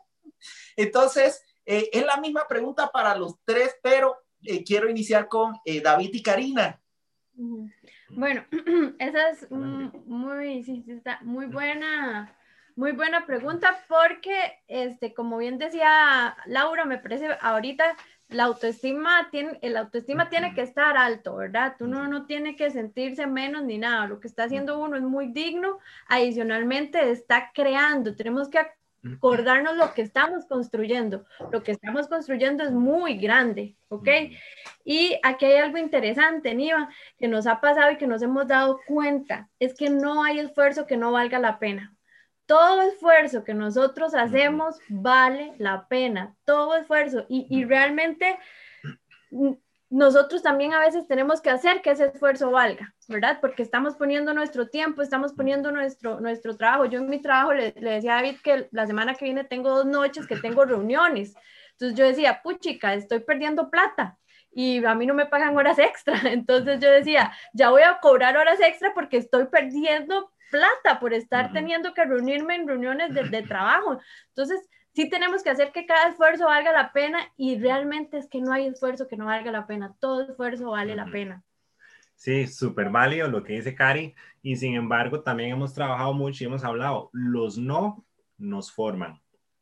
Entonces, 0.76 1.42
eh, 1.64 1.90
es 1.92 2.04
la 2.06 2.18
misma 2.18 2.46
pregunta 2.48 2.90
para 2.92 3.16
los 3.16 3.34
tres, 3.44 3.76
pero 3.82 4.16
eh, 4.42 4.62
quiero 4.62 4.88
iniciar 4.88 5.28
con 5.28 5.54
eh, 5.64 5.80
David 5.80 6.10
y 6.12 6.22
Karina. 6.22 6.80
Bueno, 8.08 8.44
esa 8.98 9.30
es 9.30 9.50
muy, 9.50 10.64
muy 11.22 11.46
buena. 11.46 12.32
Muy 12.76 12.92
buena 12.92 13.24
pregunta 13.24 13.82
porque, 13.88 14.62
este, 14.68 15.14
como 15.14 15.38
bien 15.38 15.56
decía 15.56 16.36
Laura, 16.44 16.84
me 16.84 16.98
parece 16.98 17.28
ahorita 17.40 17.96
la 18.28 18.44
autoestima 18.44 19.28
tiene, 19.30 19.58
el 19.62 19.76
autoestima 19.76 20.28
tiene 20.28 20.52
que 20.54 20.60
estar 20.60 20.96
alto, 20.96 21.36
¿verdad? 21.36 21.76
Uno 21.80 22.06
no 22.06 22.26
tiene 22.26 22.54
que 22.54 22.70
sentirse 22.70 23.26
menos 23.26 23.64
ni 23.64 23.78
nada. 23.78 24.06
Lo 24.06 24.20
que 24.20 24.28
está 24.28 24.44
haciendo 24.44 24.78
uno 24.78 24.96
es 24.96 25.02
muy 25.02 25.28
digno. 25.28 25.78
Adicionalmente 26.08 27.10
está 27.10 27.50
creando. 27.54 28.14
Tenemos 28.14 28.50
que 28.50 28.58
acordarnos 29.14 29.76
lo 29.76 29.94
que 29.94 30.02
estamos 30.02 30.46
construyendo. 30.46 31.24
Lo 31.52 31.62
que 31.62 31.72
estamos 31.72 32.08
construyendo 32.08 32.64
es 32.64 32.72
muy 32.72 33.16
grande, 33.18 33.76
¿ok? 33.88 34.08
Y 34.84 35.18
aquí 35.22 35.46
hay 35.46 35.58
algo 35.58 35.78
interesante, 35.78 36.54
Niva, 36.54 36.88
que 37.18 37.28
nos 37.28 37.46
ha 37.46 37.60
pasado 37.60 37.92
y 37.92 37.96
que 37.98 38.06
nos 38.06 38.22
hemos 38.22 38.46
dado 38.46 38.80
cuenta, 38.86 39.48
es 39.58 39.74
que 39.74 39.90
no 39.90 40.22
hay 40.22 40.38
esfuerzo 40.40 40.86
que 40.86 40.96
no 40.96 41.12
valga 41.12 41.38
la 41.38 41.58
pena. 41.58 41.94
Todo 42.46 42.82
esfuerzo 42.82 43.42
que 43.42 43.54
nosotros 43.54 44.14
hacemos 44.14 44.76
vale 44.88 45.54
la 45.58 45.88
pena, 45.88 46.36
todo 46.44 46.76
esfuerzo. 46.76 47.26
Y, 47.28 47.46
y 47.50 47.64
realmente 47.64 48.38
nosotros 49.88 50.42
también 50.42 50.74
a 50.74 50.80
veces 50.80 51.06
tenemos 51.06 51.40
que 51.40 51.50
hacer 51.50 51.80
que 51.80 51.90
ese 51.90 52.06
esfuerzo 52.06 52.50
valga, 52.50 52.94
¿verdad? 53.08 53.38
Porque 53.40 53.62
estamos 53.62 53.94
poniendo 53.94 54.34
nuestro 54.34 54.68
tiempo, 54.68 55.02
estamos 55.02 55.32
poniendo 55.32 55.70
nuestro, 55.70 56.20
nuestro 56.20 56.56
trabajo. 56.56 56.86
Yo 56.86 56.98
en 56.98 57.08
mi 57.08 57.20
trabajo 57.20 57.54
le, 57.54 57.72
le 57.78 57.92
decía 57.92 58.14
a 58.14 58.22
David 58.22 58.38
que 58.42 58.68
la 58.72 58.86
semana 58.86 59.14
que 59.14 59.26
viene 59.26 59.44
tengo 59.44 59.70
dos 59.70 59.86
noches 59.86 60.26
que 60.26 60.36
tengo 60.36 60.64
reuniones. 60.64 61.34
Entonces 61.72 61.96
yo 61.96 62.06
decía, 62.06 62.40
puchica, 62.42 62.94
estoy 62.94 63.20
perdiendo 63.20 63.70
plata 63.70 64.18
y 64.50 64.84
a 64.84 64.94
mí 64.94 65.06
no 65.06 65.14
me 65.14 65.26
pagan 65.26 65.56
horas 65.56 65.78
extra. 65.78 66.18
Entonces 66.24 66.80
yo 66.80 66.90
decía, 66.90 67.32
ya 67.52 67.70
voy 67.70 67.82
a 67.82 67.98
cobrar 68.00 68.36
horas 68.36 68.58
extra 68.60 68.92
porque 68.94 69.18
estoy 69.18 69.46
perdiendo 69.46 70.32
plata 70.50 70.98
por 70.98 71.12
estar 71.12 71.52
teniendo 71.52 71.92
que 71.92 72.04
reunirme 72.04 72.54
en 72.54 72.66
reuniones 72.66 73.12
de, 73.12 73.24
de 73.24 73.42
trabajo. 73.42 74.00
Entonces, 74.28 74.66
sí 74.96 75.10
tenemos 75.10 75.42
que 75.42 75.50
hacer 75.50 75.72
que 75.72 75.84
cada 75.84 76.08
esfuerzo 76.08 76.46
valga 76.46 76.72
la 76.72 76.90
pena 76.90 77.18
y 77.36 77.58
realmente 77.58 78.16
es 78.16 78.28
que 78.28 78.40
no 78.40 78.50
hay 78.50 78.66
esfuerzo 78.66 79.06
que 79.06 79.18
no 79.18 79.26
valga 79.26 79.52
la 79.52 79.66
pena, 79.66 79.94
todo 80.00 80.22
esfuerzo 80.22 80.70
vale 80.70 80.96
la 80.96 81.04
pena. 81.04 81.44
Sí, 82.14 82.46
súper 82.46 82.88
válido 82.88 83.28
lo 83.28 83.44
que 83.44 83.52
dice 83.52 83.74
Cari 83.74 84.14
y 84.40 84.56
sin 84.56 84.74
embargo 84.74 85.20
también 85.20 85.50
hemos 85.50 85.74
trabajado 85.74 86.14
mucho 86.14 86.42
y 86.42 86.46
hemos 86.46 86.64
hablado, 86.64 87.10
los 87.12 87.58
no 87.58 88.06
nos 88.38 88.72
forman, 88.72 89.20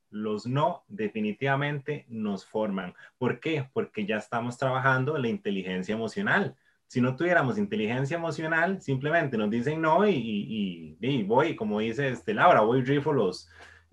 los 0.09 0.47
no 0.47 0.85
definitivamente 0.87 2.07
nos 2.09 2.47
forman. 2.47 2.95
¿Por 3.19 3.41
qué? 3.41 3.69
Porque 3.73 4.07
ya 4.07 4.19
estamos 4.19 4.57
trabajando 4.57 5.19
la 5.19 5.27
inteligencia 5.27 5.97
emocional. 5.97 6.55
Si 6.87 7.01
no 7.01 7.17
tuviéramos 7.17 7.59
inteligencia 7.59 8.17
emocional, 8.17 8.81
simplemente 8.81 9.37
nos 9.37 9.51
dicen 9.51 9.81
no 9.81 10.07
y, 10.07 10.97
y, 11.01 11.23
voy, 11.25 11.57
como 11.57 11.81
dice 11.81 12.09
este 12.09 12.35
Laura, 12.35 12.61
voy 12.61 12.83
rifo 12.83 13.13
los, 13.13 13.49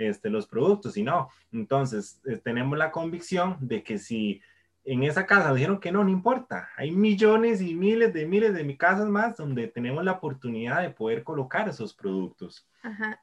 este, 0.07 0.29
los 0.29 0.47
productos 0.47 0.97
y 0.97 1.03
no. 1.03 1.29
Entonces, 1.51 2.21
eh, 2.25 2.37
tenemos 2.37 2.77
la 2.77 2.91
convicción 2.91 3.57
de 3.59 3.83
que 3.83 3.97
si 3.97 4.41
en 4.83 5.03
esa 5.03 5.25
casa 5.25 5.53
dijeron 5.53 5.79
que 5.79 5.91
no, 5.91 6.03
no 6.03 6.09
importa. 6.09 6.69
Hay 6.75 6.91
millones 6.91 7.61
y 7.61 7.75
miles 7.75 8.13
de 8.13 8.25
miles 8.25 8.53
de 8.53 8.77
casas 8.77 9.07
más 9.07 9.37
donde 9.37 9.67
tenemos 9.67 10.03
la 10.03 10.13
oportunidad 10.13 10.81
de 10.81 10.89
poder 10.89 11.23
colocar 11.23 11.69
esos 11.69 11.93
productos. 11.93 12.67
Ajá. 12.81 13.21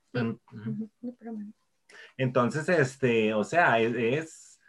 Entonces, 2.17 2.69
este, 2.69 3.35
o 3.35 3.43
sea, 3.43 3.81
es, 3.81 4.61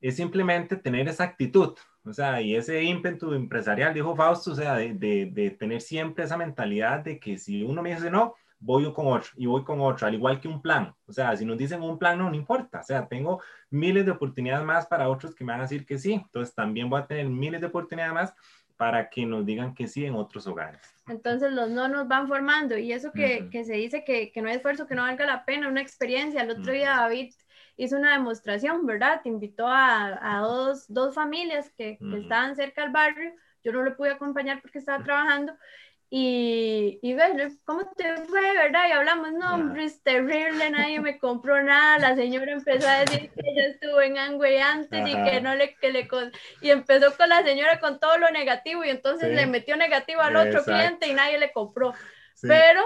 es, 0.00 0.16
simplemente 0.16 0.76
tener 0.76 1.08
esa 1.08 1.24
actitud, 1.24 1.76
o 2.04 2.12
sea, 2.12 2.40
y 2.40 2.56
ese 2.56 2.82
ímpetu 2.82 3.32
empresarial, 3.34 3.94
dijo 3.94 4.16
Fausto, 4.16 4.52
o 4.52 4.54
sea, 4.54 4.74
de, 4.76 4.94
de, 4.94 5.30
de 5.32 5.50
tener 5.50 5.80
siempre 5.80 6.24
esa 6.24 6.36
mentalidad 6.36 7.00
de 7.00 7.18
que 7.18 7.38
si 7.38 7.62
uno 7.62 7.82
me 7.82 7.94
dice 7.94 8.10
no, 8.10 8.34
voy 8.62 8.90
con 8.92 9.08
otro 9.08 9.30
y 9.36 9.46
voy 9.46 9.64
con 9.64 9.80
otro, 9.80 10.06
al 10.06 10.14
igual 10.14 10.40
que 10.40 10.48
un 10.48 10.62
plan. 10.62 10.94
O 11.06 11.12
sea, 11.12 11.36
si 11.36 11.44
nos 11.44 11.58
dicen 11.58 11.82
un 11.82 11.98
plan, 11.98 12.18
no, 12.18 12.30
no 12.30 12.36
importa. 12.36 12.80
O 12.80 12.84
sea, 12.84 13.06
tengo 13.08 13.42
miles 13.70 14.06
de 14.06 14.12
oportunidades 14.12 14.64
más 14.64 14.86
para 14.86 15.08
otros 15.08 15.34
que 15.34 15.44
me 15.44 15.52
van 15.52 15.60
a 15.60 15.64
decir 15.64 15.84
que 15.84 15.98
sí. 15.98 16.14
Entonces, 16.14 16.54
también 16.54 16.88
voy 16.88 17.00
a 17.00 17.06
tener 17.06 17.26
miles 17.26 17.60
de 17.60 17.66
oportunidades 17.66 18.14
más 18.14 18.34
para 18.76 19.10
que 19.10 19.26
nos 19.26 19.44
digan 19.44 19.74
que 19.74 19.86
sí 19.86 20.04
en 20.04 20.14
otros 20.14 20.46
hogares. 20.46 20.80
Entonces 21.06 21.52
los 21.52 21.70
no 21.70 21.88
nos 21.88 22.08
van 22.08 22.26
formando 22.26 22.76
y 22.76 22.92
eso 22.92 23.12
que, 23.12 23.48
que 23.50 23.64
se 23.64 23.74
dice 23.74 24.02
que, 24.04 24.32
que, 24.32 24.42
no 24.42 24.48
hay 24.48 24.56
esfuerzo, 24.56 24.86
que 24.86 24.94
no 24.94 25.02
valga 25.02 25.26
la 25.26 25.44
pena, 25.44 25.68
una 25.68 25.80
experiencia. 25.80 26.42
El 26.42 26.50
otro 26.50 26.72
día 26.72 26.96
David 26.96 27.32
hizo 27.76 27.96
una 27.96 28.12
demostración, 28.12 28.84
¿verdad? 28.86 29.20
Te 29.22 29.28
invitó 29.28 29.68
a, 29.68 30.18
a 30.20 30.40
dos, 30.40 30.86
dos, 30.88 31.14
familias 31.14 31.70
que, 31.76 31.98
que, 31.98 32.18
estaban 32.18 32.56
cerca 32.56 32.82
del 32.82 32.90
barrio. 32.90 33.32
Yo 33.62 33.72
no 33.72 33.84
le 33.84 33.92
pude 33.92 34.10
acompañar 34.10 34.60
porque 34.60 34.78
estaba 34.78 35.04
trabajando 35.04 35.52
y, 36.14 36.98
y 37.00 37.14
ver 37.14 37.52
cómo 37.64 37.90
te 37.96 38.18
fue, 38.26 38.42
¿verdad? 38.52 38.86
Y 38.86 38.92
hablamos, 38.92 39.32
no, 39.32 39.54
hombre, 39.54 39.84
es 39.84 40.02
terrible, 40.02 40.68
nadie 40.68 41.00
me 41.00 41.18
compró 41.18 41.62
nada. 41.62 41.98
La 41.98 42.14
señora 42.14 42.52
empezó 42.52 42.86
a 42.86 42.98
decir 42.98 43.30
que 43.30 43.40
ella 43.42 43.68
estuvo 43.68 43.98
en 44.02 44.18
Angway 44.18 44.58
antes 44.58 45.08
y 45.08 45.22
que 45.22 45.40
no 45.40 45.54
le, 45.54 45.74
que 45.76 45.90
le, 45.90 46.06
y 46.60 46.68
empezó 46.68 47.16
con 47.16 47.30
la 47.30 47.42
señora 47.42 47.80
con 47.80 47.98
todo 47.98 48.18
lo 48.18 48.30
negativo 48.30 48.84
y 48.84 48.90
entonces 48.90 49.32
le 49.32 49.46
metió 49.46 49.74
negativo 49.78 50.20
al 50.20 50.36
otro 50.36 50.66
cliente 50.66 51.08
y 51.08 51.14
nadie 51.14 51.38
le 51.38 51.50
compró. 51.50 51.94
Pero, 52.42 52.82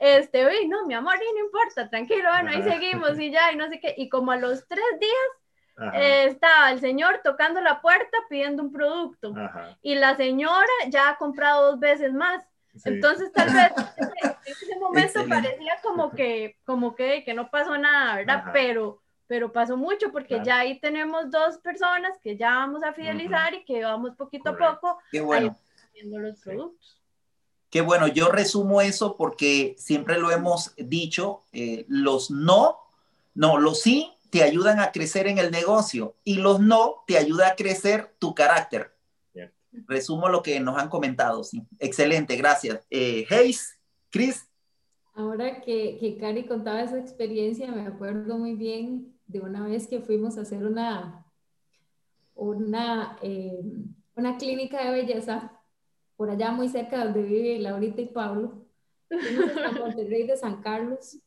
este, 0.00 0.44
oye, 0.44 0.66
no, 0.66 0.84
mi 0.84 0.94
amor, 0.94 1.14
no 1.16 1.44
importa, 1.44 1.88
tranquilo, 1.88 2.28
bueno, 2.28 2.50
ahí 2.50 2.62
seguimos 2.64 3.16
y 3.20 3.30
ya, 3.30 3.52
y 3.52 3.56
no 3.56 3.68
sé 3.68 3.78
qué. 3.78 3.94
Y 3.96 4.08
como 4.08 4.32
a 4.32 4.36
los 4.36 4.66
tres 4.66 4.84
días, 4.98 5.92
eh, 5.94 6.24
estaba 6.26 6.72
el 6.72 6.80
señor 6.80 7.20
tocando 7.22 7.60
la 7.60 7.80
puerta 7.80 8.18
pidiendo 8.28 8.64
un 8.64 8.72
producto 8.72 9.32
y 9.80 9.94
la 9.94 10.16
señora 10.16 10.72
ya 10.88 11.10
ha 11.10 11.16
comprado 11.18 11.70
dos 11.70 11.78
veces 11.78 12.12
más. 12.12 12.44
Entonces, 12.84 13.32
tal 13.32 13.52
vez 13.52 13.72
en 14.16 14.52
ese 14.52 14.78
momento 14.78 15.26
parecía 15.28 15.74
como 15.82 16.10
que, 16.10 16.56
como 16.64 16.94
que, 16.94 17.24
que 17.24 17.34
no 17.34 17.50
pasó 17.50 17.78
nada, 17.78 18.16
¿verdad? 18.16 18.44
Pero, 18.52 19.02
pero 19.26 19.52
pasó 19.52 19.76
mucho 19.76 20.10
porque 20.10 20.40
ya 20.44 20.60
ahí 20.60 20.80
tenemos 20.80 21.30
dos 21.30 21.58
personas 21.58 22.18
que 22.22 22.36
ya 22.36 22.50
vamos 22.50 22.82
a 22.82 22.92
fidelizar 22.92 23.54
y 23.54 23.64
que 23.64 23.84
vamos 23.84 24.16
poquito 24.16 24.50
a 24.50 24.56
poco 24.56 24.98
Qué 25.10 25.20
bueno. 25.20 25.56
haciendo 25.88 26.18
los 26.18 26.40
productos. 26.40 27.00
Qué 27.70 27.80
bueno, 27.80 28.06
yo 28.06 28.30
resumo 28.30 28.80
eso 28.80 29.16
porque 29.16 29.74
siempre 29.78 30.18
lo 30.18 30.30
hemos 30.30 30.74
dicho, 30.76 31.42
eh, 31.52 31.84
los 31.88 32.30
no, 32.30 32.78
no, 33.34 33.58
los 33.58 33.80
sí 33.80 34.12
te 34.30 34.44
ayudan 34.44 34.78
a 34.78 34.92
crecer 34.92 35.26
en 35.26 35.38
el 35.38 35.50
negocio 35.50 36.14
y 36.22 36.36
los 36.36 36.60
no 36.60 37.02
te 37.06 37.18
ayuda 37.18 37.48
a 37.48 37.56
crecer 37.56 38.14
tu 38.18 38.34
carácter 38.34 38.93
resumo 39.86 40.28
lo 40.28 40.42
que 40.42 40.60
nos 40.60 40.76
han 40.78 40.88
comentado. 40.88 41.44
Sí. 41.44 41.62
Excelente, 41.78 42.36
gracias. 42.36 42.86
Eh, 42.90 43.26
Hayes, 43.30 43.78
Chris. 44.10 44.48
Ahora 45.14 45.60
que, 45.60 45.96
que 45.98 46.16
Cari 46.16 46.46
contaba 46.46 46.82
esa 46.82 46.98
experiencia, 46.98 47.70
me 47.70 47.86
acuerdo 47.86 48.36
muy 48.36 48.54
bien 48.54 49.14
de 49.26 49.40
una 49.40 49.66
vez 49.66 49.86
que 49.86 50.00
fuimos 50.00 50.36
a 50.36 50.42
hacer 50.42 50.64
una, 50.64 51.24
una, 52.34 53.16
eh, 53.22 53.60
una 54.16 54.36
clínica 54.36 54.84
de 54.84 54.90
belleza 54.90 55.52
por 56.16 56.30
allá 56.30 56.52
muy 56.52 56.68
cerca 56.68 56.98
de 56.98 57.04
donde 57.04 57.22
vive 57.22 57.58
Laurita 57.58 58.00
y 58.00 58.06
Pablo. 58.06 58.66
Fuimos 59.08 59.56
a 59.56 59.70
Monterrey 59.80 60.26
de 60.26 60.36
San 60.36 60.62
Carlos. 60.62 61.18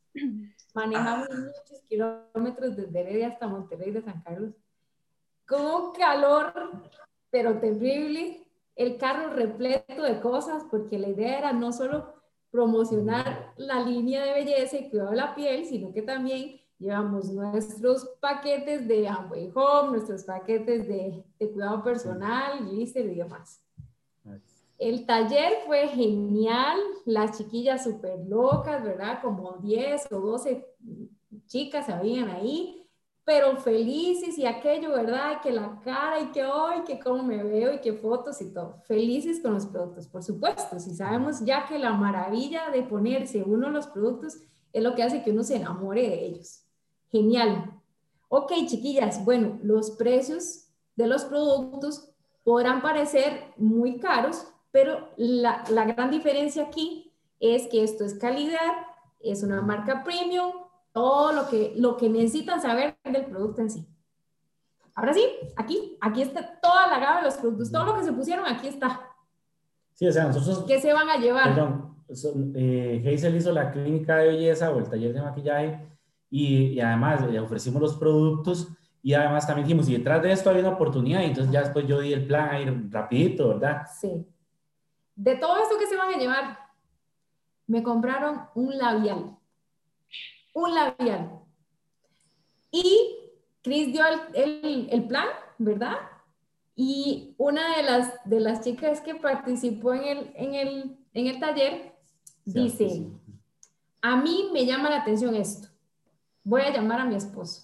Manejamos 0.74 1.30
muchos 1.30 1.82
kilómetros 1.88 2.76
desde 2.76 3.00
Heredia 3.00 3.30
hasta 3.30 3.48
Monterrey 3.48 3.92
de 3.92 4.02
San 4.02 4.22
Carlos. 4.22 4.54
Con 5.48 5.94
calor 5.94 6.54
pero 7.30 7.60
terrible, 7.60 8.48
el 8.76 8.98
carro 8.98 9.34
repleto 9.34 10.04
de 10.04 10.20
cosas, 10.20 10.64
porque 10.70 11.00
la 11.00 11.10
idea 11.10 11.40
era 11.40 11.54
no 11.54 11.74
solo 11.74 12.14
promocionar 12.52 13.54
la 13.58 13.82
línea 13.82 14.24
de 14.24 14.34
belleza 14.34 14.78
y 14.78 14.90
cuidado 14.90 15.12
de 15.12 15.18
la 15.18 15.36
piel, 15.36 15.66
sino 15.66 15.92
que 15.92 16.02
también 16.02 16.60
llevamos 16.80 17.32
nuestros 17.32 18.06
paquetes 18.20 18.88
de 18.88 19.08
Amway 19.08 19.52
Home, 19.54 19.98
nuestros 19.98 20.24
paquetes 20.24 20.88
de, 20.88 21.24
de 21.40 21.52
cuidado 21.52 21.84
personal, 21.84 22.70
lister 22.72 23.06
y 23.06 23.16
demás. 23.16 23.62
El 24.78 25.08
taller 25.08 25.54
fue 25.66 25.88
genial, 25.88 26.78
las 27.06 27.36
chiquillas 27.36 27.84
súper 27.84 28.20
locas, 28.28 28.84
¿verdad? 28.84 29.22
Como 29.24 29.54
10 29.54 30.12
o 30.12 30.20
12 30.20 30.68
chicas 31.48 31.90
habían 31.90 32.30
ahí 32.30 32.77
pero 33.28 33.58
felices 33.58 34.38
y 34.38 34.46
aquello, 34.46 34.92
¿verdad? 34.92 35.42
Que 35.42 35.52
la 35.52 35.82
cara 35.84 36.22
y 36.22 36.28
que 36.28 36.46
hoy, 36.46 36.86
que 36.86 36.98
cómo 36.98 37.24
me 37.24 37.44
veo 37.44 37.74
y 37.74 37.82
que 37.82 37.92
fotos 37.92 38.40
y 38.40 38.54
todo. 38.54 38.82
Felices 38.86 39.42
con 39.42 39.54
los 39.54 39.66
productos, 39.66 40.08
por 40.08 40.24
supuesto. 40.24 40.80
Si 40.80 40.96
sabemos 40.96 41.44
ya 41.44 41.66
que 41.66 41.78
la 41.78 41.92
maravilla 41.92 42.70
de 42.70 42.84
ponerse 42.84 43.44
uno 43.44 43.70
los 43.70 43.88
productos 43.88 44.38
es 44.72 44.82
lo 44.82 44.96
que 44.96 45.04
hace 45.04 45.24
que 45.24 45.32
uno 45.32 45.44
se 45.44 45.58
enamore 45.58 46.04
de 46.04 46.26
ellos. 46.26 46.64
Genial. 47.12 47.74
Ok, 48.30 48.54
chiquillas, 48.66 49.26
bueno, 49.26 49.60
los 49.62 49.92
precios 49.92 50.70
de 50.96 51.08
los 51.08 51.26
productos 51.26 52.10
podrán 52.46 52.82
parecer 52.82 53.52
muy 53.58 54.00
caros, 54.00 54.48
pero 54.72 55.10
la, 55.18 55.66
la 55.70 55.84
gran 55.84 56.12
diferencia 56.12 56.64
aquí 56.64 57.12
es 57.42 57.68
que 57.68 57.84
esto 57.84 58.06
es 58.06 58.14
calidad, 58.14 58.72
es 59.20 59.44
una 59.44 59.62
marca 59.62 60.06
premium, 60.06 60.54
todo 60.98 61.32
lo 61.32 61.48
que, 61.48 61.74
lo 61.76 61.96
que 61.96 62.10
necesitan 62.10 62.60
saber 62.60 62.98
del 63.04 63.28
producto 63.28 63.62
en 63.62 63.70
sí. 63.70 63.88
Ahora 64.96 65.14
sí, 65.14 65.24
aquí, 65.56 65.96
aquí 66.02 66.24
está 66.24 66.60
toda 66.60 66.88
la 66.88 66.98
gama 66.98 67.18
de 67.18 67.26
los 67.26 67.36
productos, 67.36 67.72
todo 67.72 67.86
lo 67.86 67.96
que 68.00 68.04
se 68.04 68.12
pusieron 68.12 68.48
aquí 68.48 68.68
está. 68.68 69.02
Sí, 69.94 70.08
o 70.08 70.12
sea, 70.12 70.24
nosotros... 70.24 70.66
¿Qué 70.66 70.82
se 70.82 70.92
van 70.94 71.08
a 71.08 71.18
llevar? 71.18 71.54
Perdón, 71.54 71.98
eh, 72.56 73.04
Hazel 73.06 73.36
hizo 73.36 73.52
la 73.52 73.72
clínica 73.72 74.18
de 74.18 74.30
belleza 74.30 74.72
o 74.72 74.80
el 74.80 74.90
taller 74.90 75.14
de 75.14 75.22
maquillaje 75.22 75.88
y, 76.32 76.70
y 76.70 76.80
además 76.80 77.30
le 77.30 77.40
ofrecimos 77.40 77.80
los 77.80 77.96
productos 77.96 78.70
y 79.04 79.14
además 79.14 79.46
también 79.46 79.68
dijimos, 79.68 79.88
y 79.90 79.98
detrás 79.98 80.24
de 80.24 80.32
esto 80.32 80.50
había 80.50 80.64
una 80.64 80.74
oportunidad, 80.74 81.22
y 81.22 81.26
entonces 81.26 81.54
ya 81.54 81.62
después 81.62 81.86
yo 81.86 82.00
di 82.00 82.12
el 82.12 82.26
plan 82.26 82.50
ahí 82.50 82.66
rapidito, 82.90 83.50
¿verdad? 83.50 83.84
Sí. 84.00 84.26
De 85.16 85.36
todo 85.36 85.58
esto 85.58 85.78
que 85.78 85.86
se 85.86 85.96
van 85.96 86.12
a 86.16 86.18
llevar, 86.18 86.58
me 87.68 87.84
compraron 87.84 88.48
un 88.56 88.76
labial 88.76 89.37
un 90.58 90.74
labial. 90.74 91.40
Y 92.72 93.16
Chris 93.62 93.94
dio 93.94 94.04
el, 94.34 94.90
el, 94.92 95.08
plan, 95.08 95.28
¿verdad? 95.60 95.98
Y 96.76 97.36
una 97.38 97.78
de 97.78 97.84
las, 97.84 98.14
de 98.26 98.40
las 98.40 98.62
chicas 98.62 99.02
que 99.02 99.16
participó 99.16 99.94
en 99.94 100.04
el, 100.04 100.32
en 100.36 100.56
el, 100.56 100.98
en 101.14 101.28
el 101.28 101.40
taller 101.40 101.94
dice, 102.46 103.08
a 104.02 104.16
mí 104.18 104.50
me 104.52 104.66
llama 104.66 104.90
la 104.90 105.02
atención 105.02 105.36
esto. 105.36 105.68
Voy 106.44 106.62
a 106.62 106.74
llamar 106.74 107.02
a 107.02 107.06
mi 107.06 107.16
esposo. 107.16 107.64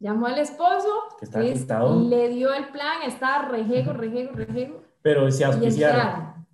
Llamó 0.00 0.26
al 0.26 0.38
esposo, 0.38 0.88
que 1.18 1.52
está 1.52 1.84
le 1.84 2.28
dio 2.30 2.52
el 2.52 2.68
plan, 2.68 3.02
estaba 3.06 3.48
rejego, 3.48 3.92
rejego, 3.92 4.32
rejego. 4.32 4.82
Pero 5.02 5.30
se 5.30 5.44
auspiciaron. 5.44 6.46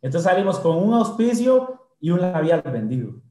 Entonces 0.00 0.30
salimos 0.30 0.58
con 0.60 0.76
un 0.76 0.94
auspicio 0.94 1.88
y 2.00 2.10
un 2.10 2.20
labial 2.20 2.62
vendido. 2.62 3.25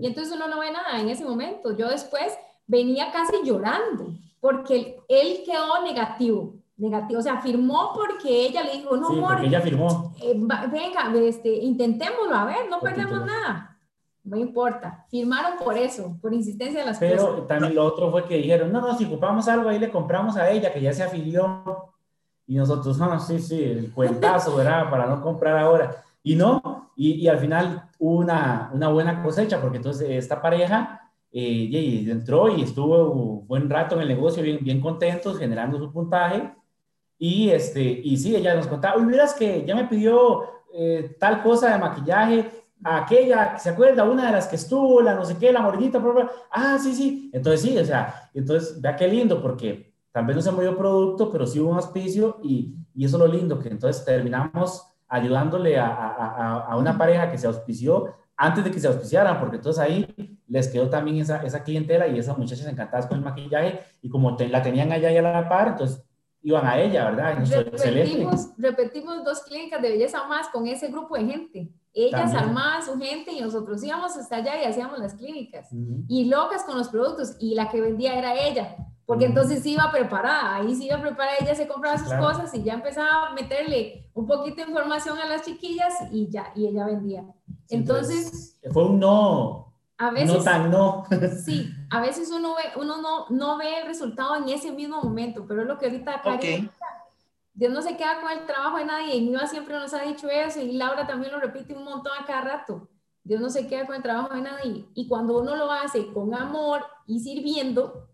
Y 0.00 0.06
entonces 0.06 0.34
uno 0.34 0.48
no 0.48 0.60
ve 0.60 0.70
nada 0.70 1.00
en 1.00 1.08
ese 1.08 1.24
momento. 1.24 1.76
Yo 1.76 1.88
después 1.88 2.36
venía 2.66 3.10
casi 3.12 3.36
llorando 3.44 4.12
porque 4.40 5.00
él 5.08 5.42
quedó 5.44 5.82
negativo. 5.82 6.54
Negativo, 6.76 7.20
o 7.20 7.22
sea, 7.22 7.42
firmó 7.42 7.92
porque 7.94 8.46
ella 8.46 8.62
le 8.62 8.78
dijo, 8.78 8.96
no, 8.96 9.10
sí, 9.10 9.20
porque 9.20 9.46
ella 9.46 9.60
firmó. 9.60 10.14
Eh, 10.22 10.34
venga, 10.72 11.12
este, 11.14 11.50
intentémoslo, 11.50 12.34
a 12.34 12.46
ver, 12.46 12.70
no 12.70 12.80
perdemos 12.80 13.26
nada. 13.26 13.78
No 14.24 14.36
importa, 14.38 15.04
firmaron 15.10 15.58
por 15.62 15.76
eso, 15.76 16.16
por 16.22 16.32
insistencia 16.32 16.80
de 16.80 16.86
las 16.86 16.98
Pero 16.98 17.42
también 17.42 17.74
lo 17.74 17.84
otro 17.84 18.10
fue 18.10 18.24
que 18.26 18.36
dijeron, 18.36 18.72
no, 18.72 18.80
no, 18.80 18.96
si 18.96 19.04
ocupamos 19.04 19.46
algo 19.48 19.68
ahí 19.68 19.78
le 19.78 19.90
compramos 19.90 20.36
a 20.36 20.50
ella, 20.50 20.72
que 20.72 20.80
ya 20.80 20.92
se 20.92 21.02
afilió. 21.02 21.62
Y 22.46 22.56
nosotros, 22.56 22.96
no, 22.98 23.20
sí, 23.20 23.38
sí, 23.40 23.62
el 23.62 23.92
cuentazo, 23.92 24.56
¿verdad? 24.56 24.88
Para 24.90 25.06
no 25.06 25.20
comprar 25.22 25.58
ahora. 25.58 26.02
Y 26.22 26.34
no, 26.34 26.60
y, 27.00 27.12
y 27.12 27.28
al 27.28 27.38
final 27.38 27.88
hubo 27.98 28.18
una, 28.18 28.70
una 28.74 28.88
buena 28.88 29.22
cosecha, 29.22 29.58
porque 29.58 29.78
entonces 29.78 30.06
esta 30.10 30.42
pareja 30.42 31.10
eh, 31.32 32.04
entró 32.06 32.54
y 32.54 32.60
estuvo 32.60 33.40
buen 33.46 33.70
rato 33.70 33.94
en 33.94 34.02
el 34.02 34.08
negocio, 34.08 34.42
bien, 34.42 34.58
bien 34.60 34.82
contentos, 34.82 35.38
generando 35.38 35.78
su 35.78 35.90
puntaje. 35.90 36.52
Y, 37.16 37.48
este, 37.48 37.80
y 37.82 38.18
sí, 38.18 38.36
ella 38.36 38.54
nos 38.54 38.66
contaba, 38.66 38.98
uy, 38.98 39.06
miras 39.06 39.32
que 39.32 39.64
ya 39.64 39.74
me 39.74 39.84
pidió 39.84 40.42
eh, 40.74 41.16
tal 41.18 41.42
cosa 41.42 41.72
de 41.72 41.78
maquillaje, 41.78 42.50
aquella, 42.84 43.58
¿se 43.58 43.70
acuerda? 43.70 44.04
Una 44.04 44.26
de 44.26 44.32
las 44.32 44.46
que 44.46 44.56
estuvo, 44.56 45.00
la 45.00 45.14
no 45.14 45.24
sé 45.24 45.38
qué, 45.38 45.50
la 45.54 45.62
morenita, 45.62 46.02
ah, 46.50 46.78
sí, 46.78 46.92
sí. 46.92 47.30
Entonces 47.32 47.62
sí, 47.62 47.78
o 47.78 47.84
sea, 47.86 48.28
entonces 48.34 48.78
vea 48.78 48.94
qué 48.94 49.08
lindo, 49.08 49.40
porque 49.40 49.94
tal 50.12 50.26
vez 50.26 50.36
no 50.36 50.42
se 50.42 50.52
movió 50.52 50.76
producto, 50.76 51.32
pero 51.32 51.46
sí 51.46 51.60
hubo 51.60 51.70
un 51.70 51.76
auspicio 51.76 52.40
y, 52.42 52.74
y 52.94 53.06
eso 53.06 53.16
es 53.16 53.22
lo 53.22 53.38
lindo, 53.38 53.58
que 53.58 53.70
entonces 53.70 54.04
terminamos 54.04 54.89
ayudándole 55.10 55.78
a, 55.78 55.88
a, 55.88 56.64
a, 56.66 56.76
una 56.76 56.96
pareja 56.96 57.30
que 57.30 57.36
se 57.36 57.46
auspició 57.46 58.14
antes 58.36 58.64
de 58.64 58.70
que 58.70 58.80
se 58.80 58.86
auspiciaran, 58.86 59.38
porque 59.38 59.56
entonces 59.56 59.82
ahí 59.82 60.38
les 60.48 60.68
quedó 60.68 60.88
también 60.88 61.18
esa, 61.18 61.42
esa 61.42 61.62
clientela 61.62 62.08
y 62.08 62.18
esas 62.18 62.38
muchachas 62.38 62.66
encantadas 62.66 63.06
con 63.06 63.18
el 63.18 63.24
maquillaje 63.24 63.80
y 64.00 64.08
como 64.08 64.36
la 64.38 64.62
tenían 64.62 64.92
allá 64.92 65.12
y 65.12 65.18
a 65.18 65.22
la 65.22 65.48
par, 65.48 65.68
entonces 65.68 66.02
iban 66.42 66.64
a 66.66 66.80
ella, 66.80 67.10
¿verdad? 67.10 67.44
Repetimos, 67.44 68.50
repetimos 68.56 69.24
dos 69.24 69.42
clínicas 69.42 69.82
de 69.82 69.90
belleza 69.90 70.24
más 70.26 70.48
con 70.48 70.66
ese 70.66 70.88
grupo 70.88 71.16
de 71.16 71.24
gente. 71.26 71.70
Ellas 71.92 72.32
armaban 72.34 72.82
su 72.82 72.96
gente 72.98 73.32
y 73.32 73.40
nosotros 73.40 73.82
íbamos 73.82 74.16
hasta 74.16 74.36
allá 74.36 74.62
y 74.62 74.64
hacíamos 74.64 74.98
las 75.00 75.14
clínicas. 75.14 75.68
Y 76.08 76.26
locas 76.26 76.62
con 76.64 76.78
los 76.78 76.88
productos 76.88 77.36
y 77.40 77.54
la 77.56 77.68
que 77.68 77.80
vendía 77.80 78.16
era 78.16 78.34
ella 78.34 78.76
porque 79.10 79.24
entonces 79.24 79.66
iba 79.66 79.90
preparada, 79.90 80.54
ahí 80.54 80.72
sí 80.72 80.86
iba 80.86 81.00
preparada, 81.00 81.38
ella 81.40 81.52
se 81.56 81.66
compraba 81.66 81.98
sus 81.98 82.12
cosas 82.14 82.54
y 82.54 82.62
ya 82.62 82.74
empezaba 82.74 83.26
a 83.26 83.34
meterle 83.34 84.08
un 84.14 84.24
poquito 84.24 84.62
de 84.62 84.68
información 84.68 85.18
a 85.18 85.26
las 85.26 85.42
chiquillas 85.42 85.94
y 86.12 86.30
ya, 86.30 86.52
y 86.54 86.68
ella 86.68 86.86
vendía. 86.86 87.24
entonces, 87.70 88.56
fue 88.72 88.84
un 88.84 89.00
no, 89.00 89.74
a 89.98 90.12
veces, 90.12 90.32
no 90.32 90.44
tan 90.44 90.70
no. 90.70 91.04
sí, 91.44 91.72
a 91.90 92.00
veces 92.00 92.30
uno, 92.30 92.54
ve, 92.54 92.80
uno 92.80 93.02
no, 93.02 93.26
no 93.30 93.58
ve 93.58 93.80
el 93.80 93.88
resultado 93.88 94.36
en 94.36 94.48
ese 94.48 94.70
mismo 94.70 95.02
momento, 95.02 95.44
pero 95.44 95.62
es 95.62 95.66
lo 95.66 95.76
que 95.76 95.86
ahorita 95.86 96.22
okay. 96.36 96.70
Dios 97.52 97.72
no 97.72 97.82
se 97.82 97.96
queda 97.96 98.20
con 98.20 98.30
el 98.30 98.46
trabajo 98.46 98.76
de 98.76 98.84
nadie, 98.84 99.16
y 99.16 99.22
Niva 99.22 99.48
siempre 99.48 99.74
nos 99.74 99.92
ha 99.92 100.02
dicho 100.02 100.28
eso, 100.28 100.60
y 100.60 100.74
Laura 100.74 101.08
también 101.08 101.32
lo 101.32 101.40
repite 101.40 101.74
un 101.74 101.82
montón 101.82 102.12
a 102.16 102.24
cada 102.26 102.42
rato. 102.42 102.88
Dios 103.24 103.40
no 103.40 103.50
se 103.50 103.66
queda 103.66 103.86
con 103.86 103.96
el 103.96 104.02
trabajo 104.02 104.32
de 104.32 104.42
nadie, 104.42 104.86
y 104.94 105.08
cuando 105.08 105.40
uno 105.40 105.56
lo 105.56 105.72
hace 105.72 106.12
con 106.12 106.32
amor 106.32 106.84
y 107.08 107.18
sirviendo, 107.18 108.06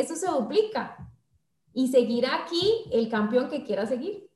eso 0.00 0.16
se 0.16 0.26
duplica 0.26 0.96
y 1.72 1.88
seguirá 1.88 2.44
aquí 2.44 2.84
el 2.90 3.08
campeón 3.08 3.48
que 3.48 3.64
quiera 3.64 3.86
seguir. 3.86 4.28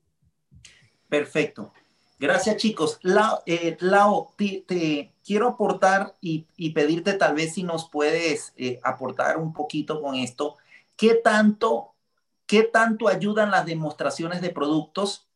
Perfecto. 1.09 1.73
Gracias, 2.17 2.57
chicos. 2.57 2.99
Eh, 3.45 3.77
Lau, 3.81 4.29
te, 4.37 5.13
quiero 5.23 5.49
aportar 5.49 6.15
y, 6.21 6.45
pedirte 6.71 7.13
tal 7.13 7.35
vez 7.35 7.53
si 7.53 7.63
nos 7.63 7.89
puedes 7.89 8.53
eh, 8.55 8.79
aportar 8.83 9.37
un 9.37 9.53
poquito 9.53 10.01
con 10.01 10.15
esto. 10.15 10.55
¿Qué 10.95 11.15
tanto, 11.15 11.93
¿Qué 12.45 12.63
tanto 12.63 13.07
ayudan 13.09 13.51
las 13.51 13.65
demostraciones 13.65 14.41
de 14.41 14.49
productos? 14.49 15.27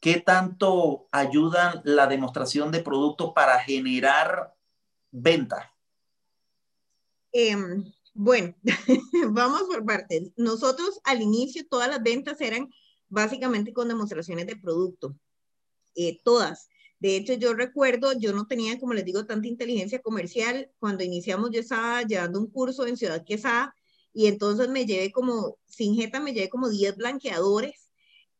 ¿Qué 0.00 0.18
tanto 0.18 1.06
ayudan 1.10 1.82
la 1.84 2.06
demostración 2.06 2.70
de 2.70 2.80
productos 2.80 3.32
para 3.34 3.58
generar 3.60 4.54
venta? 5.10 5.74
Em, 7.32 7.92
bueno, 8.14 8.54
vamos 9.30 9.62
por 9.62 9.84
partes. 9.84 10.30
Nosotros 10.36 11.00
al 11.04 11.22
inicio 11.22 11.66
todas 11.68 11.88
las 11.88 12.02
ventas 12.02 12.40
eran 12.40 12.70
básicamente 13.08 13.72
con 13.72 13.88
demostraciones 13.88 14.46
de 14.46 14.56
producto, 14.56 15.16
eh, 15.94 16.20
todas. 16.24 16.68
De 16.98 17.16
hecho, 17.16 17.32
yo 17.34 17.54
recuerdo, 17.54 18.12
yo 18.12 18.32
no 18.32 18.46
tenía, 18.46 18.78
como 18.78 18.92
les 18.92 19.04
digo, 19.04 19.24
tanta 19.24 19.48
inteligencia 19.48 20.02
comercial. 20.02 20.70
Cuando 20.78 21.02
iniciamos, 21.02 21.50
yo 21.50 21.60
estaba 21.60 22.02
llevando 22.02 22.38
un 22.38 22.50
curso 22.50 22.86
en 22.86 22.96
Ciudad 22.96 23.24
Quesada 23.24 23.74
y 24.12 24.26
entonces 24.26 24.68
me 24.68 24.84
llevé 24.84 25.10
como, 25.12 25.58
sin 25.66 25.94
jeta, 25.94 26.20
me 26.20 26.34
llevé 26.34 26.50
como 26.50 26.68
10 26.68 26.96
blanqueadores 26.96 27.79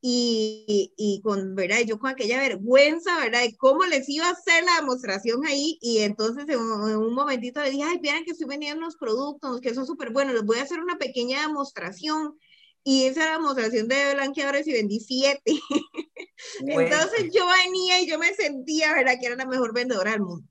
y, 0.02 0.92
y, 0.96 1.20
con, 1.22 1.54
¿verdad? 1.54 1.80
Yo 1.86 1.98
con 1.98 2.10
aquella 2.10 2.38
vergüenza, 2.40 3.18
¿verdad? 3.18 3.42
De 3.42 3.56
cómo 3.56 3.84
les 3.84 4.08
iba 4.08 4.26
a 4.26 4.32
hacer 4.32 4.64
la 4.64 4.76
demostración 4.76 5.44
ahí 5.46 5.78
y 5.82 5.98
entonces 5.98 6.46
en 6.48 6.58
un, 6.58 7.14
momentito 7.14 7.62
le 7.62 7.70
dije, 7.70 7.82
ay, 7.84 8.00
miren 8.00 8.24
que 8.24 8.30
estoy 8.30 8.46
vendiendo 8.46 8.78
unos 8.78 8.96
productos 8.96 9.60
que 9.60 9.74
son 9.74 9.86
súper 9.86 10.10
buenos, 10.10 10.34
les 10.34 10.44
voy 10.44 10.58
a 10.58 10.62
hacer 10.62 10.80
una 10.80 10.96
pequeña 10.96 11.46
demostración 11.46 12.38
y 12.82 13.04
esa 13.04 13.32
demostración 13.32 13.88
de 13.88 14.14
blanqueadores 14.14 14.66
y 14.66 14.72
vendí 14.72 15.00
siete. 15.00 15.42
entonces 16.60 17.30
yo 17.34 17.46
venía 17.64 18.00
y 18.00 18.06
yo 18.06 18.18
me 18.18 18.32
sentía, 18.34 18.94
¿verdad? 18.94 19.16
Que 19.20 19.26
era 19.26 19.36
la 19.36 19.46
mejor 19.46 19.74
vendedora 19.74 20.12
del 20.12 20.22
mundo. 20.22 20.48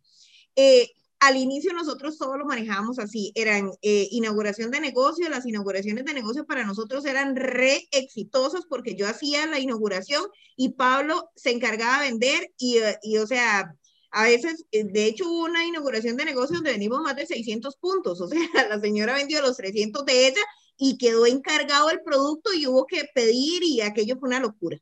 Eh, 0.55 0.91
al 1.19 1.35
inicio 1.35 1.73
nosotros 1.73 2.17
todo 2.17 2.37
lo 2.37 2.45
manejábamos 2.45 2.97
así, 2.97 3.31
eran 3.35 3.71
eh, 3.81 4.07
inauguración 4.11 4.71
de 4.71 4.79
negocio, 4.79 5.29
las 5.29 5.45
inauguraciones 5.45 6.05
de 6.05 6.13
negocio 6.13 6.45
para 6.45 6.63
nosotros 6.63 7.05
eran 7.05 7.35
re 7.35 7.87
exitosas 7.91 8.65
porque 8.69 8.95
yo 8.95 9.07
hacía 9.07 9.45
la 9.45 9.59
inauguración 9.59 10.23
y 10.55 10.69
Pablo 10.69 11.29
se 11.35 11.51
encargaba 11.51 12.03
de 12.03 12.09
vender 12.11 12.53
y, 12.57 12.77
y 13.03 13.17
o 13.17 13.27
sea, 13.27 13.75
a 14.11 14.23
veces, 14.23 14.65
eh, 14.71 14.85
de 14.85 15.05
hecho 15.05 15.29
hubo 15.29 15.43
una 15.43 15.65
inauguración 15.65 16.17
de 16.17 16.25
negocio 16.25 16.55
donde 16.55 16.71
vendimos 16.71 17.01
más 17.01 17.15
de 17.15 17.25
600 17.25 17.75
puntos, 17.77 18.21
o 18.21 18.27
sea, 18.27 18.39
la 18.69 18.79
señora 18.79 19.13
vendió 19.13 19.41
los 19.41 19.57
300 19.57 20.05
de 20.05 20.27
ella 20.27 20.41
y 20.77 20.97
quedó 20.97 21.25
encargado 21.25 21.89
el 21.89 22.01
producto 22.01 22.53
y 22.53 22.65
hubo 22.65 22.85
que 22.85 23.05
pedir 23.13 23.63
y 23.63 23.81
aquello 23.81 24.17
fue 24.17 24.29
una 24.29 24.39
locura. 24.39 24.79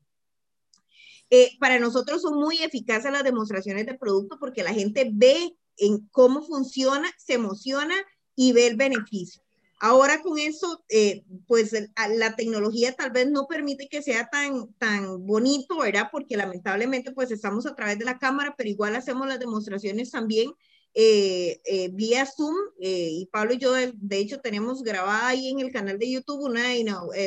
Eh, 1.30 1.58
para 1.60 1.80
nosotros 1.80 2.22
son 2.22 2.36
muy 2.36 2.60
eficaces 2.60 3.12
las 3.12 3.24
demostraciones 3.24 3.86
de 3.86 3.98
producto 3.98 4.38
porque 4.40 4.64
la 4.64 4.74
gente 4.74 5.10
ve 5.12 5.58
en 5.78 6.08
cómo 6.12 6.44
funciona, 6.44 7.10
se 7.18 7.34
emociona 7.34 7.96
y 8.36 8.54
ve 8.54 8.68
el 8.68 8.76
beneficio. 8.76 9.42
Ahora 9.80 10.24
con 10.24 10.40
eso, 10.40 10.84
eh, 10.90 11.24
pues 11.46 11.72
la 12.18 12.36
tecnología 12.36 12.94
tal 12.94 13.12
vez 13.12 13.30
no 13.30 13.46
permite 13.48 13.88
que 13.88 14.02
sea 14.02 14.28
tan, 14.28 14.74
tan 14.74 15.24
bonito, 15.26 15.78
¿verdad? 15.78 16.10
Porque 16.12 16.36
lamentablemente 16.36 17.12
pues 17.12 17.30
estamos 17.30 17.68
a 17.68 17.76
través 17.76 18.00
de 18.00 18.06
la 18.06 18.18
cámara, 18.18 18.56
pero 18.58 18.70
igual 18.70 18.96
hacemos 18.96 19.28
las 19.28 19.40
demostraciones 19.40 20.10
también 20.10 20.52
eh, 20.96 21.62
eh, 21.66 21.90
vía 21.94 22.26
Zoom. 22.26 22.56
y 22.80 23.28
Pablo 23.32 23.54
y 23.54 23.60
yo, 23.60 23.74
de, 23.74 24.18
hecho, 24.18 24.40
tenemos 24.40 24.82
grabada 24.82 25.28
ahí 25.28 25.50
en 25.50 25.60
el 25.60 25.72
canal 25.72 26.00
de 26.00 26.10
YouTube 26.10 26.46
una, 26.46 26.64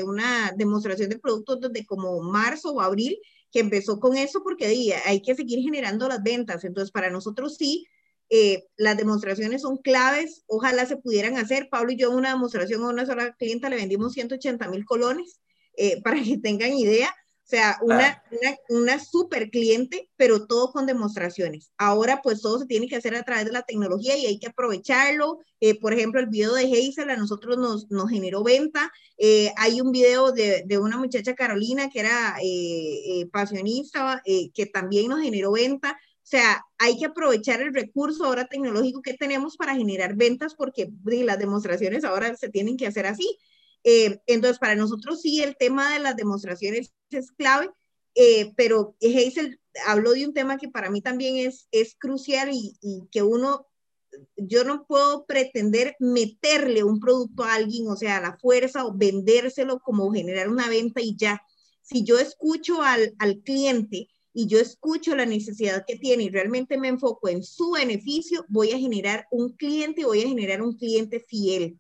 una 0.04 0.52
demostración 0.56 1.08
de 1.08 1.20
productos 1.20 1.60
desde 1.60 1.86
como 1.86 2.20
marzo 2.20 2.72
o 2.72 2.80
abril, 2.80 3.16
que 3.52 3.60
empezó 3.60 4.00
con 4.00 4.16
eso 4.16 4.42
porque 4.42 4.66
hay 5.04 5.22
que 5.22 5.36
seguir 5.36 5.60
generando 5.60 6.08
las 6.08 6.20
ventas. 6.20 6.64
Entonces, 6.64 6.90
para 6.90 7.10
nosotros 7.10 7.56
sí, 7.56 7.86
eh, 8.32 8.68
las 8.76 8.96
demostraciones 8.96 9.62
son 9.62 9.78
claves, 9.78 10.44
ojalá 10.46 10.86
se 10.86 10.96
pudieran 10.96 11.36
hacer. 11.36 11.68
Pablo 11.68 11.90
y 11.90 11.96
yo 11.96 12.12
una 12.12 12.30
demostración 12.30 12.84
a 12.84 12.88
una 12.88 13.04
sola 13.04 13.34
clienta 13.36 13.68
le 13.68 13.74
vendimos 13.76 14.12
180 14.12 14.68
mil 14.68 14.84
colones, 14.84 15.40
eh, 15.76 16.00
para 16.04 16.22
que 16.22 16.38
tengan 16.38 16.72
idea. 16.72 17.14
O 17.44 17.50
sea, 17.50 17.78
una, 17.82 18.22
una, 18.30 18.56
una, 18.68 19.04
super 19.04 19.50
cliente, 19.50 20.08
pero 20.16 20.46
todo 20.46 20.70
con 20.70 20.86
demostraciones. 20.86 21.72
Ahora, 21.78 22.20
pues 22.22 22.42
todo 22.42 22.60
se 22.60 22.66
tiene 22.66 22.86
que 22.86 22.94
hacer 22.94 23.16
a 23.16 23.24
través 23.24 23.44
de 23.44 23.50
la 23.50 23.62
tecnología 23.62 24.16
y 24.16 24.26
hay 24.26 24.38
que 24.38 24.46
aprovecharlo. 24.46 25.40
Eh, 25.58 25.76
por 25.80 25.92
ejemplo, 25.92 26.20
el 26.20 26.28
video 26.28 26.54
de 26.54 26.66
Hazel 26.66 27.10
a 27.10 27.16
nosotros 27.16 27.58
nos, 27.58 27.90
nos 27.90 28.08
generó 28.08 28.44
venta. 28.44 28.92
hay 29.56 29.80
un 29.80 29.90
video 29.90 30.30
de, 30.30 30.62
de, 30.64 30.78
una 30.78 30.96
muchacha 30.96 31.34
Carolina 31.34 31.90
que 31.90 31.98
era 31.98 32.36
pasionista, 33.32 34.22
que 34.24 34.66
también 34.66 35.08
nos 35.08 35.20
generó 35.20 35.50
venta. 35.50 35.98
Sea, 36.30 36.64
hay 36.78 36.96
que 36.96 37.06
aprovechar 37.06 37.60
el 37.60 37.74
recurso 37.74 38.24
ahora 38.24 38.46
tecnológico 38.46 39.02
que 39.02 39.14
tenemos 39.14 39.56
para 39.56 39.74
generar 39.74 40.14
ventas 40.14 40.54
porque 40.54 40.88
las 41.04 41.40
demostraciones 41.40 42.04
ahora 42.04 42.36
se 42.36 42.48
tienen 42.48 42.76
que 42.76 42.86
hacer 42.86 43.04
así. 43.06 43.36
Eh, 43.82 44.20
entonces, 44.28 44.60
para 44.60 44.76
nosotros 44.76 45.20
sí, 45.22 45.42
el 45.42 45.56
tema 45.56 45.92
de 45.92 45.98
las 45.98 46.14
demostraciones 46.14 46.92
es 47.10 47.32
clave, 47.32 47.68
eh, 48.14 48.52
pero 48.56 48.94
Hazel 49.02 49.58
habló 49.88 50.12
de 50.12 50.24
un 50.24 50.32
tema 50.32 50.56
que 50.56 50.68
para 50.68 50.88
mí 50.88 51.02
también 51.02 51.36
es, 51.48 51.66
es 51.72 51.96
crucial 51.98 52.50
y, 52.52 52.76
y, 52.80 53.08
que 53.10 53.24
uno 53.24 53.66
yo 54.36 54.62
no 54.62 54.86
puedo 54.86 55.26
pretender 55.26 55.96
meterle 55.98 56.84
un 56.84 57.00
producto 57.00 57.42
a 57.42 57.54
alguien, 57.54 57.88
o 57.88 57.96
sea, 57.96 58.18
a 58.18 58.20
la 58.20 58.38
fuerza 58.38 58.84
o 58.86 58.94
vendérselo 58.94 59.80
como 59.80 60.12
generar 60.12 60.48
una 60.48 60.68
venta 60.68 61.00
y 61.00 61.16
ya. 61.16 61.42
Si 61.82 62.04
yo 62.04 62.20
escucho 62.20 62.82
al, 62.82 63.16
al 63.18 63.40
cliente 63.40 64.08
y 64.32 64.46
yo 64.46 64.58
escucho 64.58 65.16
la 65.16 65.26
necesidad 65.26 65.84
que 65.86 65.96
tiene 65.96 66.24
y 66.24 66.30
realmente 66.30 66.78
me 66.78 66.88
enfoco 66.88 67.28
en 67.28 67.42
su 67.42 67.72
beneficio, 67.72 68.44
voy 68.48 68.72
a 68.72 68.78
generar 68.78 69.26
un 69.30 69.50
cliente, 69.50 70.04
voy 70.04 70.22
a 70.22 70.28
generar 70.28 70.62
un 70.62 70.76
cliente 70.76 71.20
fiel. 71.20 71.78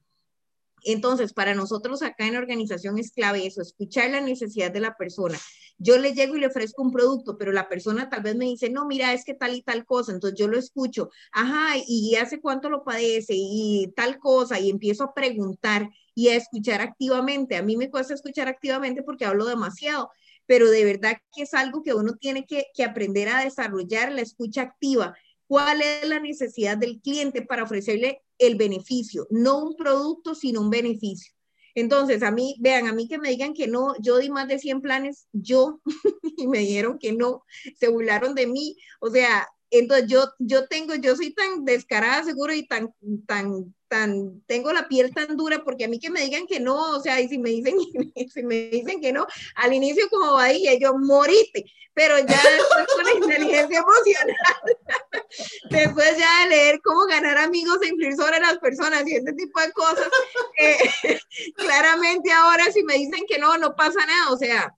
Entonces, 0.84 1.32
para 1.32 1.54
nosotros 1.54 2.02
acá 2.02 2.26
en 2.26 2.36
organización 2.36 2.98
es 2.98 3.12
clave 3.12 3.46
eso, 3.46 3.60
escuchar 3.60 4.10
la 4.10 4.20
necesidad 4.20 4.70
de 4.70 4.80
la 4.80 4.96
persona. 4.96 5.38
Yo 5.78 5.98
le 5.98 6.12
llego 6.12 6.36
y 6.36 6.40
le 6.40 6.46
ofrezco 6.46 6.82
un 6.82 6.92
producto, 6.92 7.38
pero 7.38 7.52
la 7.52 7.68
persona 7.68 8.08
tal 8.08 8.22
vez 8.22 8.36
me 8.36 8.46
dice, 8.46 8.70
no, 8.70 8.86
mira, 8.86 9.12
es 9.12 9.24
que 9.24 9.34
tal 9.34 9.54
y 9.54 9.62
tal 9.62 9.84
cosa. 9.84 10.12
Entonces 10.12 10.38
yo 10.38 10.48
lo 10.48 10.58
escucho, 10.58 11.10
ajá, 11.32 11.76
y 11.86 12.16
hace 12.16 12.40
cuánto 12.40 12.68
lo 12.68 12.84
padece 12.84 13.34
y 13.36 13.92
tal 13.96 14.18
cosa, 14.18 14.58
y 14.58 14.70
empiezo 14.70 15.04
a 15.04 15.14
preguntar 15.14 15.90
y 16.14 16.28
a 16.28 16.36
escuchar 16.36 16.80
activamente. 16.80 17.56
A 17.56 17.62
mí 17.62 17.76
me 17.76 17.90
cuesta 17.90 18.14
escuchar 18.14 18.48
activamente 18.48 19.02
porque 19.02 19.24
hablo 19.24 19.46
demasiado, 19.46 20.10
pero 20.50 20.68
de 20.68 20.84
verdad 20.84 21.16
que 21.32 21.42
es 21.44 21.54
algo 21.54 21.80
que 21.80 21.94
uno 21.94 22.16
tiene 22.16 22.44
que, 22.44 22.66
aprender 22.82 23.28
a 23.28 23.44
desarrollar, 23.44 24.10
la 24.10 24.22
escucha 24.22 24.62
activa. 24.62 25.14
¿Cuál 25.46 25.80
es 25.80 26.08
la 26.08 26.18
necesidad 26.18 26.76
del 26.76 27.00
cliente 27.00 27.42
para 27.42 27.62
ofrecerle 27.62 28.24
el 28.36 28.56
beneficio? 28.56 29.28
No 29.30 29.62
un 29.62 29.76
producto, 29.76 30.34
sino 30.34 30.60
un 30.60 30.68
beneficio. 30.68 31.32
Entonces, 31.76 32.24
a 32.24 32.32
mí, 32.32 32.56
vean, 32.58 32.88
a 32.88 32.92
mí 32.92 33.06
que 33.06 33.18
me 33.18 33.28
digan 33.28 33.54
que 33.54 33.68
no, 33.68 33.94
yo 34.00 34.18
di 34.18 34.28
más 34.28 34.48
de 34.48 34.58
100 34.58 34.80
planes, 34.80 35.28
yo, 35.30 35.80
y 36.36 36.48
me 36.48 36.58
dijeron 36.58 36.98
que 36.98 37.12
no, 37.12 37.44
se 37.78 37.86
burlaron 37.86 38.34
de 38.34 38.48
mí. 38.48 38.76
O 38.98 39.08
sea, 39.08 39.46
entonces 39.70 40.08
yo, 40.08 40.24
yo 40.40 40.66
tengo, 40.66 40.96
yo 40.96 41.14
soy 41.14 41.32
tan 41.32 41.64
descarada, 41.64 42.24
seguro, 42.24 42.52
y 42.52 42.66
tan, 42.66 42.92
tan, 43.24 43.72
tan, 43.90 44.40
tengo 44.46 44.72
la 44.72 44.88
piel 44.88 45.12
tan 45.12 45.36
dura, 45.36 45.62
porque 45.64 45.84
a 45.84 45.88
mí 45.88 45.98
que 45.98 46.10
me 46.10 46.22
digan 46.22 46.46
que 46.46 46.60
no, 46.60 46.96
o 46.96 47.00
sea, 47.00 47.20
y 47.20 47.28
si 47.28 47.38
me 47.38 47.50
dicen, 47.50 47.76
si 48.34 48.42
me 48.44 48.70
dicen 48.70 49.00
que 49.00 49.12
no, 49.12 49.26
al 49.56 49.74
inicio 49.74 50.08
como 50.08 50.38
ahí, 50.38 50.64
yo 50.80 50.94
morite, 50.96 51.64
pero 51.92 52.16
ya 52.18 52.24
después 52.24 52.86
con 52.94 53.04
la 53.04 53.14
inteligencia 53.14 53.80
emocional, 53.80 54.36
después 55.70 56.16
ya 56.16 56.42
de 56.44 56.48
leer 56.50 56.80
cómo 56.82 57.04
ganar 57.06 57.36
amigos 57.36 57.78
e 57.82 57.88
influir 57.88 58.14
sobre 58.14 58.38
las 58.38 58.58
personas 58.58 59.06
y 59.06 59.16
ese 59.16 59.32
tipo 59.32 59.60
de 59.60 59.72
cosas, 59.72 60.08
eh, 60.60 60.78
claramente 61.56 62.30
ahora 62.32 62.70
si 62.72 62.84
me 62.84 62.94
dicen 62.94 63.24
que 63.28 63.38
no, 63.38 63.58
no 63.58 63.74
pasa 63.74 64.06
nada, 64.06 64.32
o 64.32 64.38
sea, 64.38 64.72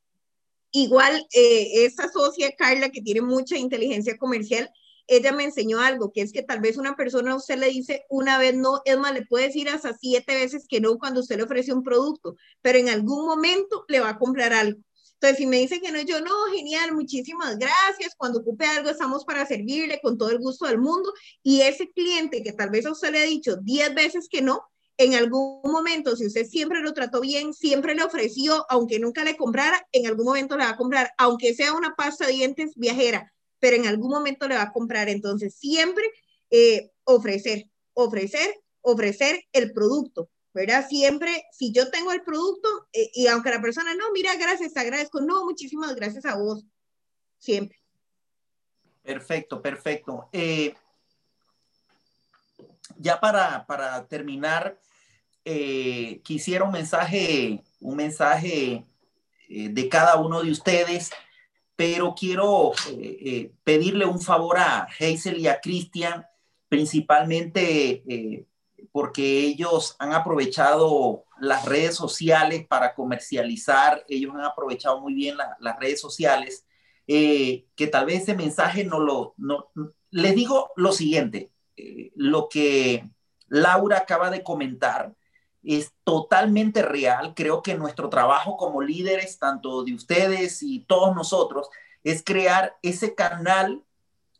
igual 0.70 1.26
eh, 1.34 1.84
esa 1.84 2.10
socia 2.10 2.50
Carla 2.56 2.88
que 2.88 3.02
tiene 3.02 3.20
mucha 3.20 3.58
inteligencia 3.58 4.16
comercial, 4.16 4.70
ella 5.16 5.32
me 5.32 5.44
enseñó 5.44 5.80
algo, 5.80 6.12
que 6.12 6.22
es 6.22 6.32
que 6.32 6.42
tal 6.42 6.60
vez 6.60 6.76
una 6.76 6.96
persona 6.96 7.32
a 7.32 7.36
usted 7.36 7.58
le 7.58 7.68
dice 7.68 8.04
una 8.08 8.38
vez 8.38 8.54
no, 8.54 8.80
es 8.84 8.96
le 9.12 9.26
puede 9.26 9.46
decir 9.46 9.68
hasta 9.68 9.94
siete 9.94 10.34
veces 10.34 10.66
que 10.68 10.80
no 10.80 10.98
cuando 10.98 11.20
usted 11.20 11.36
le 11.36 11.42
ofrece 11.44 11.72
un 11.72 11.82
producto, 11.82 12.36
pero 12.60 12.78
en 12.78 12.88
algún 12.88 13.26
momento 13.26 13.84
le 13.88 14.00
va 14.00 14.10
a 14.10 14.18
comprar 14.18 14.52
algo. 14.52 14.80
Entonces, 15.14 15.38
si 15.38 15.46
me 15.46 15.58
dice 15.58 15.80
que 15.80 15.92
no, 15.92 16.00
yo 16.00 16.20
no, 16.20 16.32
genial, 16.52 16.94
muchísimas 16.94 17.56
gracias. 17.56 18.16
Cuando 18.16 18.40
ocupe 18.40 18.66
algo, 18.66 18.90
estamos 18.90 19.24
para 19.24 19.46
servirle 19.46 20.00
con 20.02 20.18
todo 20.18 20.30
el 20.30 20.40
gusto 20.40 20.66
del 20.66 20.78
mundo. 20.78 21.12
Y 21.44 21.60
ese 21.60 21.92
cliente 21.92 22.42
que 22.42 22.52
tal 22.52 22.70
vez 22.70 22.86
a 22.86 22.90
usted 22.90 23.12
le 23.12 23.20
ha 23.20 23.24
dicho 23.24 23.56
diez 23.56 23.94
veces 23.94 24.26
que 24.28 24.42
no, 24.42 24.64
en 24.96 25.14
algún 25.14 25.60
momento, 25.62 26.16
si 26.16 26.26
usted 26.26 26.44
siempre 26.46 26.80
lo 26.80 26.92
trató 26.92 27.20
bien, 27.20 27.54
siempre 27.54 27.94
le 27.94 28.02
ofreció, 28.02 28.66
aunque 28.68 28.98
nunca 28.98 29.22
le 29.22 29.36
comprara, 29.36 29.86
en 29.92 30.08
algún 30.08 30.26
momento 30.26 30.56
le 30.56 30.64
va 30.64 30.70
a 30.70 30.76
comprar, 30.76 31.12
aunque 31.18 31.54
sea 31.54 31.72
una 31.72 31.94
pasta 31.94 32.26
de 32.26 32.32
dientes 32.32 32.72
viajera, 32.74 33.32
pero 33.62 33.76
en 33.76 33.86
algún 33.86 34.10
momento 34.10 34.48
le 34.48 34.56
va 34.56 34.62
a 34.62 34.72
comprar. 34.72 35.08
Entonces, 35.08 35.54
siempre 35.54 36.02
eh, 36.50 36.90
ofrecer, 37.04 37.70
ofrecer, 37.94 38.60
ofrecer 38.80 39.44
el 39.52 39.72
producto, 39.72 40.28
¿verdad? 40.52 40.84
Siempre, 40.88 41.44
si 41.52 41.70
yo 41.70 41.88
tengo 41.88 42.10
el 42.10 42.24
producto 42.24 42.68
eh, 42.92 43.08
y 43.14 43.28
aunque 43.28 43.50
la 43.50 43.62
persona, 43.62 43.94
no, 43.94 44.10
mira, 44.12 44.34
gracias, 44.34 44.74
te 44.74 44.80
agradezco, 44.80 45.20
no, 45.20 45.44
muchísimas 45.44 45.94
gracias 45.94 46.24
a 46.24 46.34
vos, 46.34 46.64
siempre. 47.38 47.78
Perfecto, 49.00 49.62
perfecto. 49.62 50.28
Eh, 50.32 50.74
ya 52.98 53.20
para, 53.20 53.64
para 53.64 54.04
terminar, 54.08 54.76
quisiera 56.24 56.64
un 56.64 56.72
mensaje, 56.72 57.62
un 57.78 57.94
mensaje 57.94 58.84
de 59.48 59.88
cada 59.88 60.16
uno 60.16 60.42
de 60.42 60.50
ustedes 60.50 61.12
pero 61.82 62.14
quiero 62.14 62.70
eh, 62.90 63.18
eh, 63.20 63.52
pedirle 63.64 64.06
un 64.06 64.20
favor 64.20 64.56
a 64.56 64.86
Hazel 65.00 65.40
y 65.40 65.48
a 65.48 65.60
Cristian, 65.60 66.24
principalmente 66.68 68.04
eh, 68.08 68.46
porque 68.92 69.40
ellos 69.40 69.96
han 69.98 70.12
aprovechado 70.12 71.24
las 71.40 71.64
redes 71.64 71.96
sociales 71.96 72.64
para 72.68 72.94
comercializar, 72.94 74.04
ellos 74.08 74.32
han 74.32 74.44
aprovechado 74.44 75.00
muy 75.00 75.12
bien 75.12 75.36
las 75.36 75.78
redes 75.80 76.00
sociales, 76.00 76.64
que 77.04 77.88
tal 77.90 78.06
vez 78.06 78.22
ese 78.22 78.36
mensaje 78.36 78.84
no 78.84 79.00
lo... 79.00 79.34
No, 79.36 79.72
les 80.12 80.36
digo 80.36 80.70
lo 80.76 80.92
siguiente, 80.92 81.50
lo 82.14 82.48
que 82.48 83.10
Laura 83.48 83.98
acaba 83.98 84.30
de 84.30 84.44
comentar, 84.44 85.16
es 85.62 85.92
totalmente 86.04 86.82
real. 86.82 87.34
Creo 87.34 87.62
que 87.62 87.74
nuestro 87.74 88.08
trabajo 88.08 88.56
como 88.56 88.82
líderes, 88.82 89.38
tanto 89.38 89.84
de 89.84 89.94
ustedes 89.94 90.62
y 90.62 90.80
todos 90.80 91.14
nosotros, 91.14 91.68
es 92.04 92.22
crear 92.24 92.76
ese 92.82 93.14
canal, 93.14 93.82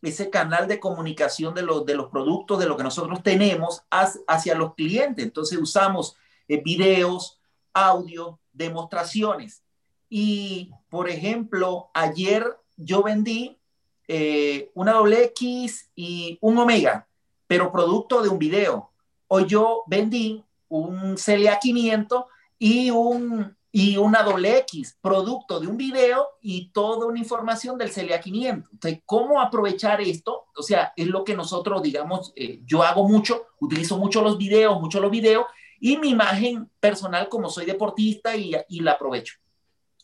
ese 0.03 0.31
canal 0.31 0.67
de 0.67 0.81
comunicación 0.81 1.55
de, 1.55 1.63
los 1.63 1.87
de 1.87 1.95
los 1.95 2.11
productos, 2.11 2.59
de 2.59 2.67
lo 2.67 2.77
que 2.77 2.83
nosotros 2.83 3.23
tenemos 3.23 3.83
hacia 3.91 4.55
los 4.55 4.75
clientes. 4.75 5.25
Entonces 5.25 5.59
usamos 5.59 6.17
eh, 6.49 6.61
videos, 6.63 7.39
audio, 7.73 8.41
demostraciones. 8.53 9.63
Y, 10.09 10.71
por 10.91 11.09
ejemplo, 11.09 11.91
ayer 11.95 12.45
yo 12.77 13.03
vendí 13.03 13.59
eh, 14.09 14.71
una 14.75 14.93
doble 14.93 15.25
X 15.27 15.89
y 15.95 16.37
un 16.41 16.59
Omega, 16.59 17.07
pero 17.47 17.73
producto 17.73 18.23
de 18.23 18.29
un 18.29 18.39
video. 18.39 18.91
O 19.29 19.41
yo 19.41 19.85
vendí 19.87 20.45
un 20.79 21.17
CLA 21.17 21.59
500 21.59 22.25
y, 22.59 22.91
un, 22.91 23.57
y 23.71 23.97
una 23.97 24.23
doble 24.23 24.59
X, 24.59 24.97
producto 25.01 25.61
de 25.61 25.67
un 25.67 25.77
video 25.77 26.27
y 26.41 26.71
toda 26.71 27.07
una 27.07 27.19
información 27.19 27.77
del 27.79 27.93
CLA 27.93 28.21
500. 28.21 28.73
Entonces, 28.73 29.01
¿cómo 29.05 29.41
aprovechar 29.41 30.01
esto? 30.01 30.47
O 30.57 30.63
sea, 30.63 30.93
es 30.97 31.07
lo 31.07 31.25
que 31.25 31.35
nosotros, 31.35 31.83
digamos, 31.83 32.33
eh, 32.37 32.61
yo 32.65 32.83
hago 32.83 33.09
mucho, 33.09 33.47
utilizo 33.61 33.99
mucho 33.99 34.23
los 34.23 34.39
videos, 34.39 34.81
mucho 34.81 35.01
los 35.01 35.11
videos 35.11 35.47
y 35.81 35.97
mi 35.97 36.11
imagen 36.11 36.71
personal 36.81 37.29
como 37.29 37.51
soy 37.51 37.67
deportista 37.67 38.37
y, 38.37 38.53
y 38.69 38.81
la 38.81 38.93
aprovecho. 38.93 39.35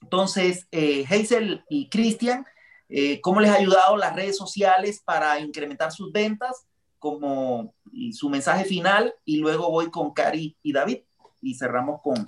Entonces, 0.02 0.66
eh, 0.70 1.04
Hazel 1.08 1.64
y 1.68 1.88
Cristian, 1.88 2.44
eh, 2.88 3.20
¿cómo 3.20 3.40
les 3.40 3.50
ha 3.50 3.56
ayudado 3.56 3.96
las 3.96 4.14
redes 4.14 4.36
sociales 4.36 5.02
para 5.04 5.38
incrementar 5.40 5.92
sus 5.92 6.12
ventas? 6.12 6.66
Como 6.98 7.74
su 8.12 8.28
mensaje 8.28 8.64
final 8.64 9.14
y 9.24 9.38
luego 9.38 9.70
voy 9.70 9.90
con 9.90 10.12
Cari 10.12 10.56
y 10.62 10.72
David 10.72 10.98
y 11.40 11.54
cerramos 11.54 12.00
con 12.02 12.26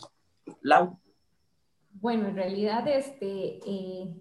Lau. 0.62 0.98
Bueno, 1.92 2.28
en 2.28 2.36
realidad 2.36 2.86
este, 2.88 3.60
eh, 3.66 4.14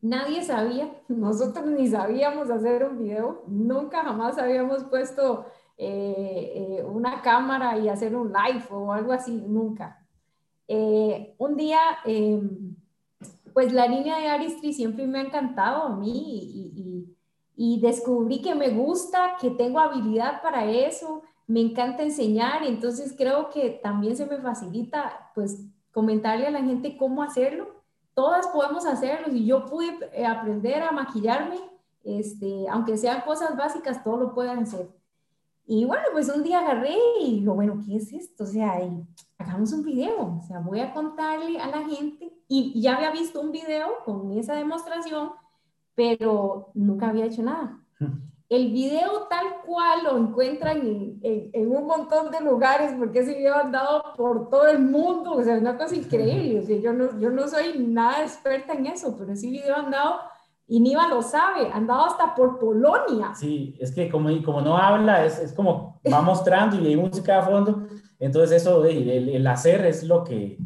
nadie 0.00 0.42
sabía, 0.42 0.90
nosotros 1.08 1.66
ni 1.66 1.88
sabíamos 1.88 2.50
hacer 2.50 2.84
un 2.84 3.02
video, 3.02 3.44
nunca 3.46 4.02
jamás 4.02 4.38
habíamos 4.38 4.84
puesto 4.84 5.46
eh, 5.76 6.52
eh, 6.54 6.84
una 6.84 7.22
cámara 7.22 7.78
y 7.78 7.88
hacer 7.88 8.14
un 8.14 8.32
live 8.32 8.64
o 8.70 8.92
algo 8.92 9.12
así, 9.12 9.32
nunca. 9.32 10.06
un 10.68 11.56
día, 11.56 11.80
pues 13.52 13.72
la 13.72 13.86
línea 13.86 14.18
de 14.18 14.28
Aristri 14.28 14.72
siempre 14.72 15.06
me 15.06 15.18
ha 15.18 15.22
encantado 15.22 15.82
a 15.84 15.96
mí 15.96 16.72
y 16.74 17.13
descubrí 17.56 18.42
que 18.42 18.54
me 18.54 18.70
gusta, 18.70 19.36
que 19.40 19.50
tengo 19.50 19.78
habilidad 19.78 20.42
para 20.42 20.64
eso, 20.70 21.22
me 21.46 21.60
encanta 21.60 22.02
enseñar 22.02 22.62
y 22.64 22.68
entonces 22.68 23.14
creo 23.16 23.50
que 23.50 23.70
también 23.82 24.16
se 24.16 24.26
me 24.26 24.38
facilita 24.38 25.30
pues 25.34 25.64
comentarle 25.92 26.46
a 26.46 26.50
la 26.50 26.62
gente 26.62 26.96
cómo 26.96 27.22
hacerlo. 27.22 27.82
Todas 28.14 28.46
podemos 28.48 28.86
hacerlo 28.86 29.32
y 29.32 29.44
yo 29.46 29.66
pude 29.66 29.98
eh, 30.12 30.24
aprender 30.24 30.82
a 30.82 30.92
maquillarme, 30.92 31.58
este, 32.02 32.66
aunque 32.68 32.96
sean 32.96 33.22
cosas 33.22 33.56
básicas, 33.56 34.02
todo 34.02 34.16
lo 34.16 34.34
pueden 34.34 34.60
hacer. 34.60 34.88
Y 35.66 35.84
bueno, 35.84 36.04
pues 36.12 36.28
un 36.28 36.42
día 36.42 36.60
agarré 36.60 36.96
y 37.20 37.40
digo, 37.40 37.54
bueno, 37.54 37.80
¿qué 37.84 37.96
es 37.96 38.12
esto? 38.12 38.44
O 38.44 38.46
sea, 38.46 38.78
hagamos 39.38 39.72
un 39.72 39.82
video, 39.82 40.38
o 40.38 40.42
sea, 40.42 40.58
voy 40.60 40.80
a 40.80 40.92
contarle 40.92 41.58
a 41.58 41.68
la 41.68 41.82
gente 41.82 42.32
y 42.48 42.80
ya 42.80 42.96
había 42.96 43.10
visto 43.10 43.40
un 43.40 43.50
video 43.50 43.88
con 44.04 44.30
esa 44.32 44.54
demostración 44.54 45.30
pero 45.94 46.70
nunca 46.74 47.08
había 47.08 47.26
hecho 47.26 47.42
nada. 47.42 47.78
El 48.48 48.72
video 48.72 49.26
tal 49.30 49.62
cual 49.66 50.04
lo 50.04 50.18
encuentran 50.18 50.78
en, 51.22 51.50
en, 51.52 51.68
un 51.74 51.86
montón 51.86 52.30
de 52.30 52.40
lugares, 52.40 52.92
porque 52.98 53.20
ese 53.20 53.34
video 53.34 53.54
ha 53.54 53.60
andado 53.60 54.12
por 54.16 54.50
todo 54.50 54.66
el 54.66 54.80
mundo, 54.80 55.32
o 55.32 55.42
sea, 55.42 55.56
es 55.56 55.62
una 55.62 55.78
cosa 55.78 55.96
increíble, 55.96 56.60
o 56.60 56.62
sea, 56.62 56.78
yo 56.78 56.92
no, 56.92 57.18
yo 57.18 57.30
no 57.30 57.48
soy 57.48 57.78
nada 57.78 58.22
experta 58.22 58.74
en 58.74 58.86
eso, 58.86 59.16
pero 59.18 59.32
ese 59.32 59.48
video 59.48 59.74
ha 59.74 59.80
andado 59.80 60.20
Y 60.66 60.80
Niva 60.80 61.08
lo 61.08 61.22
sabe, 61.22 61.70
andado 61.72 62.04
hasta 62.04 62.34
por 62.34 62.58
Polonia. 62.58 63.34
Sí, 63.34 63.76
es 63.80 63.92
que 63.92 64.10
como, 64.10 64.28
como 64.42 64.60
no 64.60 64.76
habla, 64.76 65.24
es, 65.24 65.38
es 65.38 65.52
como 65.52 66.00
va 66.12 66.20
mostrando 66.22 66.76
y 66.76 66.86
hay 66.86 66.96
música 66.96 67.38
a 67.38 67.42
fondo, 67.42 67.86
entonces 68.18 68.62
eso, 68.62 68.84
el, 68.84 69.08
el, 69.08 69.46
hacer 69.46 69.84
es 69.86 70.04
lo 70.04 70.22
que 70.22 70.58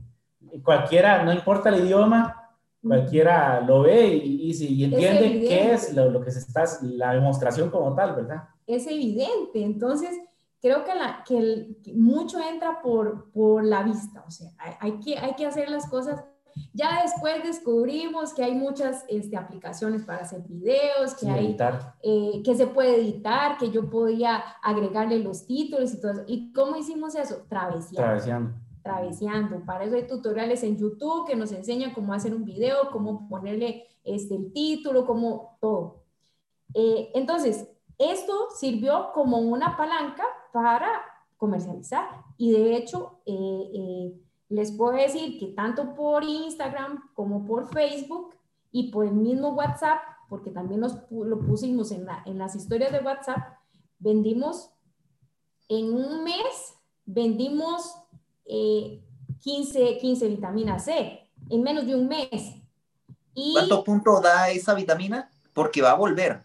cualquiera, 0.62 1.22
no 1.24 1.33
importa 1.33 1.68
el 1.68 1.85
idioma, 1.85 2.38
cualquiera 2.83 3.61
lo 3.61 3.83
ve 3.83 4.07
y, 4.07 4.53
y, 4.53 4.85
entiende 4.85 5.41
qué 5.41 5.72
es 5.72 5.95
lo, 5.95 6.11
lo, 6.11 6.20
que 6.20 6.31
se 6.31 6.41
está, 6.41 6.64
la 6.83 7.14
demostración 7.14 7.70
como 7.70 7.95
tal, 7.95 8.14
¿verdad? 8.16 8.45
Es 8.66 8.87
evidente, 8.87 9.62
entonces 9.62 10.16
creo 10.61 10.85
que, 10.85 10.95
la, 10.95 11.24
que, 11.26 11.76
mucho 11.95 12.39
entra 12.41 12.81
por, 12.83 13.31
por 13.33 13.64
la 13.64 13.83
vista, 13.83 14.24
o 14.26 14.31
sea, 14.31 14.51
hay, 14.59 14.74
hay, 14.81 15.01
que, 15.01 15.18
hay 15.18 15.35
que 15.35 15.47
hacer 15.47 15.70
las 15.70 15.89
cosas 15.89 16.24
ya 16.72 17.03
después 17.03 17.43
descubrimos 17.43 18.33
que 18.35 18.45
hay 18.45 18.55
muchas 18.55 19.05
este, 19.09 19.37
aplicaciones 19.37 20.05
para 20.05 20.22
hacer 20.22 20.43
videos, 20.43 21.14
que, 21.14 21.29
hay, 21.29 21.57
eh, 22.03 22.43
que 22.45 22.55
se 22.55 22.66
puede 22.66 23.01
editar, 23.01 23.59
que 23.59 23.70
yo 23.70 23.89
podía 23.89 24.39
agregarle 24.62 25.18
los 25.18 25.47
títulos 25.47 25.93
y 25.93 26.01
todo 26.01 26.12
eso. 26.12 26.24
¿Y 26.26 26.53
cómo 26.53 26.76
hicimos 26.76 27.14
eso? 27.14 27.45
Travesiando. 27.49 27.97
Travesiando. 27.97 28.68
Travesiando. 28.83 29.64
Para 29.64 29.85
eso 29.85 29.97
hay 29.97 30.07
tutoriales 30.07 30.62
en 30.62 30.76
YouTube 30.76 31.26
que 31.26 31.37
nos 31.37 31.53
enseñan 31.53 31.93
cómo 31.93 32.12
hacer 32.12 32.35
un 32.35 32.45
video, 32.45 32.91
cómo 32.91 33.29
ponerle 33.29 33.87
este, 34.05 34.37
el 34.37 34.53
título, 34.53 35.07
cómo 35.07 35.57
todo. 35.61 36.05
Eh, 36.74 37.11
entonces, 37.14 37.68
esto 37.99 38.49
sirvió 38.57 39.11
como 39.12 39.39
una 39.39 39.76
palanca 39.76 40.24
para 40.53 40.89
comercializar. 41.37 42.09
Y 42.37 42.53
de 42.53 42.76
hecho, 42.76 43.20
eh, 43.26 44.12
les 44.49 44.72
puedo 44.72 44.93
decir 44.93 45.39
que 45.39 45.49
tanto 45.49 45.95
por 45.95 46.24
Instagram 46.24 47.11
como 47.14 47.45
por 47.45 47.68
Facebook 47.68 48.35
y 48.70 48.91
por 48.91 49.07
el 49.07 49.14
mismo 49.14 49.51
WhatsApp, 49.51 49.99
porque 50.29 50.51
también 50.51 50.81
nos, 50.81 50.99
lo 51.11 51.41
pusimos 51.41 51.91
en, 51.93 52.07
en 52.26 52.39
las 52.39 52.55
historias 52.55 52.93
de 52.93 53.01
WhatsApp, 53.01 53.59
vendimos 53.99 54.70
en 55.68 55.93
un 55.93 56.24
mes, 56.24 56.74
vendimos 57.05 57.95
15, 58.07 58.07
eh, 58.49 59.01
15 59.40 60.28
vitaminas 60.28 60.84
C 60.84 61.28
en 61.51 61.62
menos 61.62 61.86
de 61.86 61.94
un 61.94 62.09
mes. 62.09 62.55
Y 63.34 63.53
¿Cuántos 63.53 63.84
puntos 63.84 64.22
da 64.22 64.51
esa 64.51 64.74
vitamina? 64.74 65.30
Porque 65.53 65.80
va 65.82 65.92
a 65.92 65.94
volver. 65.94 66.42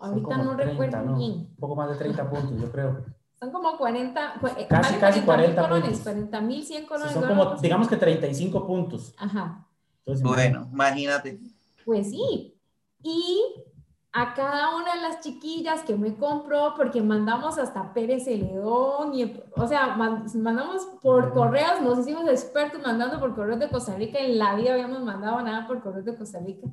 Ahorita 0.00 0.36
no 0.38 0.54
recuerdo 0.54 1.16
bien. 1.16 1.32
Un 1.32 1.56
poco 1.58 1.76
más 1.76 1.90
de 1.90 1.96
30 1.96 2.30
puntos, 2.30 2.60
yo 2.60 2.70
creo. 2.70 3.04
Son 3.38 3.52
como 3.52 3.76
40, 3.76 4.40
eh, 4.56 4.66
casi, 4.68 4.94
casi 4.96 5.20
40 5.20 5.68
colones, 5.68 6.00
40 6.00 6.40
mil 6.40 6.64
100 6.64 6.86
colones. 6.86 7.12
son 7.12 7.26
como, 7.26 7.54
digamos 7.56 7.88
que 7.88 7.96
35 7.96 8.66
puntos. 8.66 9.14
Ajá. 9.16 9.66
bueno, 10.22 10.68
imagínate. 10.72 11.38
Pues 11.84 12.10
sí. 12.10 12.54
Y 13.02 13.54
a 14.12 14.34
cada 14.34 14.74
una 14.76 14.94
de 14.94 15.02
las 15.02 15.20
chiquillas 15.20 15.82
que 15.82 15.94
me 15.94 16.16
compró, 16.16 16.74
porque 16.76 17.02
mandamos 17.02 17.58
hasta 17.58 17.92
Pérez 17.92 18.24
Celedón, 18.24 19.14
y, 19.14 19.40
o 19.54 19.66
sea, 19.66 19.96
mandamos 19.96 20.86
por 21.02 21.32
correos, 21.32 21.82
nos 21.82 21.98
hicimos 22.00 22.28
expertos 22.28 22.80
mandando 22.82 23.20
por 23.20 23.34
correos 23.34 23.58
de 23.58 23.68
Costa 23.68 23.94
Rica, 23.96 24.18
en 24.18 24.38
la 24.38 24.54
vida 24.54 24.72
habíamos 24.72 25.02
mandado 25.02 25.40
nada 25.42 25.66
por 25.66 25.82
correos 25.82 26.06
de 26.06 26.16
Costa 26.16 26.38
Rica. 26.40 26.66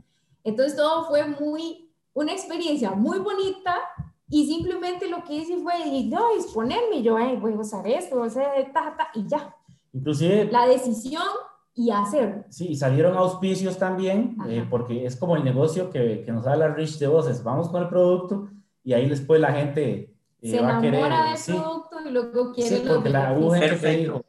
Entonces 0.44 0.76
todo 0.76 1.06
fue 1.06 1.26
muy, 1.28 1.92
una 2.14 2.32
experiencia 2.32 2.92
muy 2.92 3.20
bonita, 3.20 3.76
y 4.30 4.48
simplemente 4.48 5.08
lo 5.08 5.24
que 5.24 5.36
hice 5.36 5.58
fue, 5.58 5.74
no, 6.06 6.32
exponerme, 6.36 7.04
yo, 7.04 7.18
voy 7.40 7.54
a 7.54 7.60
usar 7.60 7.86
esto, 7.88 8.16
voy 8.16 8.26
a 8.26 8.32
hacer 8.32 8.74
ta, 8.74 8.96
ta, 8.98 9.10
y 9.14 9.28
ya. 9.28 9.56
Inclusive... 9.94 10.50
La 10.52 10.66
decisión 10.66 11.24
y 11.76 11.92
hacer. 11.92 12.46
Sí, 12.50 12.76
salieron 12.76 13.18
auspicios 13.18 13.78
también, 13.78 14.38
eh, 14.48 14.66
porque 14.70 15.06
es 15.06 15.18
como 15.18 15.36
el 15.36 15.44
negocio 15.44 15.90
que, 15.90 16.24
que, 16.26 16.32
nos 16.32 16.46
da 16.46 16.56
la 16.56 16.70
Rich 16.70 16.98
de 17.00 17.08
voces. 17.08 17.44
Vamos 17.44 17.70
con 17.70 17.84
el 17.84 17.90
producto 17.90 18.48
y 18.84 18.94
ahí 18.94 19.10
después 19.10 19.42
la 19.42 19.52
gente 19.52 20.16
eh, 20.42 20.52
Se 20.52 20.62
va 20.62 20.78
a 20.78 20.82
querer... 20.82 21.04
del 21.04 21.56
producto 21.56 21.98
y 22.08 22.12
luego 22.12 22.54
quiere... 22.54 22.78
Sí, 22.78 22.84
porque 22.88 23.10
la 23.10 23.34
dijo, 23.34 24.24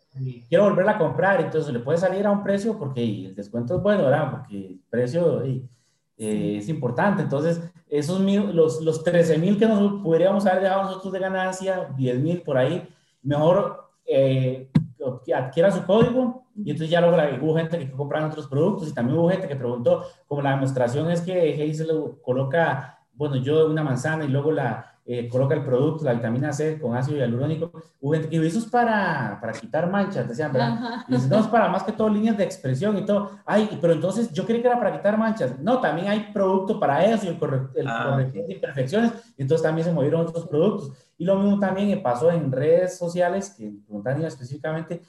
quiero 0.48 0.64
volverla 0.64 0.92
a 0.92 0.98
comprar, 0.98 1.40
entonces 1.40 1.72
le 1.72 1.78
puede 1.78 1.98
salir 1.98 2.26
a 2.26 2.32
un 2.32 2.42
precio 2.42 2.76
porque 2.76 3.04
el 3.04 3.34
descuento 3.34 3.76
es 3.76 3.82
bueno, 3.82 4.04
¿verdad? 4.04 4.30
Porque 4.32 4.56
el 4.56 4.80
precio... 4.90 5.42
Eh, 5.42 5.62
es 6.18 6.70
importante. 6.70 7.22
Entonces, 7.22 7.60
esos 7.90 8.20
mil, 8.20 8.56
los, 8.56 8.80
los 8.80 9.04
13 9.04 9.36
mil 9.36 9.58
que 9.58 9.66
nos 9.66 10.02
podríamos 10.02 10.46
haber 10.46 10.62
dejado 10.62 10.84
nosotros 10.84 11.12
de 11.12 11.18
ganancia, 11.18 11.90
10 11.94 12.20
mil 12.20 12.40
por 12.40 12.56
ahí, 12.56 12.88
mejor 13.22 13.90
eh, 14.06 14.70
adquiera 15.34 15.70
su 15.70 15.84
código 15.84 16.46
y 16.56 16.70
entonces 16.70 16.90
ya 16.90 17.00
luego 17.00 17.16
hubo 17.42 17.56
gente 17.56 17.78
que 17.78 17.90
compran 17.90 18.24
otros 18.24 18.46
productos 18.46 18.88
y 18.88 18.94
también 18.94 19.18
hubo 19.18 19.28
gente 19.28 19.48
que 19.48 19.56
preguntó, 19.56 20.04
como 20.26 20.42
la 20.42 20.50
demostración 20.52 21.10
es 21.10 21.20
que 21.20 21.74
se 21.74 21.84
lo 21.84 22.20
coloca, 22.22 22.98
bueno, 23.12 23.36
yo 23.36 23.66
una 23.66 23.82
manzana 23.82 24.24
y 24.24 24.28
luego 24.28 24.52
la, 24.52 24.95
eh, 25.08 25.28
coloca 25.28 25.54
el 25.54 25.62
producto, 25.62 26.04
la 26.04 26.14
vitamina 26.14 26.52
C 26.52 26.80
con 26.80 26.96
ácido 26.96 27.18
hialurónico. 27.18 27.70
Hubo 28.00 28.12
gente 28.14 28.28
que 28.28 28.44
eso 28.44 28.58
es 28.58 28.64
para, 28.64 29.38
para 29.40 29.52
quitar 29.52 29.88
manchas, 29.88 30.28
decían, 30.28 30.52
¿verdad? 30.52 31.04
Y 31.06 31.12
no, 31.12 31.38
es 31.38 31.46
para 31.46 31.68
más 31.68 31.84
que 31.84 31.92
todo 31.92 32.08
líneas 32.08 32.36
de 32.36 32.42
expresión 32.42 32.98
y 32.98 33.04
todo. 33.04 33.30
Ay, 33.44 33.78
pero 33.80 33.92
entonces 33.92 34.32
yo 34.32 34.44
creí 34.44 34.60
que 34.60 34.66
era 34.66 34.78
para 34.78 34.96
quitar 34.96 35.16
manchas. 35.16 35.60
No, 35.60 35.80
también 35.80 36.08
hay 36.08 36.32
producto 36.32 36.80
para 36.80 37.04
eso 37.04 37.24
y 37.24 37.28
el, 37.28 37.38
el 37.76 37.86
ah, 37.86 38.16
de 38.16 38.46
imperfecciones. 38.52 39.12
Y 39.36 39.42
entonces 39.42 39.62
también 39.62 39.86
se 39.86 39.92
movieron 39.92 40.22
otros 40.22 40.48
productos. 40.48 40.90
Y 41.16 41.24
lo 41.24 41.36
mismo 41.36 41.60
también 41.60 42.02
pasó 42.02 42.32
en 42.32 42.50
redes 42.50 42.98
sociales, 42.98 43.54
que 43.56 43.72
preguntan 43.86 44.24
específicamente, 44.24 45.02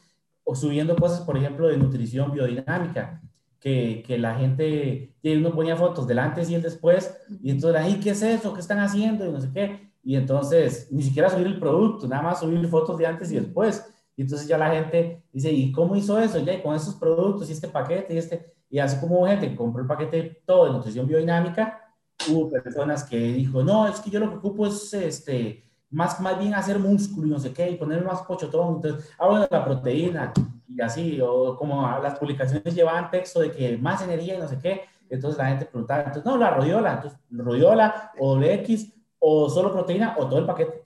o 0.43 0.55
subiendo 0.55 0.95
cosas, 0.95 1.21
por 1.21 1.35
ejemplo, 1.37 1.67
de 1.69 1.77
nutrición 1.77 2.31
biodinámica 2.31 3.19
que, 3.59 4.03
que, 4.05 4.17
la 4.19 4.35
gente, 4.35 5.11
uno 5.23 5.51
ponía 5.53 5.75
fotos 5.75 6.07
del 6.07 6.19
antes 6.19 6.49
y 6.49 6.55
el 6.55 6.61
después, 6.61 7.17
y 7.41 7.49
entonces, 7.49 7.81
ay, 7.81 7.99
¿qué 7.99 8.11
es 8.11 8.21
eso? 8.21 8.53
¿Qué 8.53 8.61
están 8.61 8.79
haciendo? 8.79 9.25
Y 9.25 9.31
no 9.31 9.41
sé 9.41 9.49
qué. 9.51 9.86
Y 10.07 10.15
entonces, 10.15 10.87
ni 10.89 11.03
siquiera 11.03 11.29
subir 11.29 11.47
el 11.47 11.59
producto, 11.59 12.07
nada 12.07 12.21
más 12.21 12.39
subir 12.39 12.65
fotos 12.69 12.97
de 12.97 13.05
antes 13.05 13.29
y 13.29 13.35
después. 13.35 13.85
Y 14.15 14.21
entonces 14.21 14.47
ya 14.47 14.57
la 14.57 14.69
gente 14.69 15.21
dice, 15.33 15.51
¿y 15.51 15.69
cómo 15.73 15.97
hizo 15.97 16.17
eso? 16.17 16.39
Ya, 16.39 16.63
con 16.63 16.73
esos 16.73 16.95
productos 16.95 17.49
y 17.49 17.51
este 17.51 17.67
paquete 17.67 18.13
y 18.13 18.17
este. 18.17 18.53
Y 18.69 18.79
así 18.79 18.97
como 19.01 19.27
gente 19.27 19.53
compró 19.53 19.81
el 19.81 19.87
paquete 19.87 20.43
todo 20.45 20.63
de 20.63 20.71
nutrición 20.71 21.07
biodinámica, 21.07 21.93
hubo 22.29 22.49
personas 22.49 23.03
que 23.03 23.17
dijo, 23.17 23.61
no, 23.65 23.85
es 23.85 23.99
que 23.99 24.09
yo 24.09 24.21
lo 24.21 24.29
que 24.29 24.37
ocupo 24.37 24.65
es 24.67 24.93
este, 24.93 25.65
más, 25.89 26.21
más 26.21 26.39
bien 26.39 26.53
hacer 26.53 26.79
músculo 26.79 27.27
y 27.27 27.31
no 27.31 27.39
sé 27.39 27.51
qué, 27.51 27.69
y 27.69 27.75
poner 27.75 28.01
más 28.05 28.21
pochotón. 28.21 28.75
Entonces, 28.75 29.11
ah, 29.19 29.27
bueno, 29.27 29.45
la 29.51 29.65
proteína 29.65 30.31
y 30.69 30.81
así, 30.81 31.19
o 31.19 31.57
como 31.57 31.81
las 32.01 32.17
publicaciones 32.17 32.73
llevaban 32.73 33.11
texto 33.11 33.41
de 33.41 33.51
que 33.51 33.77
más 33.77 34.01
energía 34.01 34.35
y 34.35 34.39
no 34.39 34.47
sé 34.47 34.57
qué. 34.57 34.83
Entonces 35.09 35.37
la 35.37 35.49
gente 35.49 35.65
preguntaba, 35.65 36.03
entonces, 36.03 36.23
no, 36.23 36.37
la 36.37 36.51
rodiola, 36.51 36.93
entonces, 36.93 37.19
rodiola 37.29 38.13
o 38.17 38.35
doble 38.35 38.53
X 38.53 38.93
o 39.29 39.49
solo 39.49 39.73
proteína 39.73 40.15
o 40.17 40.29
todo 40.29 40.39
el 40.39 40.45
paquete. 40.45 40.85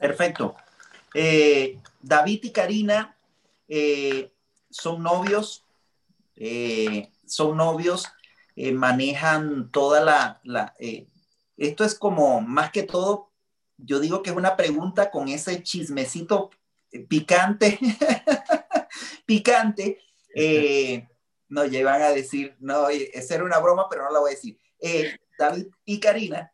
Perfecto. 0.00 0.56
Eh, 1.14 1.78
David 2.00 2.40
y 2.42 2.50
Karina 2.50 3.16
eh, 3.68 4.32
son 4.68 5.04
novios, 5.04 5.64
eh, 6.34 7.12
son 7.24 7.56
novios, 7.56 8.08
manejan 8.56 9.70
toda 9.70 10.00
la, 10.00 10.40
la 10.42 10.74
esto 11.56 11.84
es 11.84 11.94
como 11.94 12.40
más 12.40 12.72
que 12.72 12.82
todo, 12.82 13.30
yo 13.76 14.00
digo 14.00 14.22
que 14.22 14.30
es 14.30 14.36
una 14.36 14.56
pregunta 14.56 15.12
con 15.12 15.28
ese 15.28 15.62
chismecito 15.62 16.50
picante, 17.08 17.78
picante. 19.26 20.00
no, 21.48 21.64
ya 21.66 21.78
iban 21.78 22.02
a 22.02 22.10
decir, 22.10 22.56
no, 22.58 22.88
esa 22.88 23.34
era 23.36 23.44
una 23.44 23.60
broma, 23.60 23.88
pero 23.88 24.04
no 24.04 24.10
la 24.10 24.18
voy 24.18 24.32
a 24.32 24.34
decir. 24.34 24.58
David 25.38 25.66
y 25.84 26.00
Karina 26.00 26.53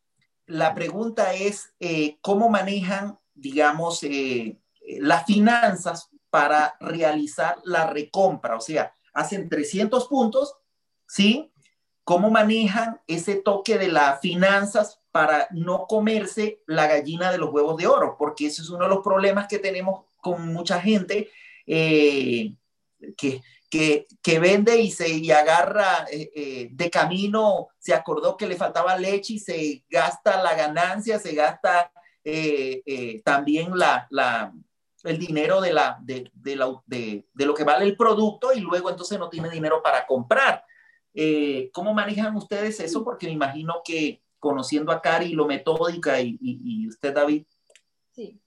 la 0.51 0.75
pregunta 0.75 1.33
es 1.33 1.73
eh, 1.79 2.19
cómo 2.21 2.49
manejan, 2.49 3.19
digamos, 3.35 4.03
eh, 4.03 4.59
las 4.99 5.25
finanzas 5.25 6.11
para 6.29 6.77
realizar 6.81 7.59
la 7.65 7.87
recompra. 7.87 8.57
O 8.57 8.61
sea, 8.61 8.93
hacen 9.15 9.49
300 9.49 10.09
puntos, 10.09 10.57
¿sí? 11.07 11.53
¿Cómo 12.03 12.31
manejan 12.31 13.01
ese 13.07 13.37
toque 13.37 13.79
de 13.79 13.89
las 13.89 14.21
finanzas 14.21 15.01
para 15.13 15.47
no 15.53 15.87
comerse 15.87 16.63
la 16.67 16.89
gallina 16.89 17.31
de 17.31 17.39
los 17.39 17.53
huevos 17.53 17.77
de 17.77 17.87
oro? 17.87 18.17
Porque 18.19 18.47
ese 18.47 18.63
es 18.63 18.71
uno 18.71 18.85
de 18.85 18.91
los 18.91 19.05
problemas 19.05 19.47
que 19.47 19.61
tenemos 19.61 20.05
con 20.21 20.53
mucha 20.53 20.81
gente 20.81 21.31
eh, 21.65 22.55
que 23.17 23.41
que, 23.71 24.39
vende 24.41 24.81
y 24.81 24.91
se 24.91 25.09
y 25.09 25.31
agarra 25.31 26.05
eh, 26.11 26.31
eh, 26.35 26.69
de 26.73 26.91
camino, 26.91 27.69
se 27.79 27.95
acordó 27.95 28.37
que 28.37 28.47
le 28.47 28.57
faltaba 28.57 28.97
leche 28.97 29.35
y 29.35 29.39
se 29.39 29.85
gasta 29.89 30.43
la 30.43 30.55
ganancia, 30.55 31.19
se 31.19 31.35
gasta 31.35 31.93
eh, 32.25 33.23
también 33.25 33.79
la, 33.79 34.07
la, 34.11 34.53
el 35.05 35.19
dinero 35.19 35.61
de, 35.61 35.73
la, 35.73 35.99
de, 36.03 36.31
de, 36.35 36.57
la, 36.57 36.83
de, 36.85 37.27
de, 37.33 37.47
lo 37.47 37.55
que 37.55 37.65
vale 37.65 37.85
el 37.85 37.97
producto 37.97 38.53
y 38.53 38.61
luego 38.61 38.91
entonces 38.91 39.19
no 39.19 39.31
tiene 39.31 39.49
dinero 39.49 39.83
para 39.83 40.07
comprar. 40.07 40.65
¿Cómo 41.73 41.95
manejan 41.95 42.37
ustedes 42.37 42.81
eso? 42.81 43.05
Porque 43.05 43.27
me 43.27 43.33
imagino 43.33 43.83
que 43.85 44.23
conociendo 44.39 44.93
a 44.93 45.01
Cari 45.01 45.33
lo 45.33 45.47
metódica 45.47 46.21
y, 46.21 46.39
y, 46.41 46.85
y 46.85 46.89
usted, 46.89 47.15
David, 47.15 47.45
Sí, 48.13 48.41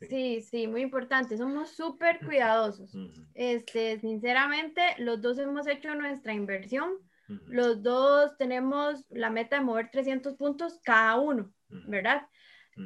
sí, 0.00 0.42
sí, 0.42 0.66
muy 0.66 0.82
importante. 0.82 1.36
Somos 1.36 1.70
súper 1.70 2.18
cuidadosos. 2.24 2.94
Este, 3.34 3.98
sinceramente, 4.00 4.82
los 4.98 5.20
dos 5.22 5.38
hemos 5.38 5.66
hecho 5.66 5.94
nuestra 5.94 6.32
inversión 6.34 6.98
los 7.46 7.82
dos 7.82 8.36
tenemos 8.36 9.04
la 9.10 9.30
meta 9.30 9.56
de 9.56 9.64
mover 9.64 9.90
300 9.90 10.34
puntos 10.34 10.80
cada 10.84 11.16
uno, 11.18 11.52
¿verdad? 11.68 12.26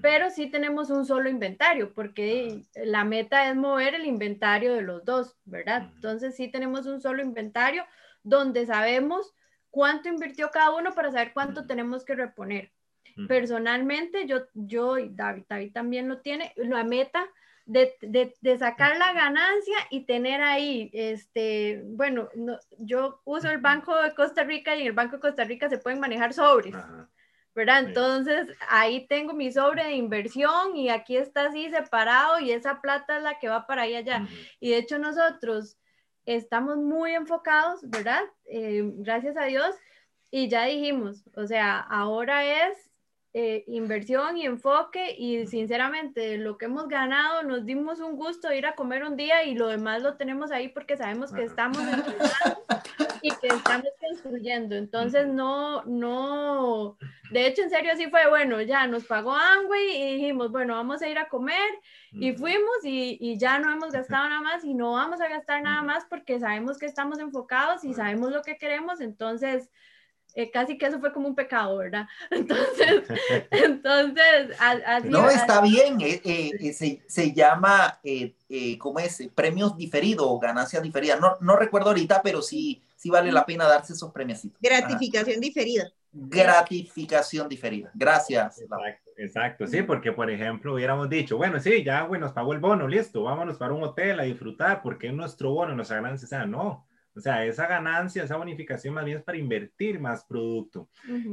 Pero 0.03 0.31
sí 0.31 0.51
tenemos 0.51 0.91
un 0.91 1.07
solo 1.07 1.29
inventario, 1.29 1.95
porque 1.95 2.62
la 2.74 3.05
meta 3.05 3.49
es 3.49 3.57
mover 3.57 3.95
el 3.95 4.05
inventario 4.05 4.74
de 4.74 4.83
los 4.83 5.05
dos, 5.05 5.37
¿verdad? 5.45 5.91
Entonces 5.95 6.35
sí 6.35 6.49
tenemos 6.49 6.87
un 6.87 7.01
solo 7.01 7.22
inventario 7.22 7.85
donde 8.24 8.66
sabemos 8.66 9.33
cuánto 9.70 10.09
invirtió 10.09 10.51
cada 10.51 10.74
uno 10.74 10.93
para 10.95 11.12
saber 11.12 11.33
cuánto 11.33 11.66
tenemos 11.66 12.05
que 12.05 12.16
reponer. 12.16 12.72
Personalmente, 13.28 14.26
yo, 14.26 14.42
yo 14.52 14.98
y 14.98 15.08
David, 15.08 15.44
David 15.48 15.72
también 15.72 16.08
lo 16.08 16.20
tiene, 16.20 16.52
la 16.56 16.84
meta 16.84 17.26
de, 17.64 17.96
de, 18.00 18.58
sacar 18.58 18.96
la 18.98 19.12
ganancia 19.12 19.76
y 19.90 20.04
tener 20.04 20.42
ahí, 20.42 20.90
este, 20.92 21.82
bueno, 21.84 22.28
yo 22.78 23.22
uso 23.24 23.50
el 23.50 23.58
Banco 23.58 23.96
de 24.02 24.14
Costa 24.14 24.44
Rica 24.44 24.76
y 24.76 24.82
en 24.82 24.88
el 24.88 24.92
Banco 24.92 25.16
de 25.16 25.22
Costa 25.22 25.44
Rica 25.44 25.68
se 25.68 25.78
pueden 25.78 25.98
manejar 25.98 26.32
sobres. 26.32 26.74
¿verdad? 27.56 27.84
Entonces 27.84 28.48
ahí 28.68 29.06
tengo 29.06 29.32
mi 29.32 29.50
sobre 29.50 29.82
de 29.82 29.94
inversión 29.94 30.76
y 30.76 30.90
aquí 30.90 31.16
está 31.16 31.46
así 31.46 31.70
separado 31.70 32.38
y 32.38 32.52
esa 32.52 32.82
plata 32.82 33.16
es 33.16 33.22
la 33.22 33.38
que 33.38 33.48
va 33.48 33.66
para 33.66 33.82
ahí 33.82 33.96
allá. 33.96 34.28
Y 34.60 34.70
de 34.70 34.76
hecho 34.76 34.98
nosotros 34.98 35.78
estamos 36.26 36.76
muy 36.76 37.12
enfocados, 37.12 37.80
¿verdad? 37.88 38.22
Eh, 38.44 38.82
gracias 38.96 39.38
a 39.38 39.44
Dios. 39.44 39.74
Y 40.30 40.48
ya 40.48 40.66
dijimos, 40.66 41.24
o 41.34 41.46
sea, 41.46 41.78
ahora 41.80 42.68
es 42.68 42.86
eh, 43.39 43.64
inversión 43.66 44.39
y 44.39 44.47
enfoque 44.47 45.14
y 45.14 45.47
sinceramente 45.47 46.39
lo 46.39 46.57
que 46.57 46.64
hemos 46.64 46.89
ganado 46.89 47.43
nos 47.43 47.66
dimos 47.66 48.01
un 48.01 48.16
gusto 48.16 48.49
de 48.49 48.57
ir 48.57 48.64
a 48.64 48.74
comer 48.74 49.05
un 49.05 49.14
día 49.14 49.45
y 49.45 49.55
lo 49.55 49.68
demás 49.68 50.03
lo 50.03 50.16
tenemos 50.16 50.51
ahí 50.51 50.68
porque 50.68 50.97
sabemos 50.97 51.34
que 51.34 51.45
estamos 51.45 51.76
y 53.22 53.28
que 53.28 53.49
estamos 53.49 53.91
construyendo. 54.01 54.74
Entonces 54.74 55.28
no, 55.28 55.84
no, 55.84 56.97
de 57.30 57.47
hecho 57.47 57.61
en 57.61 57.68
serio 57.68 57.93
así 57.93 58.09
fue, 58.09 58.26
bueno, 58.26 58.62
ya 58.62 58.87
nos 58.87 59.05
pagó 59.05 59.34
Amway 59.34 60.01
y 60.01 60.14
dijimos, 60.14 60.51
bueno, 60.51 60.74
vamos 60.74 61.03
a 61.03 61.09
ir 61.09 61.18
a 61.18 61.28
comer 61.28 61.68
y 62.12 62.32
fuimos 62.32 62.84
y, 62.84 63.18
y 63.20 63.39
ya 63.39 63.59
no 63.59 63.70
hemos 63.70 63.93
gastado 63.93 64.30
nada 64.30 64.41
más 64.41 64.64
y 64.64 64.72
no 64.72 64.93
vamos 64.93 65.20
a 65.20 65.28
gastar 65.28 65.61
nada 65.61 65.82
más 65.82 66.07
porque 66.09 66.41
sabemos 66.41 66.78
que 66.78 66.87
estamos 66.87 67.18
enfocados 67.18 67.84
y 67.84 67.93
sabemos 67.93 68.32
lo 68.32 68.41
que 68.41 68.57
queremos, 68.57 69.03
entonces 69.03 69.70
eh, 70.37 70.51
casi 70.51 70.76
que 70.76 70.84
eso 70.84 71.01
fue 71.01 71.14
como 71.14 71.28
un 71.28 71.34
pecado, 71.34 71.78
¿verdad? 71.78 72.07
Entonces, 72.30 73.05
entonces 73.51 74.51
así, 74.61 75.09
No, 75.09 75.30
está 75.30 75.62
bien, 75.62 75.99
eh, 76.03 76.20
eh, 76.24 76.72
se, 76.74 77.03
se, 77.07 77.32
llama, 77.32 77.99
¿cómo 78.78 78.99
es? 78.99 79.30
Premios 79.34 79.74
diferidos 79.78 80.26
o 80.28 80.39
ganancias 80.39 80.82
diferidas. 80.82 81.18
No, 81.20 81.39
no 81.41 81.57
recuerdo 81.57 81.89
ahorita, 81.89 82.20
pero 82.22 82.43
sí, 82.43 82.82
sí 82.97 83.09
vale 83.09 83.32
la 83.32 83.47
pena 83.47 83.66
darse 83.66 83.95
esos 83.95 84.12
premios. 84.12 84.47
Gratificación 84.61 85.41
diferida. 85.41 85.91
Gratificación 86.12 87.49
diferida. 87.49 87.91
Gracias. 87.95 88.61
Exacto, 88.61 89.11
exacto, 89.16 89.66
sí, 89.66 89.82
porque 89.82 90.12
por 90.12 90.30
ejemplo 90.30 90.74
hubiéramos 90.74 91.09
dicho, 91.09 91.39
bueno, 91.39 91.59
sí, 91.61 91.82
ya, 91.82 92.03
güey, 92.03 92.20
nos 92.20 92.32
pagó 92.32 92.53
el 92.53 92.61
bono, 92.61 92.87
listo, 92.87 93.22
vámonos 93.22 93.57
para 93.57 93.72
un 93.72 93.82
hotel 93.82 94.20
a 94.20 94.24
disfrutar, 94.24 94.82
porque 94.82 95.11
nuestro 95.12 95.53
bono, 95.53 95.74
nuestra 95.74 95.97
ganancia, 95.97 96.26
o 96.26 96.28
sea, 96.28 96.45
no, 96.45 96.87
o 97.16 97.20
sea, 97.20 97.46
esa 97.46 97.66
ganancia, 97.66 98.22
esa 98.22 98.36
bonificación 98.36 98.92
más 98.92 99.04
bien 99.06 99.16
es 99.18 99.24
para 99.24 99.38
invertir 99.38 99.98
más 99.98 100.22
producto. 100.24 100.86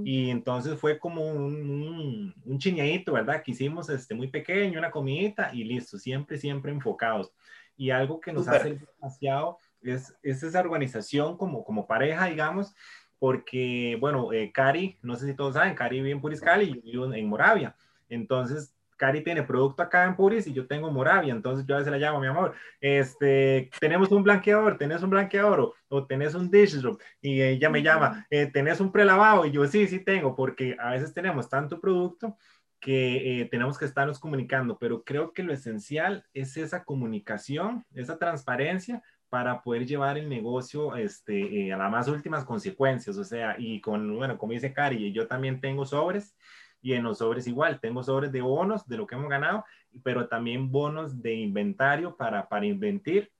Y 0.05 0.29
entonces 0.29 0.79
fue 0.79 0.97
como 0.97 1.29
un, 1.29 2.33
un, 2.45 2.57
chiñadito, 2.57 3.11
¿verdad? 3.11 3.43
Que 3.43 3.51
hicimos 3.51 3.89
este, 3.89 4.15
muy 4.15 4.29
pequeño, 4.29 4.79
una 4.79 4.91
comidita 4.91 5.53
y 5.53 5.65
listo, 5.65 5.97
siempre, 5.97 6.37
siempre 6.37 6.71
enfocados. 6.71 7.33
Y 7.75 7.89
algo 7.89 8.21
que 8.21 8.31
nos 8.31 8.47
hace 8.47 8.79
demasiado 8.97 9.57
es, 9.81 10.15
es, 10.23 10.41
esa 10.41 10.61
organización 10.61 11.37
como, 11.37 11.65
como 11.65 11.85
pareja, 11.85 12.27
digamos, 12.27 12.73
porque, 13.19 13.97
bueno, 13.99 14.31
eh, 14.31 14.51
Cari, 14.53 14.97
no 15.01 15.17
sé 15.17 15.27
si 15.27 15.33
todos 15.35 15.55
saben, 15.55 15.75
Cari 15.75 15.97
vive 15.97 16.11
en 16.11 16.21
Puriscal 16.21 16.63
y 16.63 16.75
yo 16.75 16.81
vivo 16.83 17.13
en 17.13 17.27
Moravia. 17.27 17.75
Entonces, 18.07 18.72
Cari 19.03 19.21
tiene 19.21 19.43
producto 19.43 19.83
acá 19.83 20.05
en 20.05 20.15
Puris 20.15 20.47
y 20.47 20.53
yo 20.53 20.65
tengo 20.65 20.89
Moravia, 20.89 21.33
entonces 21.33 21.65
yo 21.65 21.75
a 21.75 21.79
veces 21.79 21.91
la 21.91 21.97
llamo, 21.97 22.21
mi 22.21 22.27
amor, 22.27 22.53
este, 22.79 23.69
tenemos 23.77 24.09
un 24.13 24.23
blanqueador, 24.23 24.77
tenés 24.77 25.03
un 25.03 25.09
blanqueador 25.09 25.73
o, 25.89 26.05
tenés 26.05 26.35
un 26.35 26.49
dish 26.49 26.81
y 27.19 27.41
ella 27.41 27.69
me 27.69 27.83
llama, 27.83 28.25
eh, 28.29 28.45
tenés 28.45 28.79
un 28.79 28.93
prelavado 28.93 29.45
y 29.45 29.51
yo 29.51 29.67
sí, 29.67 29.87
sí 29.87 29.99
tengo, 29.99 30.37
porque 30.37 30.77
a 30.79 30.91
veces 30.91 31.13
tenemos 31.13 31.49
tanto 31.49 31.81
producto 31.81 32.37
que 32.79 33.41
eh, 33.41 33.45
tenemos 33.51 33.77
que 33.77 33.83
estarnos 33.83 34.19
comunicando, 34.19 34.77
pero 34.77 35.03
creo 35.03 35.33
que 35.33 35.43
lo 35.43 35.51
esencial 35.51 36.25
es 36.33 36.55
esa 36.55 36.85
comunicación, 36.85 37.85
esa 37.93 38.17
transparencia 38.17 39.03
para 39.27 39.61
poder 39.63 39.85
llevar 39.85 40.17
el 40.17 40.29
negocio 40.29 40.95
este, 40.95 41.65
eh, 41.65 41.73
a 41.73 41.77
las 41.77 41.91
más 41.91 42.07
últimas 42.07 42.45
consecuencias, 42.45 43.17
o 43.17 43.23
sea, 43.25 43.57
y 43.57 43.81
con, 43.81 44.15
bueno, 44.15 44.37
como 44.37 44.53
dice 44.53 44.71
Cari, 44.71 45.11
yo 45.11 45.27
también 45.27 45.59
tengo 45.59 45.85
sobres, 45.85 46.37
y 46.83 46.93
en 46.93 47.03
los 47.03 47.19
sobres 47.19 47.47
igual, 47.47 47.79
tengo 47.79 48.03
sobres 48.03 48.31
de 48.31 48.41
bonos 48.41 48.85
de 48.87 48.97
lo 48.97 49.07
que 49.07 49.15
hemos 49.15 49.29
ganado, 49.29 49.63
pero 50.03 50.27
también 50.27 50.69
bonos 50.69 51.21
de 51.23 51.33
inventario 51.33 52.15
para, 52.15 52.47
para 52.49 52.65
inventir 52.65 53.31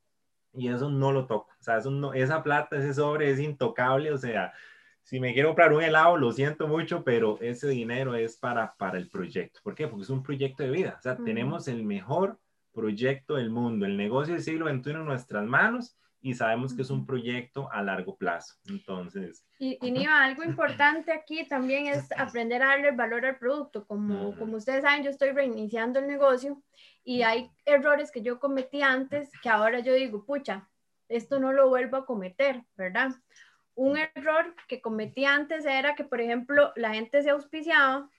y 0.53 0.69
eso 0.69 0.89
no 0.89 1.11
lo 1.11 1.27
toco. 1.27 1.49
O 1.59 1.63
sea, 1.63 1.77
eso 1.77 1.91
no, 1.91 2.13
esa 2.13 2.41
plata, 2.41 2.77
ese 2.77 2.93
sobre 2.93 3.29
es 3.29 3.39
intocable. 3.39 4.11
O 4.11 4.17
sea, 4.17 4.53
si 5.01 5.19
me 5.19 5.33
quiero 5.33 5.49
comprar 5.49 5.73
un 5.73 5.83
helado, 5.83 6.15
lo 6.15 6.31
siento 6.31 6.67
mucho, 6.67 7.03
pero 7.03 7.37
ese 7.41 7.67
dinero 7.67 8.15
es 8.15 8.37
para, 8.37 8.75
para 8.75 8.97
el 8.97 9.09
proyecto. 9.09 9.59
¿Por 9.61 9.75
qué? 9.75 9.87
Porque 9.87 10.03
es 10.03 10.09
un 10.09 10.23
proyecto 10.23 10.63
de 10.63 10.71
vida. 10.71 10.95
O 10.97 11.01
sea, 11.01 11.17
tenemos 11.17 11.67
el 11.67 11.83
mejor 11.83 12.39
proyecto 12.71 13.35
del 13.35 13.49
mundo, 13.49 13.85
el 13.85 13.97
negocio 13.97 14.35
del 14.35 14.43
siglo 14.43 14.67
XXI 14.73 14.91
en 14.91 15.05
nuestras 15.05 15.45
manos 15.45 15.97
y 16.23 16.33
sabemos 16.33 16.73
que 16.73 16.83
es 16.83 16.89
un 16.89 17.05
proyecto 17.05 17.69
a 17.69 17.83
largo 17.83 18.15
plazo. 18.15 18.55
Entonces... 18.69 19.45
Y, 19.59 19.77
y 19.81 19.91
Niva, 19.91 20.23
algo 20.23 20.43
importante 20.43 21.11
aquí 21.11 21.45
también 21.45 21.87
es 21.87 22.09
aprender 22.17 22.63
a 22.63 22.67
darle 22.67 22.91
valor 22.91 23.25
al 23.25 23.37
producto. 23.37 23.85
Como, 23.85 24.33
como 24.37 24.55
ustedes 24.55 24.83
saben, 24.83 25.03
yo 25.03 25.09
estoy 25.09 25.31
reiniciando 25.31 25.99
el 25.99 26.07
negocio 26.07 26.63
y 27.03 27.23
hay 27.23 27.51
errores 27.65 28.09
que 28.09 28.21
yo 28.21 28.39
cometí 28.39 28.81
antes 28.81 29.29
que 29.41 29.49
ahora 29.49 29.81
yo 29.81 29.93
digo, 29.93 30.25
pucha, 30.25 30.69
esto 31.09 31.41
no 31.41 31.51
lo 31.51 31.67
vuelvo 31.67 31.97
a 31.97 32.05
cometer, 32.05 32.63
¿verdad? 32.77 33.11
Un 33.75 33.97
error 33.97 34.55
que 34.69 34.79
cometí 34.79 35.25
antes 35.25 35.65
era 35.65 35.93
que, 35.93 36.05
por 36.05 36.21
ejemplo, 36.21 36.71
la 36.77 36.93
gente 36.93 37.21
se 37.21 37.31
auspiciaba 37.31 38.09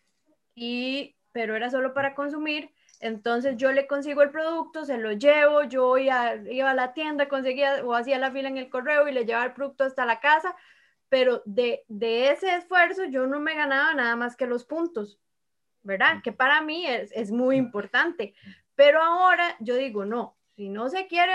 y 0.54 1.16
pero 1.32 1.56
era 1.56 1.70
solo 1.70 1.94
para 1.94 2.14
consumir 2.14 2.70
entonces 3.00 3.56
yo 3.56 3.72
le 3.72 3.86
consigo 3.86 4.22
el 4.22 4.30
producto, 4.30 4.84
se 4.84 4.98
lo 4.98 5.12
llevo, 5.12 5.64
yo 5.64 5.96
iba, 5.98 6.30
a 6.30 6.74
la 6.74 6.92
tienda, 6.92 7.28
conseguía 7.28 7.84
o 7.84 7.94
hacía 7.94 8.18
la 8.18 8.30
fila 8.30 8.48
en 8.48 8.58
el 8.58 8.70
correo 8.70 9.08
y 9.08 9.12
le 9.12 9.24
llevaba 9.24 9.46
el 9.46 9.52
producto 9.52 9.84
hasta 9.84 10.06
la 10.06 10.20
casa, 10.20 10.54
pero 11.08 11.42
de, 11.44 11.84
ese 11.88 12.54
esfuerzo 12.56 13.04
yo 13.04 13.26
no 13.26 13.40
me 13.40 13.54
ganaba 13.54 13.94
nada 13.94 14.16
más 14.16 14.36
que 14.36 14.46
los 14.46 14.64
puntos, 14.64 15.18
¿verdad? 15.82 16.22
Que 16.22 16.32
para 16.32 16.60
mí 16.62 16.86
es, 16.86 17.30
muy 17.30 17.56
importante. 17.56 18.34
Pero 18.74 19.00
ahora 19.00 19.56
yo 19.60 19.76
digo, 19.76 20.04
no, 20.04 20.36
si 20.56 20.68
no 20.68 20.88
se 20.88 21.06
quiere 21.06 21.32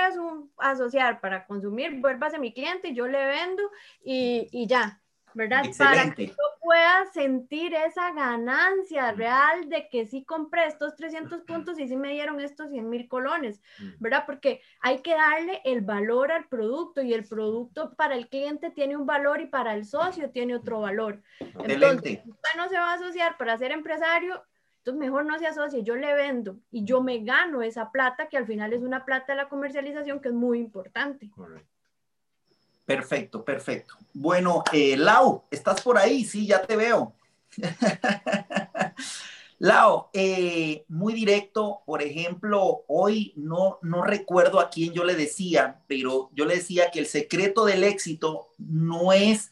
asociar 0.58 1.22
para 1.22 1.46
consumir, 1.46 2.02
vuélvase 2.02 2.40
mi 2.40 2.54
cliente 2.54 2.90
y 2.90 2.96
yo 2.96 3.08
le 3.08 3.26
vendo 3.26 3.64
y, 4.04 4.50
y 4.52 4.68
ya, 4.68 5.02
¿verdad? 5.34 5.64
Para 5.78 6.14
que 6.14 6.28
yo 6.28 6.34
pueda 6.70 7.04
sentir 7.12 7.74
esa 7.74 8.14
ganancia 8.14 9.12
real 9.14 9.70
de 9.70 9.90
que 9.90 10.06
sí 10.06 10.24
compré 10.24 10.68
estos 10.68 10.96
300 10.96 11.42
puntos 11.42 11.80
y 11.80 11.88
sí 11.88 11.96
me 11.96 12.12
dieron 12.12 12.40
estos 12.40 12.70
100 12.70 12.88
mil 12.88 13.08
colones, 13.08 13.60
¿verdad? 13.98 14.26
Porque 14.28 14.62
hay 14.80 15.02
que 15.02 15.16
darle 15.16 15.64
el 15.66 15.82
valor 15.82 16.32
al 16.32 16.48
producto 16.48 17.02
y 17.02 17.12
el 17.16 17.28
producto 17.28 17.96
para 17.96 18.14
el 18.14 18.30
cliente 18.30 18.70
tiene 18.70 18.96
un 18.96 19.08
valor 19.08 19.42
y 19.42 19.48
para 19.48 19.74
el 19.74 19.84
socio 19.84 20.30
tiene 20.30 20.56
otro 20.56 20.82
valor. 20.82 21.24
Entonces, 21.40 22.20
usted 22.24 22.58
no 22.58 22.70
se 22.70 22.76
va 22.76 22.92
a 22.92 22.98
asociar 22.98 23.36
para 23.40 23.58
ser 23.58 23.72
empresario, 23.72 24.44
entonces 24.78 25.00
mejor 25.00 25.26
no 25.26 25.40
se 25.40 25.48
asocie, 25.48 25.82
yo 25.82 25.96
le 25.96 26.14
vendo 26.14 26.60
y 26.70 26.86
yo 26.86 27.02
me 27.02 27.18
gano 27.24 27.64
esa 27.64 27.92
plata 27.92 28.30
que 28.30 28.38
al 28.38 28.46
final 28.46 28.74
es 28.74 28.84
una 28.84 29.06
plata 29.06 29.34
de 29.34 29.38
la 29.38 29.50
comercialización 29.50 30.20
que 30.20 30.28
es 30.28 30.36
muy 30.36 30.60
importante. 30.60 31.32
Correcto. 31.32 31.79
Perfecto, 32.90 33.46
perfecto. 33.46 33.94
Bueno, 34.14 34.64
eh, 34.74 34.98
Lau, 34.98 35.44
¿estás 35.52 35.80
por 35.80 36.00
ahí? 36.00 36.26
Sí, 36.26 36.48
ya 36.48 36.66
te 36.66 36.76
veo. 36.76 37.14
Lau, 39.60 40.10
eh, 40.12 40.86
muy 40.88 41.14
directo, 41.14 41.84
por 41.86 42.02
ejemplo, 42.02 42.86
hoy 42.88 43.32
no, 43.36 43.78
no 43.84 44.02
recuerdo 44.02 44.60
a 44.60 44.72
quién 44.72 44.92
yo 44.92 45.04
le 45.04 45.14
decía, 45.14 45.84
pero 45.86 46.32
yo 46.34 46.46
le 46.46 46.56
decía 46.56 46.90
que 46.90 46.98
el 46.98 47.06
secreto 47.06 47.64
del 47.64 47.84
éxito 47.84 48.56
no 48.58 49.14
es 49.14 49.52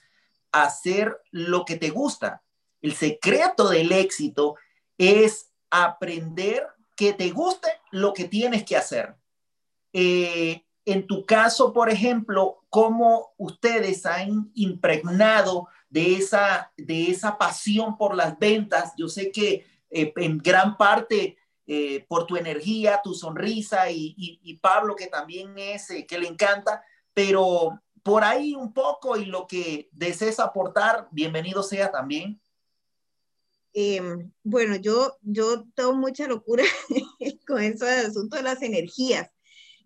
hacer 0.52 1.22
lo 1.30 1.64
que 1.64 1.76
te 1.76 1.92
gusta. 1.92 2.42
El 2.82 2.96
secreto 2.96 3.70
del 3.70 3.92
éxito 3.92 4.56
es 4.98 5.52
aprender 5.70 6.66
que 6.96 7.14
te 7.14 7.30
guste 7.30 7.70
lo 7.92 8.16
que 8.16 8.24
tienes 8.24 8.64
que 8.64 8.78
hacer. 8.78 9.16
Eh, 9.94 10.64
en 10.86 11.06
tu 11.06 11.24
caso, 11.24 11.72
por 11.72 11.92
ejemplo, 11.92 12.57
cómo 12.78 13.34
ustedes 13.38 14.06
han 14.06 14.52
impregnado 14.54 15.68
de 15.90 16.18
esa, 16.18 16.72
de 16.78 17.10
esa 17.10 17.36
pasión 17.36 17.98
por 17.98 18.16
las 18.16 18.38
ventas. 18.38 18.94
Yo 18.96 19.08
sé 19.08 19.32
que 19.32 19.66
eh, 19.90 20.14
en 20.16 20.38
gran 20.38 20.78
parte 20.78 21.40
eh, 21.66 22.06
por 22.08 22.28
tu 22.28 22.38
energía, 22.38 23.02
tu 23.04 23.16
sonrisa 23.16 23.90
y, 23.90 24.60
Pablo, 24.62 24.96
que 24.96 25.08
también 25.08 25.58
es, 25.58 25.90
eh, 25.90 26.06
que 26.06 26.20
le 26.20 26.28
encanta, 26.28 26.84
pero 27.16 27.82
por 28.04 28.24
ahí 28.24 28.54
un 28.54 28.72
poco 28.72 29.18
y 29.18 29.26
lo 29.26 29.48
que 29.48 29.90
desees 29.92 30.40
aportar, 30.40 31.08
bienvenido 31.10 31.64
sea 31.64 31.92
también. 31.92 32.40
Em, 33.74 34.32
bueno, 34.44 34.76
yo, 34.76 35.18
yo 35.24 35.64
tengo 35.74 35.96
mucha 35.96 36.28
locura 36.28 36.64
con 37.48 37.60
eso 37.60 37.86
del 37.86 38.06
asunto 38.06 38.38
de 38.38 38.44
las 38.44 38.62
energías. 38.62 39.32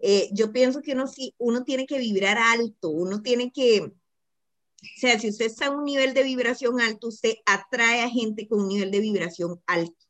Eh, 0.02 0.30
yo 0.34 0.52
pienso 0.52 0.82
que 0.82 0.94
uno, 0.94 1.06
uno 1.38 1.64
tiene 1.64 1.86
que 1.86 2.00
vibrar 2.00 2.38
alto, 2.38 2.90
uno 2.90 3.22
tiene 3.22 3.52
que, 3.52 3.82
o 3.82 4.98
sea, 4.98 5.20
si 5.20 5.30
usted 5.30 5.46
está 5.46 5.68
a 5.68 5.72
un 5.72 5.84
nivel 5.84 6.14
de 6.14 6.24
vibración 6.24 6.82
alto, 6.82 7.10
usted 7.10 7.36
atrae 7.46 8.02
a 8.02 8.10
gente 8.10 8.48
con 8.48 8.62
un 8.62 8.70
nivel 8.70 8.90
de 8.90 9.00
vibración 9.00 9.62
alto. 9.68 10.06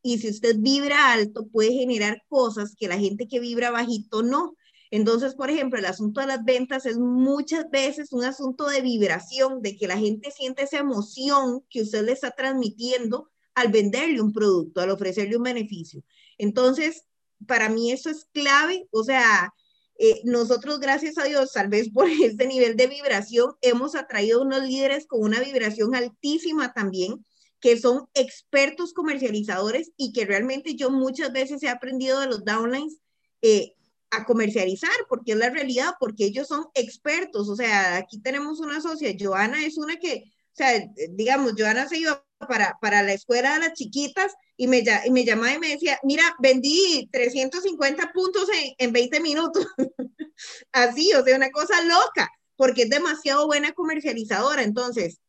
Y 0.00 0.18
si 0.18 0.30
usted 0.30 0.56
vibra 0.58 1.12
alto, 1.12 1.46
puede 1.48 1.72
generar 1.72 2.22
cosas 2.28 2.74
que 2.76 2.88
la 2.88 2.98
gente 2.98 3.26
que 3.26 3.40
vibra 3.40 3.70
bajito 3.70 4.22
no. 4.22 4.56
Entonces, 4.90 5.34
por 5.34 5.48
ejemplo, 5.50 5.78
el 5.78 5.86
asunto 5.86 6.20
de 6.20 6.26
las 6.26 6.44
ventas 6.44 6.86
es 6.86 6.98
muchas 6.98 7.70
veces 7.70 8.12
un 8.12 8.24
asunto 8.24 8.68
de 8.68 8.80
vibración, 8.80 9.62
de 9.62 9.76
que 9.76 9.88
la 9.88 9.98
gente 9.98 10.30
siente 10.30 10.62
esa 10.62 10.78
emoción 10.78 11.64
que 11.70 11.82
usted 11.82 12.04
le 12.04 12.12
está 12.12 12.30
transmitiendo 12.32 13.30
al 13.54 13.72
venderle 13.72 14.20
un 14.20 14.32
producto, 14.32 14.80
al 14.80 14.90
ofrecerle 14.90 15.36
un 15.36 15.44
beneficio. 15.44 16.02
Entonces, 16.36 17.04
para 17.46 17.68
mí 17.68 17.92
eso 17.92 18.10
es 18.10 18.26
clave, 18.32 18.86
o 18.90 19.04
sea, 19.04 19.52
eh, 19.98 20.20
nosotros, 20.24 20.80
gracias 20.80 21.18
a 21.18 21.24
Dios, 21.24 21.52
tal 21.52 21.68
vez 21.68 21.90
por 21.90 22.08
este 22.10 22.46
nivel 22.46 22.76
de 22.76 22.86
vibración, 22.86 23.52
hemos 23.60 23.94
atraído 23.94 24.42
unos 24.42 24.62
líderes 24.62 25.06
con 25.06 25.20
una 25.22 25.40
vibración 25.40 25.94
altísima 25.94 26.72
también, 26.72 27.24
que 27.60 27.78
son 27.78 28.08
expertos 28.14 28.92
comercializadores 28.92 29.92
y 29.96 30.12
que 30.12 30.24
realmente 30.24 30.74
yo 30.74 30.90
muchas 30.90 31.32
veces 31.32 31.62
he 31.62 31.68
aprendido 31.68 32.18
de 32.20 32.26
los 32.26 32.44
downlines 32.44 32.98
eh, 33.42 33.74
a 34.10 34.24
comercializar, 34.24 34.90
porque 35.08 35.32
es 35.32 35.38
la 35.38 35.50
realidad, 35.50 35.94
porque 36.00 36.24
ellos 36.24 36.48
son 36.48 36.66
expertos. 36.74 37.48
O 37.48 37.56
sea, 37.56 37.96
aquí 37.96 38.20
tenemos 38.20 38.60
una 38.60 38.80
socia, 38.80 39.14
Joana 39.18 39.64
es 39.64 39.78
una 39.78 39.96
que, 39.96 40.24
o 40.26 40.56
sea, 40.56 40.84
digamos, 41.10 41.54
Joana 41.56 41.88
se 41.88 41.98
iba 41.98 42.24
para, 42.46 42.78
para 42.80 43.02
la 43.02 43.12
escuela 43.12 43.54
de 43.54 43.60
las 43.60 43.72
chiquitas 43.74 44.32
y 44.56 44.66
me, 44.66 44.84
y 45.04 45.10
me 45.10 45.24
llamaba 45.24 45.54
y 45.54 45.58
me 45.58 45.68
decía, 45.68 45.98
mira, 46.02 46.24
vendí 46.40 47.08
350 47.12 48.12
puntos 48.12 48.48
en, 48.54 48.74
en 48.78 48.92
20 48.92 49.20
minutos. 49.20 49.66
Así, 50.72 51.12
o 51.14 51.24
sea, 51.24 51.36
una 51.36 51.50
cosa 51.50 51.82
loca, 51.82 52.30
porque 52.56 52.82
es 52.82 52.90
demasiado 52.90 53.46
buena 53.46 53.72
comercializadora. 53.72 54.62
Entonces, 54.62 55.20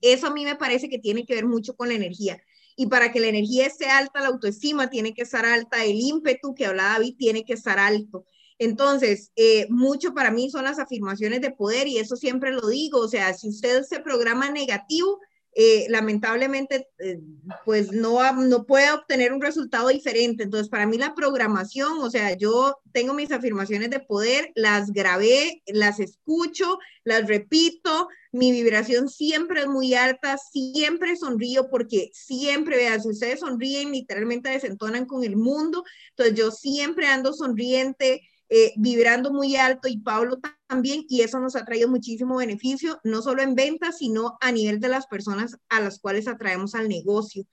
eso 0.00 0.28
a 0.28 0.32
mí 0.32 0.44
me 0.44 0.56
parece 0.56 0.88
que 0.88 0.98
tiene 0.98 1.24
que 1.26 1.34
ver 1.34 1.46
mucho 1.46 1.74
con 1.74 1.88
la 1.88 1.94
energía 1.94 2.42
y 2.80 2.86
para 2.86 3.10
que 3.10 3.18
la 3.18 3.26
energía 3.26 3.66
esté 3.66 3.86
alta, 3.86 4.20
la 4.20 4.28
autoestima 4.28 4.88
tiene 4.88 5.12
que 5.12 5.22
estar 5.22 5.44
alta, 5.44 5.84
el 5.84 5.98
ímpetu 6.00 6.54
que 6.54 6.64
hablaba 6.64 6.90
David 6.90 7.16
tiene 7.18 7.44
que 7.44 7.54
estar 7.54 7.76
alto. 7.76 8.24
Entonces, 8.56 9.32
eh, 9.34 9.66
mucho 9.68 10.14
para 10.14 10.30
mí 10.30 10.48
son 10.48 10.62
las 10.62 10.78
afirmaciones 10.78 11.40
de 11.40 11.50
poder 11.50 11.88
y 11.88 11.98
eso 11.98 12.14
siempre 12.14 12.52
lo 12.52 12.68
digo, 12.68 13.00
o 13.00 13.08
sea, 13.08 13.34
si 13.34 13.48
usted 13.48 13.82
se 13.82 13.98
programa 13.98 14.52
negativo, 14.52 15.18
eh, 15.60 15.86
lamentablemente, 15.88 16.88
eh, 17.00 17.18
pues 17.64 17.90
no, 17.90 18.32
no 18.32 18.64
puede 18.64 18.92
obtener 18.92 19.32
un 19.32 19.42
resultado 19.42 19.88
diferente. 19.88 20.44
Entonces, 20.44 20.68
para 20.68 20.86
mí 20.86 20.98
la 20.98 21.16
programación, 21.16 21.98
o 21.98 22.08
sea, 22.08 22.36
yo 22.36 22.76
tengo 22.92 23.12
mis 23.12 23.32
afirmaciones 23.32 23.90
de 23.90 23.98
poder, 23.98 24.52
las 24.54 24.92
grabé, 24.92 25.60
las 25.66 25.98
escucho, 25.98 26.78
las 27.02 27.26
repito, 27.26 28.06
mi 28.30 28.52
vibración 28.52 29.08
siempre 29.08 29.62
es 29.62 29.66
muy 29.66 29.94
alta, 29.94 30.38
siempre 30.38 31.16
sonrío 31.16 31.68
porque 31.68 32.10
siempre, 32.12 32.76
vean, 32.76 33.02
si 33.02 33.08
ustedes 33.08 33.40
sonríen, 33.40 33.90
literalmente 33.90 34.50
desentonan 34.50 35.06
con 35.06 35.24
el 35.24 35.34
mundo. 35.34 35.82
Entonces, 36.10 36.36
yo 36.36 36.52
siempre 36.52 37.08
ando 37.08 37.32
sonriente 37.32 38.22
eh, 38.50 38.72
vibrando 38.76 39.32
muy 39.32 39.56
alto 39.56 39.88
y 39.88 39.98
Pablo 39.98 40.38
también, 40.66 41.04
y 41.08 41.20
eso 41.22 41.38
nos 41.38 41.56
ha 41.56 41.64
traído 41.64 41.88
muchísimo 41.88 42.36
beneficio, 42.36 42.98
no 43.04 43.22
solo 43.22 43.42
en 43.42 43.54
ventas, 43.54 43.98
sino 43.98 44.38
a 44.40 44.52
nivel 44.52 44.80
de 44.80 44.88
las 44.88 45.06
personas 45.06 45.56
a 45.68 45.80
las 45.80 45.98
cuales 45.98 46.28
atraemos 46.28 46.74
al 46.74 46.88
negocio 46.88 47.44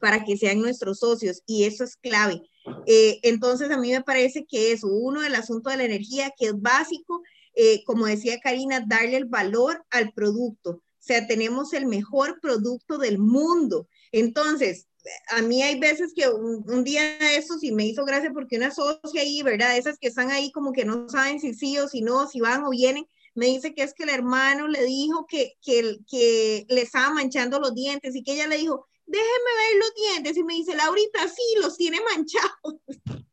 para 0.00 0.24
que 0.24 0.36
sean 0.36 0.60
nuestros 0.60 0.98
socios, 1.00 1.42
y 1.46 1.64
eso 1.64 1.84
es 1.84 1.96
clave. 1.96 2.42
Eh, 2.86 3.20
entonces, 3.22 3.70
a 3.70 3.78
mí 3.78 3.90
me 3.92 4.02
parece 4.02 4.46
que 4.46 4.72
es 4.72 4.82
uno, 4.82 5.20
del 5.20 5.34
asunto 5.34 5.70
de 5.70 5.76
la 5.76 5.84
energía, 5.84 6.32
que 6.36 6.46
es 6.46 6.60
básico, 6.60 7.22
eh, 7.54 7.84
como 7.84 8.06
decía 8.06 8.40
Karina, 8.40 8.84
darle 8.86 9.16
el 9.16 9.26
valor 9.26 9.84
al 9.90 10.12
producto. 10.12 10.70
O 10.70 11.02
sea, 11.02 11.26
tenemos 11.26 11.72
el 11.72 11.86
mejor 11.86 12.40
producto 12.40 12.98
del 12.98 13.18
mundo. 13.18 13.88
Entonces, 14.12 14.86
a 15.30 15.42
mí 15.42 15.62
hay 15.62 15.78
veces 15.78 16.12
que 16.14 16.28
un, 16.28 16.84
día 16.84 17.02
de 17.18 17.36
eso 17.36 17.58
sí 17.58 17.72
me 17.72 17.86
hizo 17.86 18.04
gracia 18.04 18.32
porque 18.32 18.56
una 18.56 18.70
socia 18.70 19.22
ahí, 19.22 19.42
¿verdad? 19.42 19.76
Esas 19.76 19.98
que 19.98 20.08
están 20.08 20.30
ahí 20.30 20.52
como 20.52 20.72
que 20.72 20.84
no 20.84 21.08
saben 21.08 21.40
si 21.40 21.54
sí 21.54 21.78
o 21.78 21.88
si 21.88 22.02
no, 22.02 22.28
si 22.28 22.40
van 22.40 22.64
o 22.64 22.70
vienen, 22.70 23.06
me 23.34 23.46
dice 23.46 23.74
que 23.74 23.82
es 23.82 23.94
que 23.94 24.04
el 24.04 24.10
hermano 24.10 24.68
le 24.68 24.84
dijo 24.84 25.26
que, 25.26 25.54
que, 25.62 25.98
que 26.08 26.66
le 26.68 26.82
estaba 26.82 27.14
manchando 27.14 27.60
los 27.60 27.74
dientes 27.74 28.14
y 28.14 28.22
que 28.22 28.34
ella 28.34 28.46
le 28.46 28.58
dijo, 28.58 28.86
déjeme 29.06 29.28
ver 29.28 29.78
los 29.78 29.94
dientes 29.94 30.36
y 30.36 30.44
me 30.44 30.54
dice, 30.54 30.74
Laurita, 30.74 31.28
sí, 31.28 31.60
los 31.60 31.76
tiene 31.76 32.00
manchados. 32.00 32.76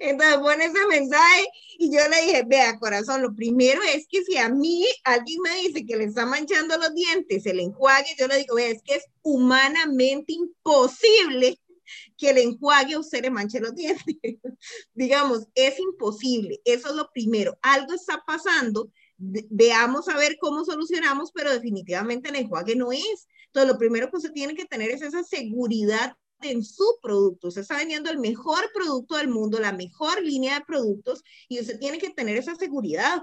Entonces 0.00 0.38
pone 0.38 0.64
ese 0.66 0.86
mensaje 0.88 1.46
y 1.78 1.92
yo 1.92 2.00
le 2.08 2.26
dije, 2.26 2.44
vea 2.46 2.78
corazón, 2.78 3.22
lo 3.22 3.34
primero 3.34 3.80
es 3.82 4.06
que 4.08 4.24
si 4.24 4.36
a 4.36 4.48
mí 4.48 4.86
alguien 5.04 5.40
me 5.42 5.54
dice 5.62 5.86
que 5.86 5.96
le 5.96 6.04
está 6.04 6.26
manchando 6.26 6.76
los 6.78 6.94
dientes, 6.94 7.46
el 7.46 7.60
enjuague, 7.60 8.16
yo 8.18 8.26
le 8.26 8.38
digo, 8.38 8.56
vea, 8.56 8.68
es 8.68 8.82
que 8.82 8.96
es 8.96 9.04
humanamente 9.22 10.32
imposible 10.32 11.58
que 12.16 12.30
el 12.30 12.38
enjuague 12.38 12.94
a 12.94 13.00
usted 13.00 13.22
le 13.22 13.30
manche 13.30 13.60
los 13.60 13.74
dientes. 13.74 14.04
Digamos, 14.94 15.46
es 15.54 15.78
imposible, 15.78 16.60
eso 16.64 16.88
es 16.88 16.94
lo 16.94 17.10
primero. 17.10 17.58
Algo 17.62 17.92
está 17.94 18.22
pasando, 18.26 18.90
veamos 19.16 20.08
a 20.08 20.16
ver 20.16 20.36
cómo 20.40 20.64
solucionamos, 20.64 21.32
pero 21.32 21.52
definitivamente 21.52 22.30
el 22.30 22.36
enjuague 22.36 22.76
no 22.76 22.92
es. 22.92 23.28
Entonces, 23.46 23.72
lo 23.72 23.78
primero 23.78 24.10
que 24.10 24.16
usted 24.16 24.32
tiene 24.32 24.54
que 24.54 24.66
tener 24.66 24.90
es 24.90 25.02
esa 25.02 25.22
seguridad 25.24 26.16
en 26.42 26.62
su 26.64 26.98
producto. 27.02 27.48
Usted 27.48 27.62
está 27.62 27.76
vendiendo 27.76 28.10
el 28.10 28.18
mejor 28.18 28.70
producto 28.72 29.16
del 29.16 29.28
mundo, 29.28 29.58
la 29.58 29.72
mejor 29.72 30.22
línea 30.22 30.58
de 30.58 30.64
productos 30.64 31.22
y 31.48 31.60
usted 31.60 31.78
tiene 31.78 31.98
que 31.98 32.10
tener 32.10 32.36
esa 32.36 32.54
seguridad. 32.54 33.22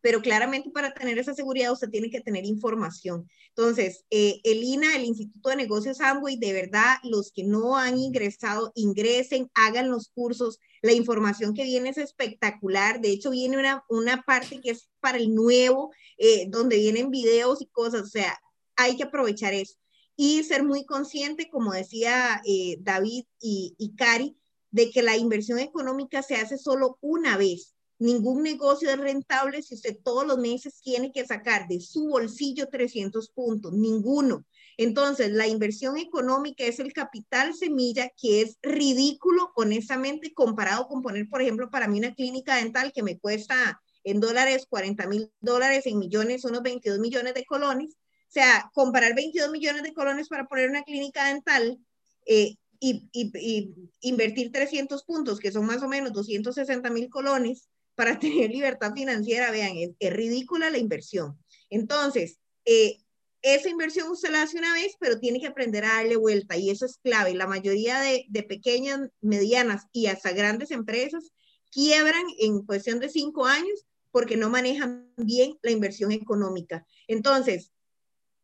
Pero 0.00 0.22
claramente 0.22 0.70
para 0.70 0.94
tener 0.94 1.18
esa 1.18 1.34
seguridad 1.34 1.72
usted 1.72 1.90
tiene 1.90 2.10
que 2.10 2.20
tener 2.20 2.44
información. 2.46 3.28
Entonces, 3.48 4.04
eh, 4.10 4.40
el 4.42 4.62
INA, 4.62 4.96
el 4.96 5.04
Instituto 5.04 5.50
de 5.50 5.56
Negocios 5.56 6.00
Amway, 6.00 6.38
de 6.38 6.52
verdad, 6.54 6.96
los 7.04 7.30
que 7.30 7.44
no 7.44 7.76
han 7.76 7.98
ingresado, 7.98 8.72
ingresen, 8.74 9.50
hagan 9.54 9.90
los 9.90 10.08
cursos. 10.08 10.58
La 10.80 10.92
información 10.92 11.52
que 11.54 11.64
viene 11.64 11.90
es 11.90 11.98
espectacular. 11.98 13.00
De 13.00 13.10
hecho, 13.10 13.30
viene 13.30 13.58
una, 13.58 13.84
una 13.90 14.22
parte 14.22 14.60
que 14.60 14.70
es 14.70 14.88
para 15.00 15.18
el 15.18 15.34
nuevo, 15.34 15.92
eh, 16.16 16.46
donde 16.48 16.78
vienen 16.78 17.10
videos 17.10 17.60
y 17.60 17.66
cosas. 17.66 18.02
O 18.02 18.06
sea, 18.06 18.40
hay 18.76 18.96
que 18.96 19.04
aprovechar 19.04 19.52
eso 19.52 19.81
y 20.24 20.44
ser 20.44 20.62
muy 20.62 20.84
consciente, 20.84 21.50
como 21.50 21.72
decía 21.72 22.40
eh, 22.44 22.76
David 22.78 23.24
y, 23.40 23.74
y 23.76 23.96
Cari, 23.96 24.36
de 24.70 24.88
que 24.92 25.02
la 25.02 25.16
inversión 25.16 25.58
económica 25.58 26.22
se 26.22 26.36
hace 26.36 26.58
solo 26.58 26.96
una 27.00 27.36
vez. 27.36 27.74
Ningún 27.98 28.44
negocio 28.44 28.88
es 28.88 28.98
rentable 28.98 29.62
si 29.62 29.74
usted 29.74 29.98
todos 30.00 30.24
los 30.24 30.38
meses 30.38 30.80
tiene 30.80 31.10
que 31.10 31.26
sacar 31.26 31.66
de 31.66 31.80
su 31.80 32.06
bolsillo 32.06 32.68
300 32.68 33.30
puntos, 33.30 33.72
ninguno. 33.72 34.46
Entonces, 34.76 35.32
la 35.32 35.48
inversión 35.48 35.98
económica 35.98 36.62
es 36.62 36.78
el 36.78 36.92
capital 36.92 37.52
semilla 37.52 38.08
que 38.16 38.42
es 38.42 38.58
ridículo, 38.62 39.50
honestamente, 39.56 40.32
comparado 40.32 40.86
con 40.86 41.02
poner, 41.02 41.28
por 41.28 41.42
ejemplo, 41.42 41.68
para 41.68 41.88
mí 41.88 41.98
una 41.98 42.14
clínica 42.14 42.58
dental 42.58 42.92
que 42.92 43.02
me 43.02 43.18
cuesta 43.18 43.82
en 44.04 44.20
dólares 44.20 44.66
40 44.68 45.04
mil 45.08 45.32
dólares, 45.40 45.86
en 45.86 45.98
millones, 45.98 46.44
unos 46.44 46.62
22 46.62 47.00
millones 47.00 47.34
de 47.34 47.44
colones. 47.44 47.96
Sea, 48.32 48.70
comparar 48.72 49.14
22 49.14 49.50
millones 49.50 49.82
de 49.82 49.92
colones 49.92 50.28
para 50.28 50.46
poner 50.46 50.70
una 50.70 50.84
clínica 50.84 51.26
dental 51.26 51.78
eh, 52.24 52.56
y, 52.80 53.74
invertir 54.00 54.50
300 54.50 55.04
puntos, 55.04 55.38
que 55.38 55.52
son 55.52 55.66
más 55.66 55.82
o 55.82 55.88
menos 55.88 56.14
260 56.14 56.88
mil 56.88 57.10
colones, 57.10 57.68
para 57.94 58.18
tener 58.18 58.50
libertad 58.50 58.94
financiera, 58.94 59.50
vean, 59.50 59.72
es, 59.76 60.12
ridícula 60.12 60.70
la 60.70 60.78
inversión. 60.78 61.38
Entonces, 61.68 62.38
eh, 62.64 62.96
esa 63.42 63.68
inversión 63.68 64.10
usted 64.10 64.30
la 64.30 64.42
hace 64.42 64.56
una 64.56 64.72
vez, 64.72 64.96
pero 64.98 65.20
tiene 65.20 65.38
que 65.38 65.48
aprender 65.48 65.84
a 65.84 65.96
darle 65.96 66.16
vuelta 66.16 66.56
y 66.56 66.70
eso 66.70 66.86
es 66.86 66.96
clave. 67.02 67.34
La 67.34 67.46
mayoría 67.46 68.00
de 68.00 68.42
pequeñas, 68.44 69.10
medianas 69.20 69.88
y 69.92 70.06
hasta 70.06 70.32
grandes 70.32 70.70
empresas 70.70 71.32
quiebran 71.70 72.24
en 72.38 72.64
cuestión 72.64 72.98
de 72.98 73.10
cinco 73.10 73.44
años 73.44 73.84
porque 74.10 74.36
no 74.36 74.48
manejan 74.48 75.12
bien 75.16 75.58
la 75.62 75.70
inversión 75.70 76.12
económica. 76.12 76.86
Entonces, 77.08 77.72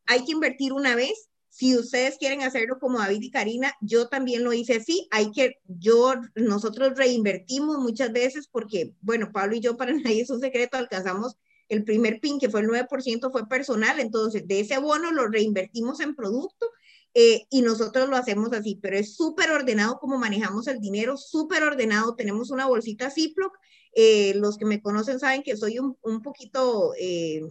hay 0.08 0.24
que 0.24 0.32
invertir 0.32 0.72
una 0.72 0.96
vez. 0.96 1.28
Si 1.50 1.76
ustedes 1.76 2.18
quieren 2.18 2.42
hacerlo 2.42 2.78
como 2.80 2.98
David 2.98 3.22
y 3.22 3.30
Karina, 3.30 3.74
yo 3.80 4.08
también 4.08 4.42
lo 4.42 4.52
hice 4.52 4.76
así. 4.76 5.06
Hay 5.10 5.30
que, 5.30 5.60
yo, 5.66 6.14
nosotros 6.34 6.96
reinvertimos 6.96 7.78
muchas 7.78 8.12
veces 8.12 8.48
porque, 8.50 8.94
bueno, 9.00 9.30
Pablo 9.32 9.56
y 9.56 9.60
yo, 9.60 9.76
para 9.76 9.92
nadie 9.94 10.22
es 10.22 10.30
un 10.30 10.40
secreto, 10.40 10.76
alcanzamos 10.78 11.36
el 11.68 11.84
primer 11.84 12.20
PIN, 12.20 12.40
que 12.40 12.48
fue 12.48 12.60
el 12.60 12.68
9%, 12.68 13.30
fue 13.30 13.48
personal. 13.48 14.00
Entonces, 14.00 14.48
de 14.48 14.60
ese 14.60 14.78
bono 14.78 15.12
lo 15.12 15.28
reinvertimos 15.28 16.00
en 16.00 16.14
producto 16.14 16.66
eh, 17.12 17.46
y 17.50 17.60
nosotros 17.60 18.08
lo 18.08 18.16
hacemos 18.16 18.52
así, 18.52 18.78
pero 18.80 18.96
es 18.96 19.14
súper 19.14 19.50
ordenado 19.50 19.98
como 19.98 20.18
manejamos 20.18 20.68
el 20.68 20.80
dinero, 20.80 21.16
súper 21.18 21.62
ordenado. 21.62 22.14
Tenemos 22.14 22.50
una 22.50 22.66
bolsita 22.66 23.10
Ziploc. 23.10 23.52
Eh, 23.92 24.32
los 24.36 24.56
que 24.56 24.64
me 24.64 24.80
conocen 24.80 25.18
saben 25.18 25.42
que 25.42 25.56
soy 25.56 25.78
un, 25.78 25.98
un 26.02 26.22
poquito 26.22 26.94
eh, 26.98 27.42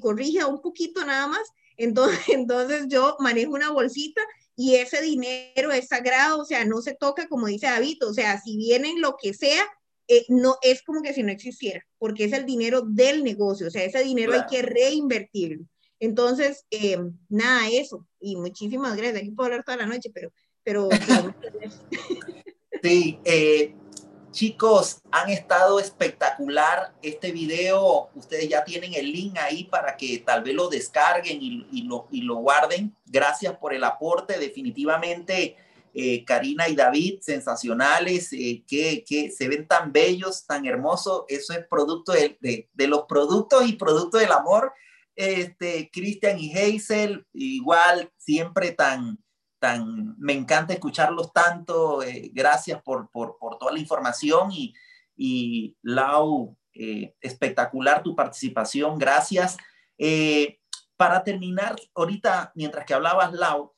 corrige 0.00 0.44
un 0.44 0.60
poquito 0.60 1.04
nada 1.04 1.26
más. 1.26 1.48
Entonces, 1.76 2.18
entonces 2.28 2.86
yo 2.88 3.16
manejo 3.20 3.52
una 3.52 3.70
bolsita 3.70 4.20
y 4.56 4.76
ese 4.76 5.02
dinero 5.02 5.72
es 5.72 5.88
sagrado, 5.88 6.40
o 6.40 6.44
sea, 6.44 6.64
no 6.64 6.80
se 6.80 6.94
toca 6.94 7.28
como 7.28 7.46
dice 7.46 7.66
David, 7.66 8.04
o 8.04 8.14
sea, 8.14 8.40
si 8.40 8.56
vienen 8.56 9.00
lo 9.00 9.16
que 9.20 9.34
sea, 9.34 9.64
eh, 10.06 10.24
no 10.28 10.56
es 10.62 10.82
como 10.82 11.02
que 11.02 11.14
si 11.14 11.22
no 11.22 11.32
existiera, 11.32 11.84
porque 11.98 12.24
es 12.24 12.32
el 12.32 12.44
dinero 12.44 12.82
del 12.82 13.24
negocio, 13.24 13.66
o 13.66 13.70
sea, 13.70 13.84
ese 13.84 14.04
dinero 14.04 14.34
hay 14.34 14.46
que 14.48 14.62
reinvertirlo. 14.62 15.64
Entonces, 15.98 16.66
eh, 16.70 16.98
nada, 17.30 17.68
eso. 17.70 18.06
Y 18.20 18.36
muchísimas 18.36 18.96
gracias. 18.96 19.22
Aquí 19.22 19.30
puedo 19.30 19.46
hablar 19.46 19.64
toda 19.64 19.78
la 19.78 19.86
noche, 19.86 20.10
pero... 20.12 20.32
pero 20.62 20.88
sí, 22.82 23.18
eh, 23.24 23.74
chicos, 24.34 25.00
han 25.12 25.30
estado 25.30 25.78
espectacular 25.78 26.92
este 27.00 27.32
video. 27.32 28.10
Ustedes 28.14 28.48
ya 28.48 28.64
tienen 28.64 28.92
el 28.92 29.10
link 29.10 29.38
ahí 29.38 29.64
para 29.64 29.96
que 29.96 30.18
tal 30.18 30.42
vez 30.42 30.54
lo 30.54 30.68
descarguen 30.68 31.38
y, 31.40 31.82
lo, 31.82 32.08
y 32.10 32.22
lo 32.22 32.36
guarden. 32.36 32.94
Gracias 33.06 33.56
por 33.56 33.72
el 33.72 33.84
aporte. 33.84 34.38
Definitivamente 34.38 35.56
eh, 35.94 36.24
Karina 36.24 36.68
y 36.68 36.74
David, 36.74 37.20
sensacionales, 37.20 38.32
eh, 38.32 38.64
que, 38.66 39.04
que, 39.06 39.30
se 39.30 39.48
ven 39.48 39.68
tan 39.68 39.92
bellos, 39.92 40.44
tan 40.44 40.66
hermosos. 40.66 41.24
Eso 41.28 41.52
es 41.52 41.64
producto 41.70 42.12
de, 42.12 42.36
de, 42.40 42.68
de 42.74 42.88
los 42.88 43.04
productos 43.08 43.66
y 43.68 43.74
producto 43.74 44.18
del 44.18 44.32
amor. 44.32 44.72
Este, 45.14 45.90
Cristian 45.92 46.40
y 46.40 46.52
Hazel, 46.52 47.24
igual, 47.32 48.10
siempre 48.16 48.72
tan, 48.72 49.23
me 50.18 50.32
encanta 50.32 50.72
escucharlos 50.72 51.32
tanto. 51.32 52.02
Eh, 52.02 52.30
gracias 52.32 52.82
por, 52.82 53.10
toda 53.10 53.72
la 53.72 53.78
información 53.78 54.50
y, 54.52 54.74
y 55.16 55.76
Lau, 55.82 56.56
espectacular 56.72 58.02
tu 58.02 58.14
participación. 58.14 58.98
Gracias. 58.98 59.56
para 60.96 61.24
terminar, 61.24 61.76
ahorita, 61.94 62.52
mientras 62.54 62.84
que 62.86 62.94
hablabas, 62.94 63.32
Lau, 63.32 63.74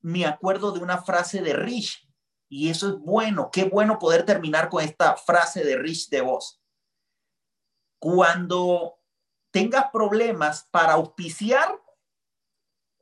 me 0.00 0.26
acuerdo 0.26 0.72
de 0.72 0.80
una 0.80 0.98
frase 0.98 1.42
de 1.42 1.52
Rich 1.52 2.08
y 2.48 2.70
eso 2.70 2.88
es 2.88 2.98
bueno. 2.98 3.50
Qué 3.52 3.64
bueno 3.64 3.98
poder 3.98 4.24
terminar 4.24 4.68
con 4.68 4.82
esta 4.82 5.16
frase 5.16 5.64
de 5.64 5.76
Rich 5.76 6.08
de 6.08 6.20
voz. 6.22 6.60
Cuando 8.00 8.98
tengas 9.50 9.90
problemas 9.92 10.66
para 10.70 10.94
auspiciar, 10.94 11.80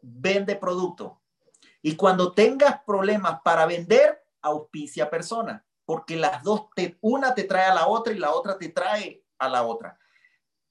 vende 0.03 0.57
producto. 0.57 1.23
Y 1.87 1.95
cuando 1.95 2.33
tengas 2.33 2.83
problemas 2.85 3.43
para 3.45 3.65
vender, 3.65 4.21
auspicia 4.43 5.09
persona, 5.09 5.65
porque 5.85 6.17
las 6.17 6.43
dos, 6.43 6.63
una 7.01 7.33
te 7.33 7.45
trae 7.45 7.67
a 7.67 7.75
la 7.75 7.87
otra 7.87 8.13
y 8.13 8.19
la 8.19 8.33
otra 8.33 8.59
te 8.59 8.71
trae 8.71 9.25
a 9.39 9.49
la 9.49 9.63
otra. 9.63 9.97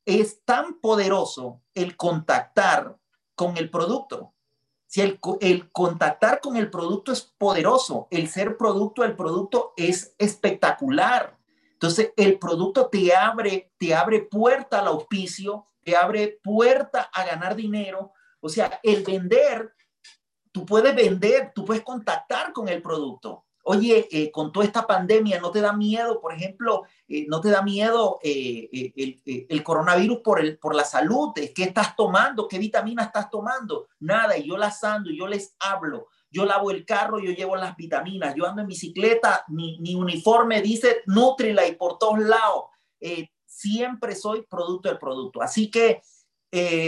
Es 0.04 0.44
tan 0.44 0.82
poderoso 0.82 1.62
el 1.74 1.96
contactar 1.96 2.98
con 3.34 3.56
el 3.56 3.70
producto 3.70 4.34
si 4.88 5.00
el, 5.00 5.18
el, 5.40 5.72
contactar 5.72 6.42
con 6.42 6.58
el 6.58 6.70
producto 6.70 7.14
es 7.14 7.22
poderoso, 7.22 8.10
el 8.12 8.28
ser 8.28 8.58
producto 8.58 9.02
del 9.02 9.16
producto 9.16 9.74
es 9.78 10.16
espectacular. 10.18 11.38
Entonces, 11.72 12.12
el 12.18 12.40
producto 12.40 12.90
te 12.90 13.16
abre, 13.16 13.72
te 13.78 13.96
abre 13.96 14.20
puerta 14.20 14.80
al 14.80 14.88
auspicio, 14.88 15.68
te 15.82 15.96
abre 15.96 16.42
puerta 16.44 17.10
a 17.14 17.26
ganar 17.26 17.56
dinero. 17.56 18.12
O 18.42 18.50
sea, 18.50 18.82
el 18.84 19.04
vender, 19.04 19.75
tú 20.56 20.66
puedes 20.66 20.96
vender, 20.96 21.52
tú 21.54 21.66
puedes 21.66 21.84
contactar 21.84 22.54
con 22.54 22.70
el 22.70 22.82
producto. 22.82 23.44
Oye, 23.64 24.08
eh, 24.10 24.32
con 24.32 24.54
toda 24.54 24.66
esta 24.66 24.88
pandemia, 24.88 25.42
¿no 25.42 25.52
te 25.52 25.60
da 25.60 25.74
miedo, 25.74 26.22
por 26.22 26.32
ejemplo, 26.34 26.84
eh, 27.10 27.26
no 27.28 27.42
te 27.42 27.50
da 27.50 27.62
miedo 27.62 28.20
eh, 28.24 28.70
el, 28.96 29.22
el, 29.50 29.64
coronavirus 29.64 30.20
por, 30.20 30.40
el, 30.40 30.58
por 30.58 30.74
la 30.74 30.86
salud? 30.86 31.34
¿Qué 31.34 31.64
estás 31.64 31.94
tomando? 31.98 32.48
¿Qué 32.48 32.58
vitamina 32.58 33.04
estás 33.04 33.30
tomando? 33.30 33.90
Nada, 34.00 34.38
y 34.38 34.48
yo 34.48 34.56
las 34.56 34.82
ando, 34.86 35.12
yo 35.12 35.28
les 35.28 35.58
hablo. 35.60 36.08
Yo 36.30 36.46
lavo 36.46 36.72
el 36.72 36.86
carro, 36.86 37.20
yo 37.20 37.34
llevo 37.34 37.58
las 37.58 37.76
vitaminas, 37.76 38.34
yo 38.34 38.48
ando 38.48 38.62
en 38.62 38.70
bicicleta, 38.70 39.44
mi, 39.50 39.78
mi 39.82 39.94
uniforme 39.94 40.62
dice 40.62 41.02
Nutrila 41.06 41.68
y 41.68 41.76
por 41.76 41.98
todos 41.98 42.20
lados. 42.20 42.64
siempre 43.46 44.16
soy 44.16 44.44
producto 44.44 44.88
del 44.88 45.00
producto. 45.00 45.42
Así 45.42 45.70
que 45.70 46.02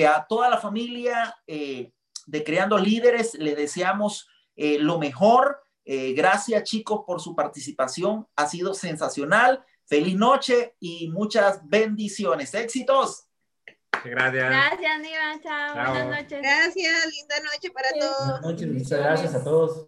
a 0.07 0.26
toda 0.26 0.49
la 0.49 0.57
familia 0.57 1.36
de 2.28 2.43
Creando 2.43 2.78
Líderes 2.78 3.34
le 3.34 3.55
deseamos 3.55 4.28
lo 4.55 4.99
mejor 4.99 5.61
eh, 5.89 6.11
gracias 6.11 6.63
chicos 6.63 7.03
por 7.07 7.21
su 7.21 7.34
participación, 7.34 8.28
ha 8.36 8.45
sido 8.45 8.73
sensacional. 8.73 9.63
Feliz 9.86 10.17
noche 10.17 10.75
y 10.82 11.07
muchas 11.07 11.61
bendiciones. 11.63 12.53
Éxitos. 12.53 13.25
Gracias. 14.03 14.49
Gracias, 14.49 14.99
Niva. 14.99 15.41
Chao. 15.41 15.73
Buenas 15.75 16.07
noches. 16.07 16.41
Gracias. 16.41 17.05
Linda 17.05 17.36
noche 17.39 17.71
para 17.71 17.89
todos. 17.97 18.17
Buenas 18.17 18.41
noches. 18.41 18.67
Muchas 18.67 18.99
gracias 18.99 19.36
a 19.36 19.43
todos. 19.45 19.88